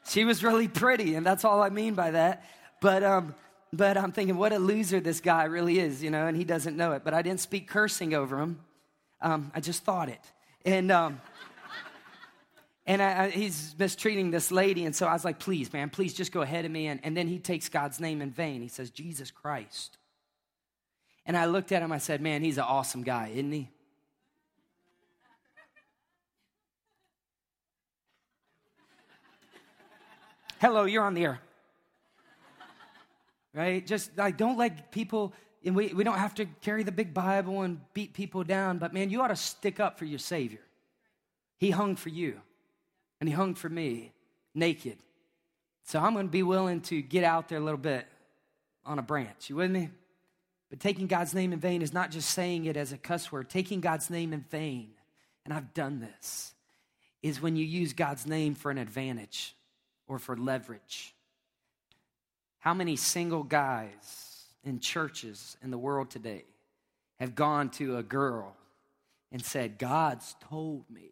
she 0.09 0.25
was 0.25 0.43
really 0.43 0.67
pretty, 0.67 1.15
and 1.15 1.25
that's 1.25 1.45
all 1.45 1.63
I 1.63 1.71
mean 1.71 1.95
by 1.95 2.11
that. 2.11 2.45
But 2.81 3.05
um, 3.05 3.35
but 3.73 3.97
I'm 3.97 4.13
thinking, 4.13 4.37
what 4.37 4.53
a 4.53 4.59
loser 4.59 5.01
this 5.01 5.21
guy 5.21 5.45
really 5.45 5.79
is, 5.79 6.03
you 6.03 6.11
know, 6.11 6.27
and 6.27 6.37
he 6.37 6.45
doesn't 6.45 6.77
know 6.77 6.93
it. 6.93 7.05
But 7.05 7.15
I 7.15 7.23
didn't 7.23 7.41
speak 7.41 7.69
cursing 7.69 8.15
over 8.15 8.41
him. 8.41 8.59
Um, 9.21 9.53
I 9.55 9.61
just 9.61 9.85
thought 9.85 10.09
it, 10.09 10.21
and 10.65 10.91
um, 10.91 11.21
and 12.87 13.01
I, 13.01 13.25
I, 13.25 13.31
he's 13.31 13.75
mistreating 13.79 14.31
this 14.31 14.51
lady, 14.51 14.85
and 14.85 14.95
so 14.95 15.07
I 15.07 15.13
was 15.13 15.25
like, 15.25 15.39
please, 15.39 15.73
man, 15.73 15.89
please 15.89 16.13
just 16.13 16.33
go 16.33 16.43
ahead 16.43 16.65
of 16.65 16.71
me. 16.71 16.87
And, 16.89 17.01
and 17.03 17.17
then 17.17 17.29
he 17.29 17.39
takes 17.39 17.69
God's 17.69 17.99
name 17.99 18.21
in 18.21 18.31
vain. 18.31 18.61
He 18.61 18.69
says, 18.69 18.91
Jesus 18.91 19.31
Christ. 19.31 19.97
And 21.25 21.37
I 21.37 21.47
looked 21.47 21.73
at 21.73 21.81
him, 21.81 21.93
I 21.93 21.99
said, 21.99 22.21
man, 22.21 22.43
he's 22.43 22.59
an 22.59 22.65
awesome 22.65 23.03
guy, 23.03 23.31
isn't 23.33 23.53
he? 23.53 23.71
Hello, 30.65 30.85
you're 30.85 31.05
on 31.05 31.13
the 31.13 31.25
air. 31.25 31.41
Right? 33.53 33.87
Just 33.87 34.17
like, 34.17 34.39
don't 34.39 34.57
let 34.57 34.91
people, 34.93 35.35
and 35.63 35.77
we, 35.77 35.89
we 35.89 36.05
don't 36.05 36.17
have 36.17 36.37
to 36.37 36.47
carry 36.63 36.85
the 36.85 36.91
big 36.91 37.13
Bible 37.13 37.61
and 37.61 37.81
beat 37.93 38.15
people 38.15 38.45
down, 38.45 38.79
but 38.79 38.95
man, 38.95 39.11
you 39.11 39.21
ought 39.21 39.29
to 39.29 39.37
stick 39.37 39.79
up 39.79 39.99
for 39.99 40.07
your 40.07 40.19
Savior. 40.19 40.63
He 41.59 41.71
hung 41.71 41.97
for 41.97 42.09
you, 42.09 42.41
and 43.21 43.29
He 43.29 43.35
hung 43.35 43.55
for 43.55 43.69
me 43.69 44.13
naked. 44.55 44.97
So 45.83 46.01
I'm 46.01 46.15
going 46.15 46.29
to 46.29 46.33
be 46.33 46.43
willing 46.43 46.81
to 46.83 47.03
get 47.03 47.25
out 47.25 47.51
there 47.51 47.59
a 47.59 47.63
little 47.63 47.77
bit 47.77 48.07
on 48.87 48.99
a 48.99 49.03
branch. 49.03 49.51
You 49.51 49.57
with 49.57 49.71
me? 49.71 49.91
But 50.71 50.81
taking 50.81 51.09
God's 51.09 51.35
name 51.35 51.53
in 51.53 51.61
vain 51.61 51.83
is 51.83 51.93
not 51.93 52.11
just 52.11 52.31
saying 52.31 52.65
it 52.65 52.79
as 52.79 52.91
a 52.91 52.97
cuss 52.97 53.31
word. 53.31 53.51
Taking 53.51 53.83
God's 53.83 54.09
name 54.09 54.33
in 54.33 54.41
vain, 54.41 54.93
and 55.45 55.53
I've 55.53 55.75
done 55.75 56.01
this, 56.01 56.55
is 57.23 57.43
when 57.43 57.55
you 57.55 57.67
use 57.67 57.93
God's 57.93 58.27
name 58.27 58.55
for 58.55 58.71
an 58.71 58.79
advantage 58.79 59.55
or 60.07 60.19
for 60.19 60.37
leverage. 60.37 61.15
How 62.59 62.75
many 62.75 62.97
single 62.97 63.43
guys 63.43 64.47
in 64.65 64.81
churches 64.81 65.57
in 65.63 65.71
the 65.71 65.79
world 65.79 66.11
today 66.11 66.45
have 67.21 67.35
gone 67.35 67.71
to 67.71 67.99
a 67.99 68.03
girl 68.03 68.57
and 69.31 69.45
said, 69.45 69.79
God's 69.79 70.35
told 70.49 70.89
me 70.91 71.11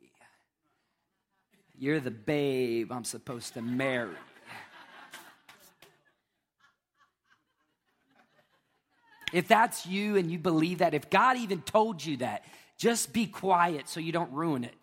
you're 1.78 2.00
the 2.00 2.10
babe 2.10 2.92
I'm 2.92 3.04
supposed 3.04 3.54
to 3.54 3.62
marry? 3.62 4.16
If 9.32 9.48
that's 9.48 9.86
you 9.86 10.16
and 10.16 10.30
you 10.30 10.38
believe 10.38 10.78
that, 10.78 10.92
if 10.92 11.08
God 11.08 11.38
even 11.38 11.62
told 11.62 12.04
you 12.04 12.18
that, 12.18 12.44
just 12.76 13.12
be 13.12 13.26
quiet 13.26 13.88
so 13.88 13.98
you 13.98 14.12
don't 14.12 14.30
ruin 14.32 14.64
it. 14.64 14.74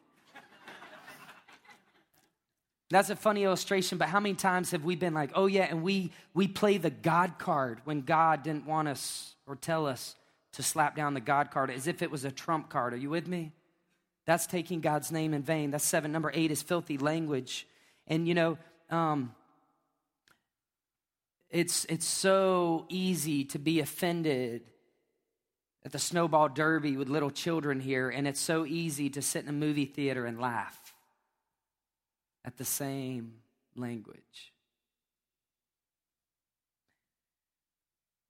That's 2.90 3.12
a 3.12 3.16
funny 3.16 3.44
illustration, 3.44 4.00
but 4.00 4.10
how 4.10 4.20
many 4.20 4.34
times 4.34 4.72
have 4.72 4.84
we 4.84 4.96
been 4.96 5.14
like, 5.14 5.32
oh 5.36 5.46
yeah, 5.46 5.66
and 5.66 5.84
we 5.84 6.12
we 6.34 6.48
play 6.48 6.78
the 6.78 6.90
God 6.90 7.38
card 7.38 7.82
when 7.84 8.02
God 8.02 8.42
didn't 8.42 8.66
want 8.66 8.88
us 8.88 9.36
or 9.46 9.56
tell 9.56 9.86
us 9.86 10.16
to 10.54 10.64
slap 10.64 10.96
down 10.96 11.14
the 11.14 11.20
God 11.20 11.52
card 11.52 11.70
as 11.70 11.86
if 11.86 12.02
it 12.02 12.10
was 12.10 12.26
a 12.26 12.32
trump 12.32 12.70
card. 12.70 12.94
Are 12.94 12.98
you 12.98 13.12
with 13.12 13.28
me? 13.28 13.52
That's 14.26 14.48
taking 14.48 14.82
God's 14.82 15.12
name 15.12 15.36
in 15.36 15.44
vain. 15.44 15.70
That's 15.70 15.86
seven. 15.86 16.12
Number 16.12 16.32
eight 16.34 16.50
is 16.50 16.64
filthy 16.64 16.98
language. 16.98 17.68
And 18.08 18.28
you 18.28 18.34
know, 18.34 18.58
um, 18.90 19.36
it's 21.52 21.86
it's 21.86 22.08
so 22.08 22.88
easy 22.90 23.46
to 23.46 23.60
be 23.60 23.82
offended 23.82 24.64
at 25.86 25.92
the 25.92 26.00
snowball 26.00 26.50
derby 26.50 26.98
with 26.98 27.08
little 27.08 27.32
children 27.32 27.80
here, 27.80 28.10
and 28.10 28.28
it's 28.28 28.40
so 28.40 28.66
easy 28.66 29.12
to 29.12 29.22
sit 29.22 29.44
in 29.44 29.50
a 29.50 29.54
movie 29.54 29.86
theater 29.86 30.26
and 30.26 30.42
laugh 30.42 30.96
at 32.46 32.58
the 32.58 32.66
same 32.66 33.34
language. 33.76 34.54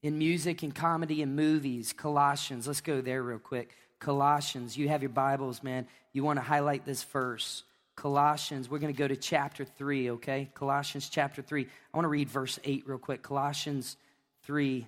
In 0.01 0.17
music 0.17 0.63
and 0.63 0.73
comedy 0.73 1.21
and 1.21 1.35
movies, 1.35 1.91
Colossians, 1.91 2.67
let's 2.67 2.81
go 2.81 3.01
there 3.01 3.21
real 3.21 3.37
quick. 3.37 3.75
Colossians, 3.99 4.77
you 4.77 4.87
have 4.87 5.01
your 5.01 5.09
Bibles, 5.09 5.61
man. 5.61 5.87
You 6.13 6.23
want 6.23 6.37
to 6.37 6.43
highlight 6.43 6.85
this 6.85 7.03
verse. 7.03 7.63
Colossians, 7.97 8.69
we're 8.69 8.79
going 8.79 8.93
to 8.93 8.97
go 8.97 9.09
to 9.09 9.17
chapter 9.17 9.65
3, 9.65 10.11
okay? 10.11 10.49
Colossians 10.53 11.09
chapter 11.09 11.41
3. 11.41 11.65
I 11.93 11.97
want 11.97 12.05
to 12.05 12.09
read 12.09 12.29
verse 12.29 12.57
8 12.63 12.87
real 12.87 12.97
quick. 12.97 13.21
Colossians 13.21 13.97
3, 14.43 14.87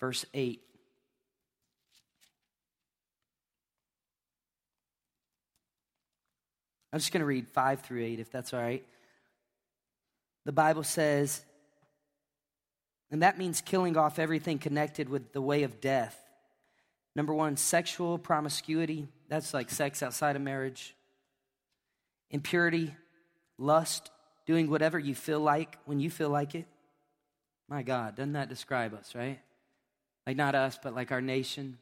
verse 0.00 0.24
8. 0.32 0.62
I'm 6.94 7.00
just 7.00 7.10
going 7.10 7.22
to 7.22 7.26
read 7.26 7.48
5 7.48 7.80
through 7.80 8.04
8, 8.04 8.20
if 8.20 8.30
that's 8.30 8.54
all 8.54 8.60
right. 8.60 8.84
The 10.44 10.52
Bible 10.52 10.84
says, 10.84 11.44
and 13.10 13.22
that 13.22 13.36
means 13.36 13.60
killing 13.60 13.96
off 13.96 14.20
everything 14.20 14.60
connected 14.60 15.08
with 15.08 15.32
the 15.32 15.42
way 15.42 15.64
of 15.64 15.80
death. 15.80 16.16
Number 17.16 17.34
one, 17.34 17.56
sexual 17.56 18.16
promiscuity. 18.16 19.08
That's 19.28 19.52
like 19.52 19.70
sex 19.70 20.04
outside 20.04 20.36
of 20.36 20.42
marriage. 20.42 20.94
Impurity, 22.30 22.94
lust, 23.58 24.12
doing 24.46 24.70
whatever 24.70 24.96
you 24.96 25.16
feel 25.16 25.40
like 25.40 25.76
when 25.86 25.98
you 25.98 26.10
feel 26.10 26.30
like 26.30 26.54
it. 26.54 26.66
My 27.68 27.82
God, 27.82 28.14
doesn't 28.14 28.34
that 28.34 28.48
describe 28.48 28.94
us, 28.94 29.16
right? 29.16 29.40
Like 30.28 30.36
not 30.36 30.54
us, 30.54 30.78
but 30.80 30.94
like 30.94 31.10
our 31.10 31.20
nation. 31.20 31.76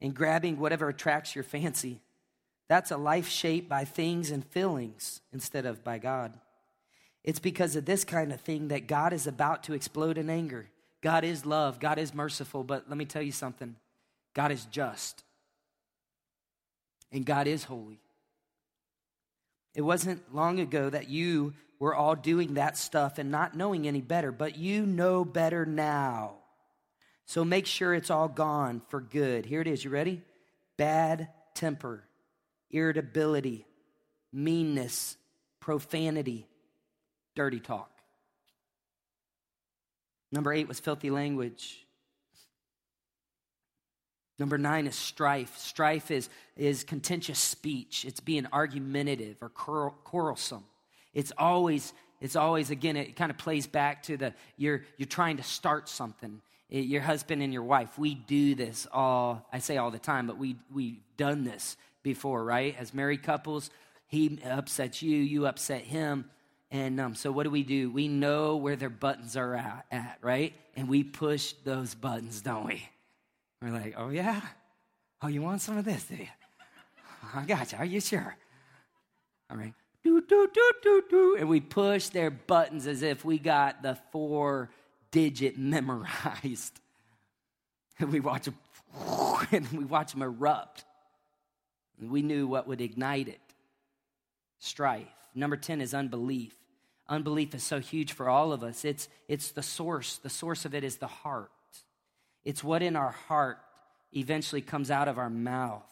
And 0.00 0.12
grabbing 0.12 0.58
whatever 0.58 0.88
attracts 0.88 1.36
your 1.36 1.44
fancy. 1.44 2.00
That's 2.70 2.92
a 2.92 2.96
life 2.96 3.28
shaped 3.28 3.68
by 3.68 3.84
things 3.84 4.30
and 4.30 4.46
feelings 4.46 5.22
instead 5.32 5.66
of 5.66 5.82
by 5.82 5.98
God. 5.98 6.32
It's 7.24 7.40
because 7.40 7.74
of 7.74 7.84
this 7.84 8.04
kind 8.04 8.32
of 8.32 8.40
thing 8.40 8.68
that 8.68 8.86
God 8.86 9.12
is 9.12 9.26
about 9.26 9.64
to 9.64 9.72
explode 9.72 10.16
in 10.16 10.30
anger. 10.30 10.68
God 11.00 11.24
is 11.24 11.44
love, 11.44 11.80
God 11.80 11.98
is 11.98 12.14
merciful, 12.14 12.62
but 12.62 12.88
let 12.88 12.96
me 12.96 13.06
tell 13.06 13.22
you 13.22 13.32
something 13.32 13.74
God 14.34 14.52
is 14.52 14.66
just, 14.66 15.24
and 17.10 17.26
God 17.26 17.48
is 17.48 17.64
holy. 17.64 17.98
It 19.74 19.82
wasn't 19.82 20.32
long 20.32 20.60
ago 20.60 20.90
that 20.90 21.08
you 21.08 21.54
were 21.80 21.96
all 21.96 22.14
doing 22.14 22.54
that 22.54 22.78
stuff 22.78 23.18
and 23.18 23.32
not 23.32 23.56
knowing 23.56 23.88
any 23.88 24.00
better, 24.00 24.30
but 24.30 24.56
you 24.56 24.86
know 24.86 25.24
better 25.24 25.66
now. 25.66 26.34
So 27.26 27.44
make 27.44 27.66
sure 27.66 27.94
it's 27.94 28.10
all 28.10 28.28
gone 28.28 28.80
for 28.90 29.00
good. 29.00 29.44
Here 29.44 29.60
it 29.60 29.66
is. 29.66 29.84
You 29.84 29.90
ready? 29.90 30.22
Bad 30.76 31.30
temper 31.52 32.04
irritability, 32.70 33.66
meanness, 34.32 35.16
profanity, 35.60 36.46
dirty 37.34 37.60
talk. 37.60 37.90
Number 40.32 40.52
eight 40.52 40.68
was 40.68 40.78
filthy 40.78 41.10
language. 41.10 41.84
Number 44.38 44.56
nine 44.56 44.86
is 44.86 44.96
strife. 44.96 45.58
Strife 45.58 46.10
is, 46.10 46.30
is 46.56 46.82
contentious 46.82 47.38
speech. 47.38 48.04
It's 48.06 48.20
being 48.20 48.46
argumentative 48.52 49.36
or 49.42 49.50
quarrelsome. 49.50 50.64
It's 51.12 51.32
always, 51.36 51.92
it's 52.20 52.36
always, 52.36 52.70
again, 52.70 52.96
it 52.96 53.16
kind 53.16 53.30
of 53.30 53.36
plays 53.36 53.66
back 53.66 54.04
to 54.04 54.16
the 54.16 54.32
you're 54.56 54.82
you're 54.96 55.06
trying 55.06 55.36
to 55.36 55.42
start 55.42 55.88
something. 55.88 56.40
It, 56.70 56.86
your 56.86 57.02
husband 57.02 57.42
and 57.42 57.52
your 57.52 57.64
wife, 57.64 57.98
we 57.98 58.14
do 58.14 58.54
this 58.54 58.86
all, 58.92 59.46
I 59.52 59.58
say 59.58 59.76
all 59.76 59.90
the 59.90 59.98
time, 59.98 60.26
but 60.26 60.38
we 60.38 60.56
we've 60.72 61.00
done 61.16 61.44
this 61.44 61.76
before, 62.02 62.44
right? 62.44 62.74
As 62.78 62.94
married 62.94 63.22
couples, 63.22 63.70
he 64.06 64.38
upsets 64.44 65.02
you, 65.02 65.16
you 65.16 65.46
upset 65.46 65.82
him. 65.82 66.30
And 66.70 67.00
um, 67.00 67.14
so, 67.14 67.32
what 67.32 67.44
do 67.44 67.50
we 67.50 67.62
do? 67.62 67.90
We 67.90 68.06
know 68.06 68.56
where 68.56 68.76
their 68.76 68.90
buttons 68.90 69.36
are 69.36 69.54
at, 69.56 69.86
at, 69.90 70.18
right? 70.22 70.54
And 70.76 70.88
we 70.88 71.02
push 71.02 71.52
those 71.64 71.94
buttons, 71.94 72.42
don't 72.42 72.66
we? 72.66 72.88
We're 73.60 73.72
like, 73.72 73.94
oh, 73.96 74.10
yeah? 74.10 74.40
Oh, 75.20 75.28
you 75.28 75.42
want 75.42 75.60
some 75.60 75.76
of 75.76 75.84
this, 75.84 76.04
do 76.04 76.16
you? 76.16 76.28
I 77.34 77.44
got 77.44 77.72
you. 77.72 77.78
Are 77.78 77.84
you 77.84 78.00
sure? 78.00 78.36
All 79.50 79.56
right. 79.56 79.74
Do, 80.02 80.20
do, 80.22 80.48
do, 80.52 80.72
do, 80.82 81.02
do. 81.10 81.36
And 81.38 81.48
we 81.48 81.60
push 81.60 82.08
their 82.08 82.30
buttons 82.30 82.86
as 82.86 83.02
if 83.02 83.24
we 83.24 83.38
got 83.38 83.82
the 83.82 83.98
four 84.12 84.70
digit 85.10 85.58
memorized. 85.58 86.78
And 87.98 88.10
we 88.10 88.20
watch 88.20 88.46
them, 88.46 88.54
and 89.52 89.70
we 89.72 89.84
watch 89.84 90.12
them 90.12 90.22
erupt. 90.22 90.86
We 92.00 92.22
knew 92.22 92.46
what 92.46 92.66
would 92.66 92.80
ignite 92.80 93.28
it 93.28 93.40
strife. 94.58 95.08
Number 95.34 95.56
10 95.56 95.80
is 95.80 95.94
unbelief. 95.94 96.54
Unbelief 97.08 97.54
is 97.54 97.62
so 97.62 97.80
huge 97.80 98.12
for 98.12 98.28
all 98.28 98.52
of 98.52 98.62
us. 98.62 98.84
It's, 98.84 99.08
it's 99.26 99.50
the 99.50 99.62
source. 99.62 100.18
The 100.18 100.30
source 100.30 100.64
of 100.64 100.74
it 100.74 100.84
is 100.84 100.96
the 100.96 101.06
heart. 101.06 101.50
It's 102.44 102.62
what 102.62 102.82
in 102.82 102.94
our 102.94 103.10
heart 103.10 103.58
eventually 104.12 104.60
comes 104.60 104.90
out 104.90 105.08
of 105.08 105.18
our 105.18 105.30
mouth. 105.30 105.82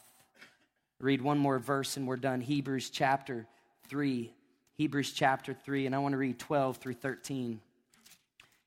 Read 1.00 1.22
one 1.22 1.38
more 1.38 1.58
verse 1.58 1.96
and 1.96 2.06
we're 2.06 2.16
done. 2.16 2.40
Hebrews 2.40 2.90
chapter 2.90 3.46
3. 3.88 4.32
Hebrews 4.74 5.12
chapter 5.12 5.54
3, 5.54 5.86
and 5.86 5.94
I 5.94 5.98
want 5.98 6.12
to 6.12 6.18
read 6.18 6.38
12 6.38 6.76
through 6.76 6.94
13. 6.94 7.60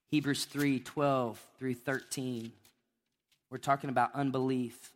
Hebrews 0.10 0.44
3 0.44 0.80
12 0.82 1.42
through 1.58 1.76
13. 1.76 2.52
We're 3.50 3.58
talking 3.58 3.90
about 3.90 4.14
unbelief. 4.14 4.92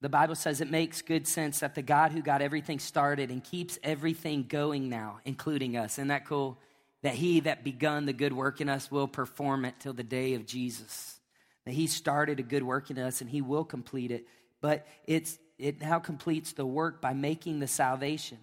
The 0.00 0.08
Bible 0.08 0.34
says 0.34 0.60
it 0.60 0.70
makes 0.70 1.02
good 1.02 1.28
sense 1.28 1.60
that 1.60 1.74
the 1.74 1.82
God 1.82 2.12
who 2.12 2.22
got 2.22 2.40
everything 2.40 2.78
started 2.78 3.30
and 3.30 3.44
keeps 3.44 3.78
everything 3.82 4.44
going 4.48 4.88
now, 4.88 5.20
including 5.24 5.76
us, 5.76 5.94
isn't 5.94 6.08
that 6.08 6.24
cool? 6.24 6.58
That 7.02 7.14
he 7.14 7.40
that 7.40 7.64
begun 7.64 8.06
the 8.06 8.12
good 8.12 8.32
work 8.32 8.60
in 8.60 8.68
us 8.68 8.90
will 8.90 9.08
perform 9.08 9.64
it 9.64 9.74
till 9.78 9.92
the 9.92 10.02
day 10.02 10.34
of 10.34 10.46
Jesus. 10.46 11.20
That 11.66 11.72
he 11.72 11.86
started 11.86 12.40
a 12.40 12.42
good 12.42 12.62
work 12.62 12.90
in 12.90 12.98
us 12.98 13.20
and 13.20 13.28
he 13.28 13.42
will 13.42 13.64
complete 13.64 14.10
it. 14.10 14.26
But 14.60 14.86
it's 15.06 15.38
it 15.58 15.80
now 15.80 15.98
completes 15.98 16.52
the 16.52 16.64
work 16.64 17.02
by 17.02 17.12
making 17.12 17.60
the 17.60 17.66
salvation 17.66 18.38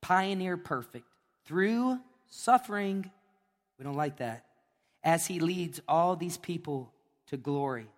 pioneer 0.00 0.56
perfect 0.56 1.06
through 1.44 1.98
suffering. 2.28 3.10
We 3.78 3.84
don't 3.84 3.96
like 3.96 4.18
that. 4.18 4.44
As 5.02 5.26
he 5.26 5.40
leads 5.40 5.80
all 5.88 6.14
these 6.14 6.36
people 6.36 6.92
to 7.28 7.36
glory 7.36 7.88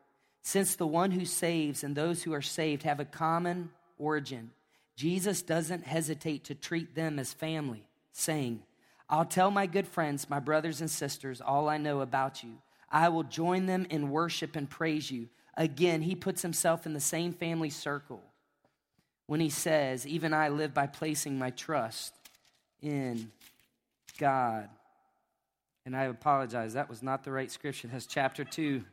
since 0.42 0.74
the 0.74 0.86
one 0.86 1.12
who 1.12 1.24
saves 1.24 1.84
and 1.84 1.94
those 1.94 2.22
who 2.22 2.32
are 2.32 2.42
saved 2.42 2.82
have 2.82 3.00
a 3.00 3.04
common 3.04 3.70
origin, 3.98 4.50
Jesus 4.96 5.42
doesn't 5.42 5.86
hesitate 5.86 6.44
to 6.44 6.54
treat 6.54 6.94
them 6.94 7.18
as 7.18 7.32
family, 7.32 7.86
saying, 8.12 8.62
I'll 9.08 9.24
tell 9.24 9.50
my 9.50 9.66
good 9.66 9.86
friends, 9.86 10.28
my 10.28 10.40
brothers 10.40 10.80
and 10.80 10.90
sisters, 10.90 11.40
all 11.40 11.68
I 11.68 11.78
know 11.78 12.00
about 12.00 12.42
you. 12.42 12.58
I 12.90 13.08
will 13.08 13.22
join 13.22 13.66
them 13.66 13.86
in 13.88 14.10
worship 14.10 14.56
and 14.56 14.68
praise 14.68 15.10
you. 15.10 15.28
Again, 15.56 16.02
he 16.02 16.14
puts 16.14 16.42
himself 16.42 16.86
in 16.86 16.92
the 16.92 17.00
same 17.00 17.32
family 17.32 17.70
circle 17.70 18.22
when 19.26 19.40
he 19.40 19.50
says, 19.50 20.06
Even 20.06 20.34
I 20.34 20.48
live 20.48 20.74
by 20.74 20.86
placing 20.86 21.38
my 21.38 21.50
trust 21.50 22.14
in 22.80 23.30
God. 24.18 24.68
And 25.84 25.96
I 25.96 26.04
apologize, 26.04 26.74
that 26.74 26.88
was 26.88 27.02
not 27.02 27.24
the 27.24 27.32
right 27.32 27.50
scripture. 27.50 27.88
It 27.88 27.92
has 27.92 28.06
chapter 28.06 28.44
2. 28.44 28.84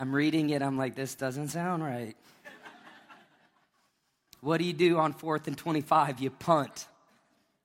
I'm 0.00 0.14
reading 0.14 0.48
it, 0.48 0.62
I'm 0.62 0.78
like, 0.78 0.94
this 0.94 1.14
doesn't 1.14 1.48
sound 1.48 1.84
right. 1.84 2.16
what 4.40 4.56
do 4.56 4.64
you 4.64 4.72
do 4.72 4.96
on 4.96 5.12
4th 5.12 5.46
and 5.46 5.58
25? 5.58 6.20
You 6.20 6.30
punt. 6.30 6.86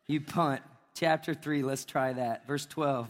You 0.06 0.20
punt. 0.20 0.62
Chapter 0.96 1.34
3, 1.34 1.64
let's 1.64 1.86
try 1.86 2.12
that. 2.12 2.46
Verse 2.46 2.66
12. 2.66 3.10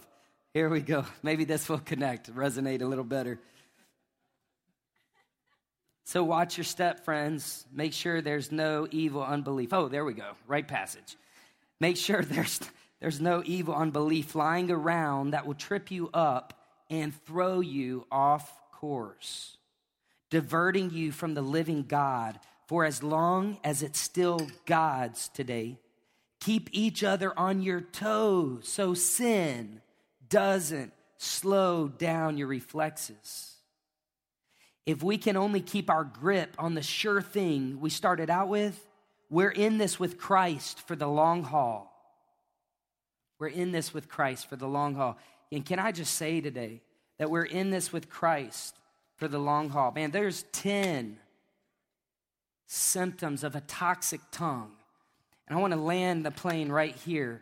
Here 0.54 0.70
we 0.70 0.80
go. 0.82 1.06
Maybe 1.24 1.44
this 1.44 1.68
will 1.68 1.80
connect, 1.80 2.32
resonate 2.36 2.84
a 2.84 2.86
little 2.86 3.04
better. 3.04 3.40
So 6.04 6.24
watch 6.24 6.56
your 6.56 6.64
step, 6.64 7.04
friends. 7.04 7.66
Make 7.74 7.94
sure 7.94 8.22
there's 8.22 8.52
no 8.52 8.88
evil 8.92 9.24
unbelief. 9.24 9.74
Oh, 9.74 9.88
there 9.88 10.06
we 10.06 10.14
go. 10.14 10.34
Right 10.46 10.68
passage. 10.68 11.18
Make 11.80 11.98
sure 11.98 12.22
there's, 12.24 12.60
there's 13.02 13.20
no 13.20 13.42
evil 13.44 13.74
unbelief 13.74 14.36
lying 14.36 14.70
around 14.70 15.32
that 15.32 15.48
will 15.48 15.56
trip 15.56 15.90
you 15.90 16.12
up 16.14 16.54
and 16.92 17.12
throw 17.26 17.62
you 17.62 18.06
off 18.12 18.62
course, 18.86 19.58
diverting 20.30 20.92
you 20.92 21.12
from 21.12 21.34
the 21.34 21.42
living 21.42 21.82
God 21.82 22.40
for 22.68 22.86
as 22.86 23.02
long 23.02 23.58
as 23.64 23.82
it's 23.82 24.00
still 24.00 24.48
God's 24.68 25.28
today. 25.30 25.80
Keep 26.40 26.70
each 26.72 27.04
other 27.04 27.34
on 27.36 27.64
your 27.64 27.82
toes 27.82 28.68
so 28.68 28.94
sin 28.94 29.82
doesn't 30.30 30.94
slow 31.18 31.88
down 31.88 32.38
your 32.38 32.46
reflexes. 32.46 33.56
If 34.86 35.02
we 35.02 35.18
can 35.18 35.36
only 35.36 35.62
keep 35.62 35.90
our 35.90 36.04
grip 36.04 36.56
on 36.60 36.76
the 36.76 36.84
sure 36.84 37.24
thing 37.24 37.80
we 37.80 37.90
started 37.90 38.30
out 38.30 38.50
with, 38.50 38.88
we're 39.32 39.50
in 39.50 39.80
this 39.80 40.00
with 40.00 40.20
Christ 40.20 40.88
for 40.88 40.96
the 40.96 41.08
long 41.08 41.42
haul. 41.42 41.92
We're 43.40 43.48
in 43.48 43.72
this 43.72 43.96
with 43.96 44.08
Christ 44.08 44.48
for 44.48 44.58
the 44.58 44.68
long 44.68 44.94
haul. 44.94 45.18
And 45.52 45.66
can 45.66 45.80
I 45.80 45.92
just 45.92 46.14
say 46.14 46.40
today 46.40 46.82
that 47.18 47.30
we're 47.30 47.44
in 47.44 47.70
this 47.70 47.94
with 47.94 48.10
Christ 48.10 48.78
for 49.16 49.28
the 49.28 49.40
long 49.40 49.70
haul? 49.70 49.92
Man, 49.92 50.12
there's 50.12 50.44
10 50.52 51.18
symptoms 52.68 53.44
of 53.44 53.56
a 53.56 53.62
toxic 53.62 54.22
tongue. 54.32 54.72
And 55.48 55.58
I 55.58 55.62
want 55.62 55.74
to 55.74 55.80
land 55.80 56.26
the 56.26 56.32
plane 56.32 56.70
right 56.70 56.96
here. 56.96 57.42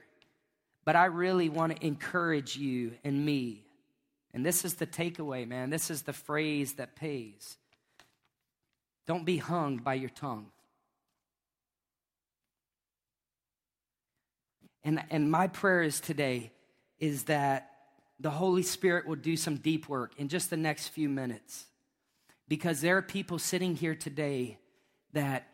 But 0.86 0.95
I 0.95 1.05
really 1.05 1.49
want 1.49 1.76
to 1.76 1.86
encourage 1.86 2.57
you 2.57 2.93
and 3.03 3.26
me. 3.26 3.63
And 4.34 4.45
this 4.45 4.65
is 4.65 4.76
the 4.76 4.88
takeaway, 4.88 5.47
man. 5.47 5.69
This 5.69 5.89
is 5.89 6.01
the 6.01 6.13
phrase 6.13 6.74
that 6.74 6.95
pays. 6.95 7.57
Don't 9.05 9.26
be 9.26 9.38
hung 9.38 9.78
by 9.78 9.93
your 9.93 10.09
tongue. 10.09 10.47
And, 14.84 15.01
and 15.09 15.32
my 15.32 15.47
prayer 15.47 15.82
is 15.82 16.01
today 16.01 16.51
is 16.99 17.24
that 17.24 17.72
the 18.24 18.32
Holy 18.32 18.63
Spirit 18.63 19.05
will 19.05 19.17
do 19.17 19.36
some 19.36 19.57
deep 19.57 19.89
work 19.89 20.13
in 20.17 20.30
just 20.30 20.49
the 20.49 20.55
next 20.55 20.88
few 20.88 21.09
minutes. 21.09 21.65
Because 22.47 22.80
there 22.80 22.95
are 22.95 23.01
people 23.01 23.38
sitting 23.38 23.76
here 23.76 23.95
today 23.95 24.57
that, 25.11 25.45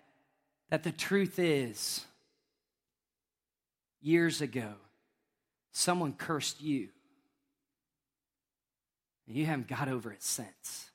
that 0.70 0.84
the 0.84 0.92
truth 0.92 1.40
is, 1.40 2.06
years 4.02 4.42
ago, 4.42 4.74
someone 5.72 6.14
cursed 6.14 6.62
you. 6.62 6.90
And 9.28 9.36
you 9.36 9.48
haven't 9.48 9.68
got 9.68 9.88
over 9.88 10.12
it 10.12 10.22
since. 10.22 10.92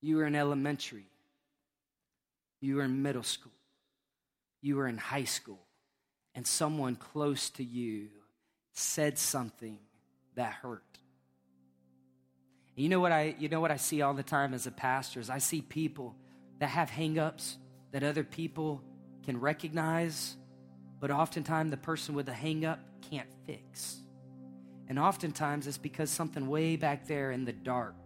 You 0.00 0.16
were 0.16 0.26
in 0.26 0.34
elementary. 0.34 1.10
You 2.62 2.76
were 2.76 2.84
in 2.84 3.02
middle 3.02 3.22
school. 3.22 3.52
You 4.62 4.76
were 4.76 4.88
in 4.88 4.96
high 4.96 5.24
school. 5.24 5.60
And 6.34 6.46
someone 6.46 6.96
close 6.96 7.50
to 7.50 7.62
you 7.62 8.08
said 8.78 9.18
something 9.18 9.78
that 10.34 10.52
hurt. 10.52 10.82
You 12.74 12.90
know 12.90 13.00
what 13.00 13.10
I 13.10 13.34
you 13.38 13.48
know 13.48 13.60
what 13.60 13.70
I 13.70 13.76
see 13.76 14.02
all 14.02 14.12
the 14.12 14.22
time 14.22 14.52
as 14.52 14.66
a 14.66 14.70
pastor 14.70 15.18
is 15.18 15.30
I 15.30 15.38
see 15.38 15.62
people 15.62 16.14
that 16.60 16.68
have 16.68 16.90
hangups 16.90 17.56
that 17.92 18.02
other 18.02 18.22
people 18.22 18.82
can 19.24 19.40
recognize, 19.40 20.36
but 21.00 21.10
oftentimes 21.10 21.70
the 21.70 21.78
person 21.78 22.14
with 22.14 22.26
the 22.26 22.32
hangup 22.32 22.78
can't 23.10 23.28
fix. 23.46 24.02
And 24.88 24.98
oftentimes 24.98 25.66
it's 25.66 25.78
because 25.78 26.10
something 26.10 26.46
way 26.46 26.76
back 26.76 27.06
there 27.06 27.32
in 27.32 27.44
the 27.44 27.52
dark, 27.52 27.96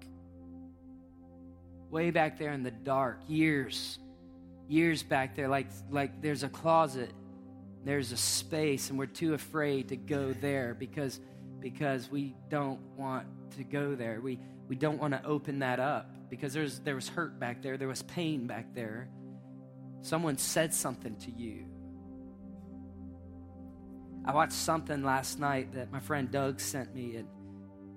way 1.91 2.11
back 2.11 2.39
there 2.39 2.53
in 2.53 2.63
the 2.63 2.71
dark, 2.71 3.21
years, 3.29 3.99
years 4.69 5.03
back 5.03 5.35
there, 5.35 5.49
like, 5.49 5.67
like 5.91 6.23
there's 6.23 6.43
a 6.43 6.49
closet, 6.49 7.13
there's 7.85 8.13
a 8.13 8.17
space, 8.17 8.91
and 8.91 8.99
we're 8.99 9.07
too 9.07 9.35
afraid 9.35 9.89
to 9.89 9.97
go 9.97 10.33
there 10.33 10.75
because, 10.79 11.19
because 11.61 12.11
we 12.11 12.35
don't 12.49 12.81
want 12.97 13.27
to 13.57 13.65
go 13.65 13.95
there. 13.95 14.21
We, 14.21 14.39
we 14.69 14.77
don't 14.77 14.99
want 14.99 15.15
to 15.15 15.25
open 15.25 15.61
that 15.61 15.81
up 15.81 16.15
because 16.29 16.53
there's, 16.53 16.81
there 16.81 16.95
was 16.95 17.09
hurt 17.09 17.41
back 17.41 17.63
there, 17.63 17.77
there 17.77 17.89
was 17.89 18.03
pain 18.03 18.47
back 18.47 18.75
there. 18.75 19.09
Someone 20.03 20.39
said 20.39 20.73
something 20.73 21.17
to 21.17 21.31
you. 21.31 21.67
I 24.25 24.35
watched 24.35 24.53
something 24.53 25.03
last 25.03 25.39
night 25.39 25.75
that 25.75 25.91
my 25.91 26.01
friend 26.01 26.31
Doug 26.31 26.61
sent 26.61 26.95
me, 26.95 27.17
and 27.17 27.29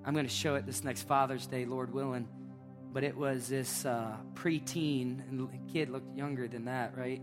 I'm 0.05 0.13
going 0.13 0.25
to 0.25 0.33
show 0.33 0.55
it 0.55 0.65
this 0.65 0.83
next 0.83 1.03
Father's 1.03 1.45
Day, 1.45 1.65
Lord 1.65 1.93
willing. 1.93 2.27
But 2.93 3.03
it 3.03 3.17
was 3.17 3.47
this 3.47 3.85
uh, 3.85 4.15
preteen, 4.33 5.27
and 5.29 5.39
the 5.39 5.71
kid 5.71 5.89
looked 5.89 6.15
younger 6.15 6.47
than 6.47 6.65
that, 6.65 6.97
right? 6.97 7.21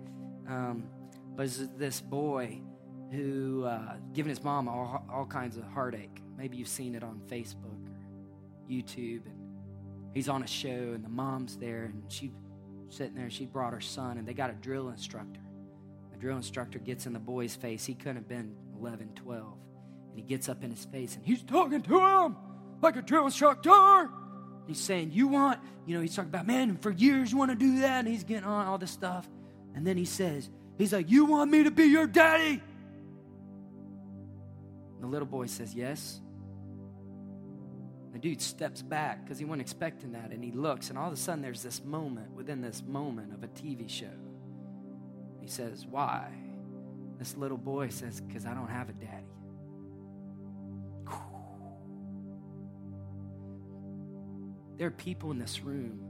Um, 0.48 0.84
was 1.37 1.68
this 1.76 2.01
boy 2.01 2.61
who 3.12 3.64
uh, 3.64 3.97
giving 4.12 4.31
his 4.31 4.43
mom 4.43 4.68
all, 4.68 5.05
all 5.12 5.26
kinds 5.26 5.57
of 5.57 5.64
heartache. 5.64 6.22
Maybe 6.37 6.57
you've 6.57 6.68
seen 6.68 6.95
it 6.95 7.03
on 7.03 7.20
Facebook 7.28 7.64
or 7.64 8.07
YouTube, 8.70 9.26
and 9.26 9.39
he's 10.14 10.28
on 10.28 10.43
a 10.43 10.47
show, 10.47 10.68
and 10.68 11.05
the 11.05 11.09
mom's 11.09 11.57
there, 11.57 11.85
and 11.85 12.05
she 12.09 12.31
sitting 12.89 13.14
there. 13.14 13.31
She 13.31 13.47
brought 13.47 13.72
her 13.72 13.81
son, 13.81 14.18
and 14.18 14.26
they 14.26 14.35
got 14.35 14.51
a 14.51 14.55
drill 14.55 14.89
instructor. 14.89 15.41
The 16.12 16.18
drill 16.18 16.37
instructor 16.37 16.78
gets 16.78 17.07
in 17.07 17.12
the 17.12 17.18
boy's 17.18 17.55
face. 17.55 17.85
He 17.85 17.95
couldn't 17.95 18.16
have 18.16 18.28
been 18.28 18.55
11, 18.78 19.11
12. 19.14 19.59
And 20.11 20.18
he 20.18 20.22
gets 20.22 20.49
up 20.49 20.64
in 20.64 20.70
his 20.70 20.85
face 20.87 21.14
and 21.14 21.24
he's 21.24 21.43
talking 21.43 21.83
to 21.83 22.01
him 22.01 22.37
like 22.83 22.97
a 22.97 23.03
drill 23.03 23.26
instructor. 23.26 24.11
He's 24.66 24.81
saying, 24.81 25.12
You 25.12 25.28
want, 25.28 25.61
you 25.87 25.95
know, 25.95 26.01
he's 26.01 26.14
talking 26.14 26.31
about, 26.31 26.47
man, 26.47 26.76
for 26.78 26.91
years 26.91 27.33
you 27.33 27.39
want 27.39 27.51
to 27.51 27.57
do 27.57 27.81
that. 27.81 28.01
And 28.01 28.09
he's 28.09 28.24
getting 28.24 28.45
on 28.45 28.66
all 28.66 28.78
this 28.78 28.91
stuff. 28.91 29.28
And 29.74 29.87
then 29.87 29.97
he 29.97 30.05
says, 30.05 30.51
He's 30.81 30.95
like, 30.95 31.11
You 31.11 31.26
want 31.26 31.51
me 31.51 31.64
to 31.64 31.70
be 31.70 31.85
your 31.85 32.07
daddy? 32.07 32.62
And 34.95 35.03
the 35.03 35.07
little 35.07 35.28
boy 35.28 35.47
says, 35.47 35.74
Yes. 35.74 36.20
The 38.12 38.18
dude 38.18 38.41
steps 38.41 38.81
back 38.83 39.22
because 39.22 39.39
he 39.39 39.45
wasn't 39.45 39.61
expecting 39.62 40.12
that. 40.12 40.31
And 40.31 40.43
he 40.43 40.53
looks, 40.53 40.89
and 40.89 40.99
all 40.99 41.07
of 41.07 41.12
a 41.12 41.16
sudden 41.16 41.43
there's 41.43 41.62
this 41.62 41.85
moment 41.85 42.33
within 42.33 42.62
this 42.62 42.83
moment 42.83 43.35
of 43.35 43.45
a 43.45 43.49
TV 43.49 43.89
show. 43.91 44.07
He 45.41 45.49
says, 45.49 45.87
Why? 45.87 46.33
This 47.18 47.37
little 47.37 47.59
boy 47.59 47.91
says, 47.91 48.20
Because 48.20 48.47
I 48.47 48.55
don't 48.55 48.68
have 48.68 48.89
a 48.89 48.95
daddy. 48.95 49.26
There 54.78 54.87
are 54.87 54.93
people 54.93 55.31
in 55.31 55.39
this 55.39 55.61
room 55.61 56.01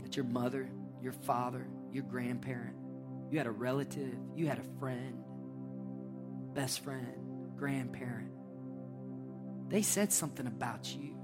that 0.00 0.14
your 0.14 0.26
mother, 0.26 0.70
your 1.02 1.12
father, 1.12 1.66
your 1.90 2.04
grandparent, 2.04 2.76
you 3.32 3.38
had 3.38 3.46
a 3.46 3.50
relative, 3.50 4.14
you 4.36 4.46
had 4.46 4.58
a 4.58 4.78
friend, 4.78 5.24
best 6.54 6.84
friend, 6.84 7.56
grandparent. 7.56 8.30
They 9.68 9.82
said 9.82 10.12
something 10.12 10.46
about 10.46 10.94
you 10.94 11.16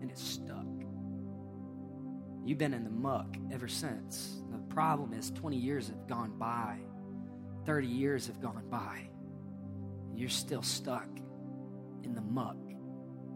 and 0.00 0.10
it 0.10 0.18
stuck. 0.18 0.66
You've 2.44 2.58
been 2.58 2.74
in 2.74 2.84
the 2.84 2.90
muck 2.90 3.36
ever 3.50 3.66
since. 3.66 4.40
The 4.52 4.58
problem 4.72 5.12
is 5.14 5.30
20 5.30 5.56
years 5.56 5.88
have 5.88 6.06
gone 6.06 6.38
by 6.38 6.78
30 7.66 7.88
years 7.88 8.28
have 8.28 8.40
gone 8.40 8.62
by, 8.70 9.08
and 10.08 10.18
you're 10.18 10.28
still 10.28 10.62
stuck 10.62 11.08
in 12.04 12.14
the 12.14 12.20
muck 12.20 12.56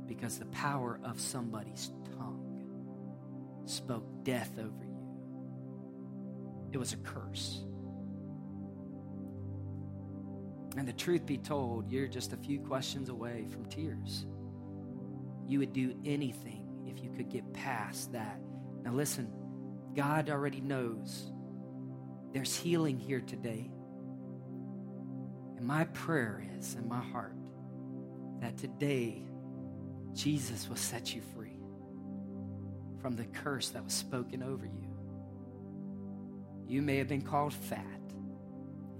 because 0.06 0.38
the 0.38 0.46
power 0.46 1.00
of 1.04 1.20
somebody's 1.20 1.90
tongue 2.16 3.62
spoke 3.66 4.04
death 4.22 4.52
over 4.56 4.84
you. 4.84 4.89
It 6.72 6.78
was 6.78 6.92
a 6.92 6.96
curse. 6.98 7.64
And 10.76 10.86
the 10.86 10.92
truth 10.92 11.26
be 11.26 11.36
told, 11.36 11.90
you're 11.90 12.06
just 12.06 12.32
a 12.32 12.36
few 12.36 12.60
questions 12.60 13.08
away 13.08 13.46
from 13.50 13.64
tears. 13.66 14.26
You 15.48 15.58
would 15.58 15.72
do 15.72 15.94
anything 16.04 16.84
if 16.86 17.02
you 17.02 17.10
could 17.10 17.28
get 17.28 17.52
past 17.52 18.12
that. 18.12 18.40
Now, 18.84 18.92
listen, 18.92 19.32
God 19.94 20.30
already 20.30 20.60
knows 20.60 21.32
there's 22.32 22.54
healing 22.54 22.98
here 22.98 23.20
today. 23.20 23.70
And 25.56 25.66
my 25.66 25.84
prayer 25.84 26.46
is 26.56 26.76
in 26.76 26.88
my 26.88 27.00
heart 27.00 27.34
that 28.40 28.56
today 28.56 29.24
Jesus 30.12 30.68
will 30.68 30.76
set 30.76 31.14
you 31.14 31.20
free 31.34 31.58
from 33.02 33.16
the 33.16 33.24
curse 33.24 33.70
that 33.70 33.82
was 33.82 33.92
spoken 33.92 34.42
over 34.42 34.66
you. 34.66 34.89
You 36.70 36.82
may 36.82 36.98
have 36.98 37.08
been 37.08 37.22
called 37.22 37.52
fat. 37.52 37.84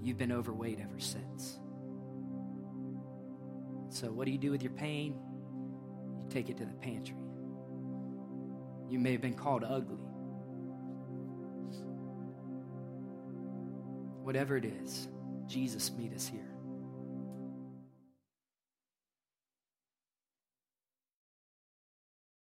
You've 0.03 0.17
been 0.17 0.33
overweight 0.33 0.79
ever 0.81 0.99
since. 0.99 1.57
So, 3.87 4.11
what 4.11 4.25
do 4.25 4.31
you 4.33 4.37
do 4.37 4.51
with 4.51 4.61
your 4.61 4.73
pain? 4.73 5.17
You 6.19 6.27
take 6.29 6.49
it 6.49 6.57
to 6.57 6.65
the 6.65 6.73
pantry. 6.73 7.15
You 8.89 8.99
may 8.99 9.13
have 9.13 9.21
been 9.21 9.35
called 9.35 9.63
ugly. 9.63 10.03
Whatever 14.21 14.57
it 14.57 14.65
is, 14.65 15.07
Jesus, 15.47 15.93
meet 15.93 16.13
us 16.13 16.27
here. 16.27 16.50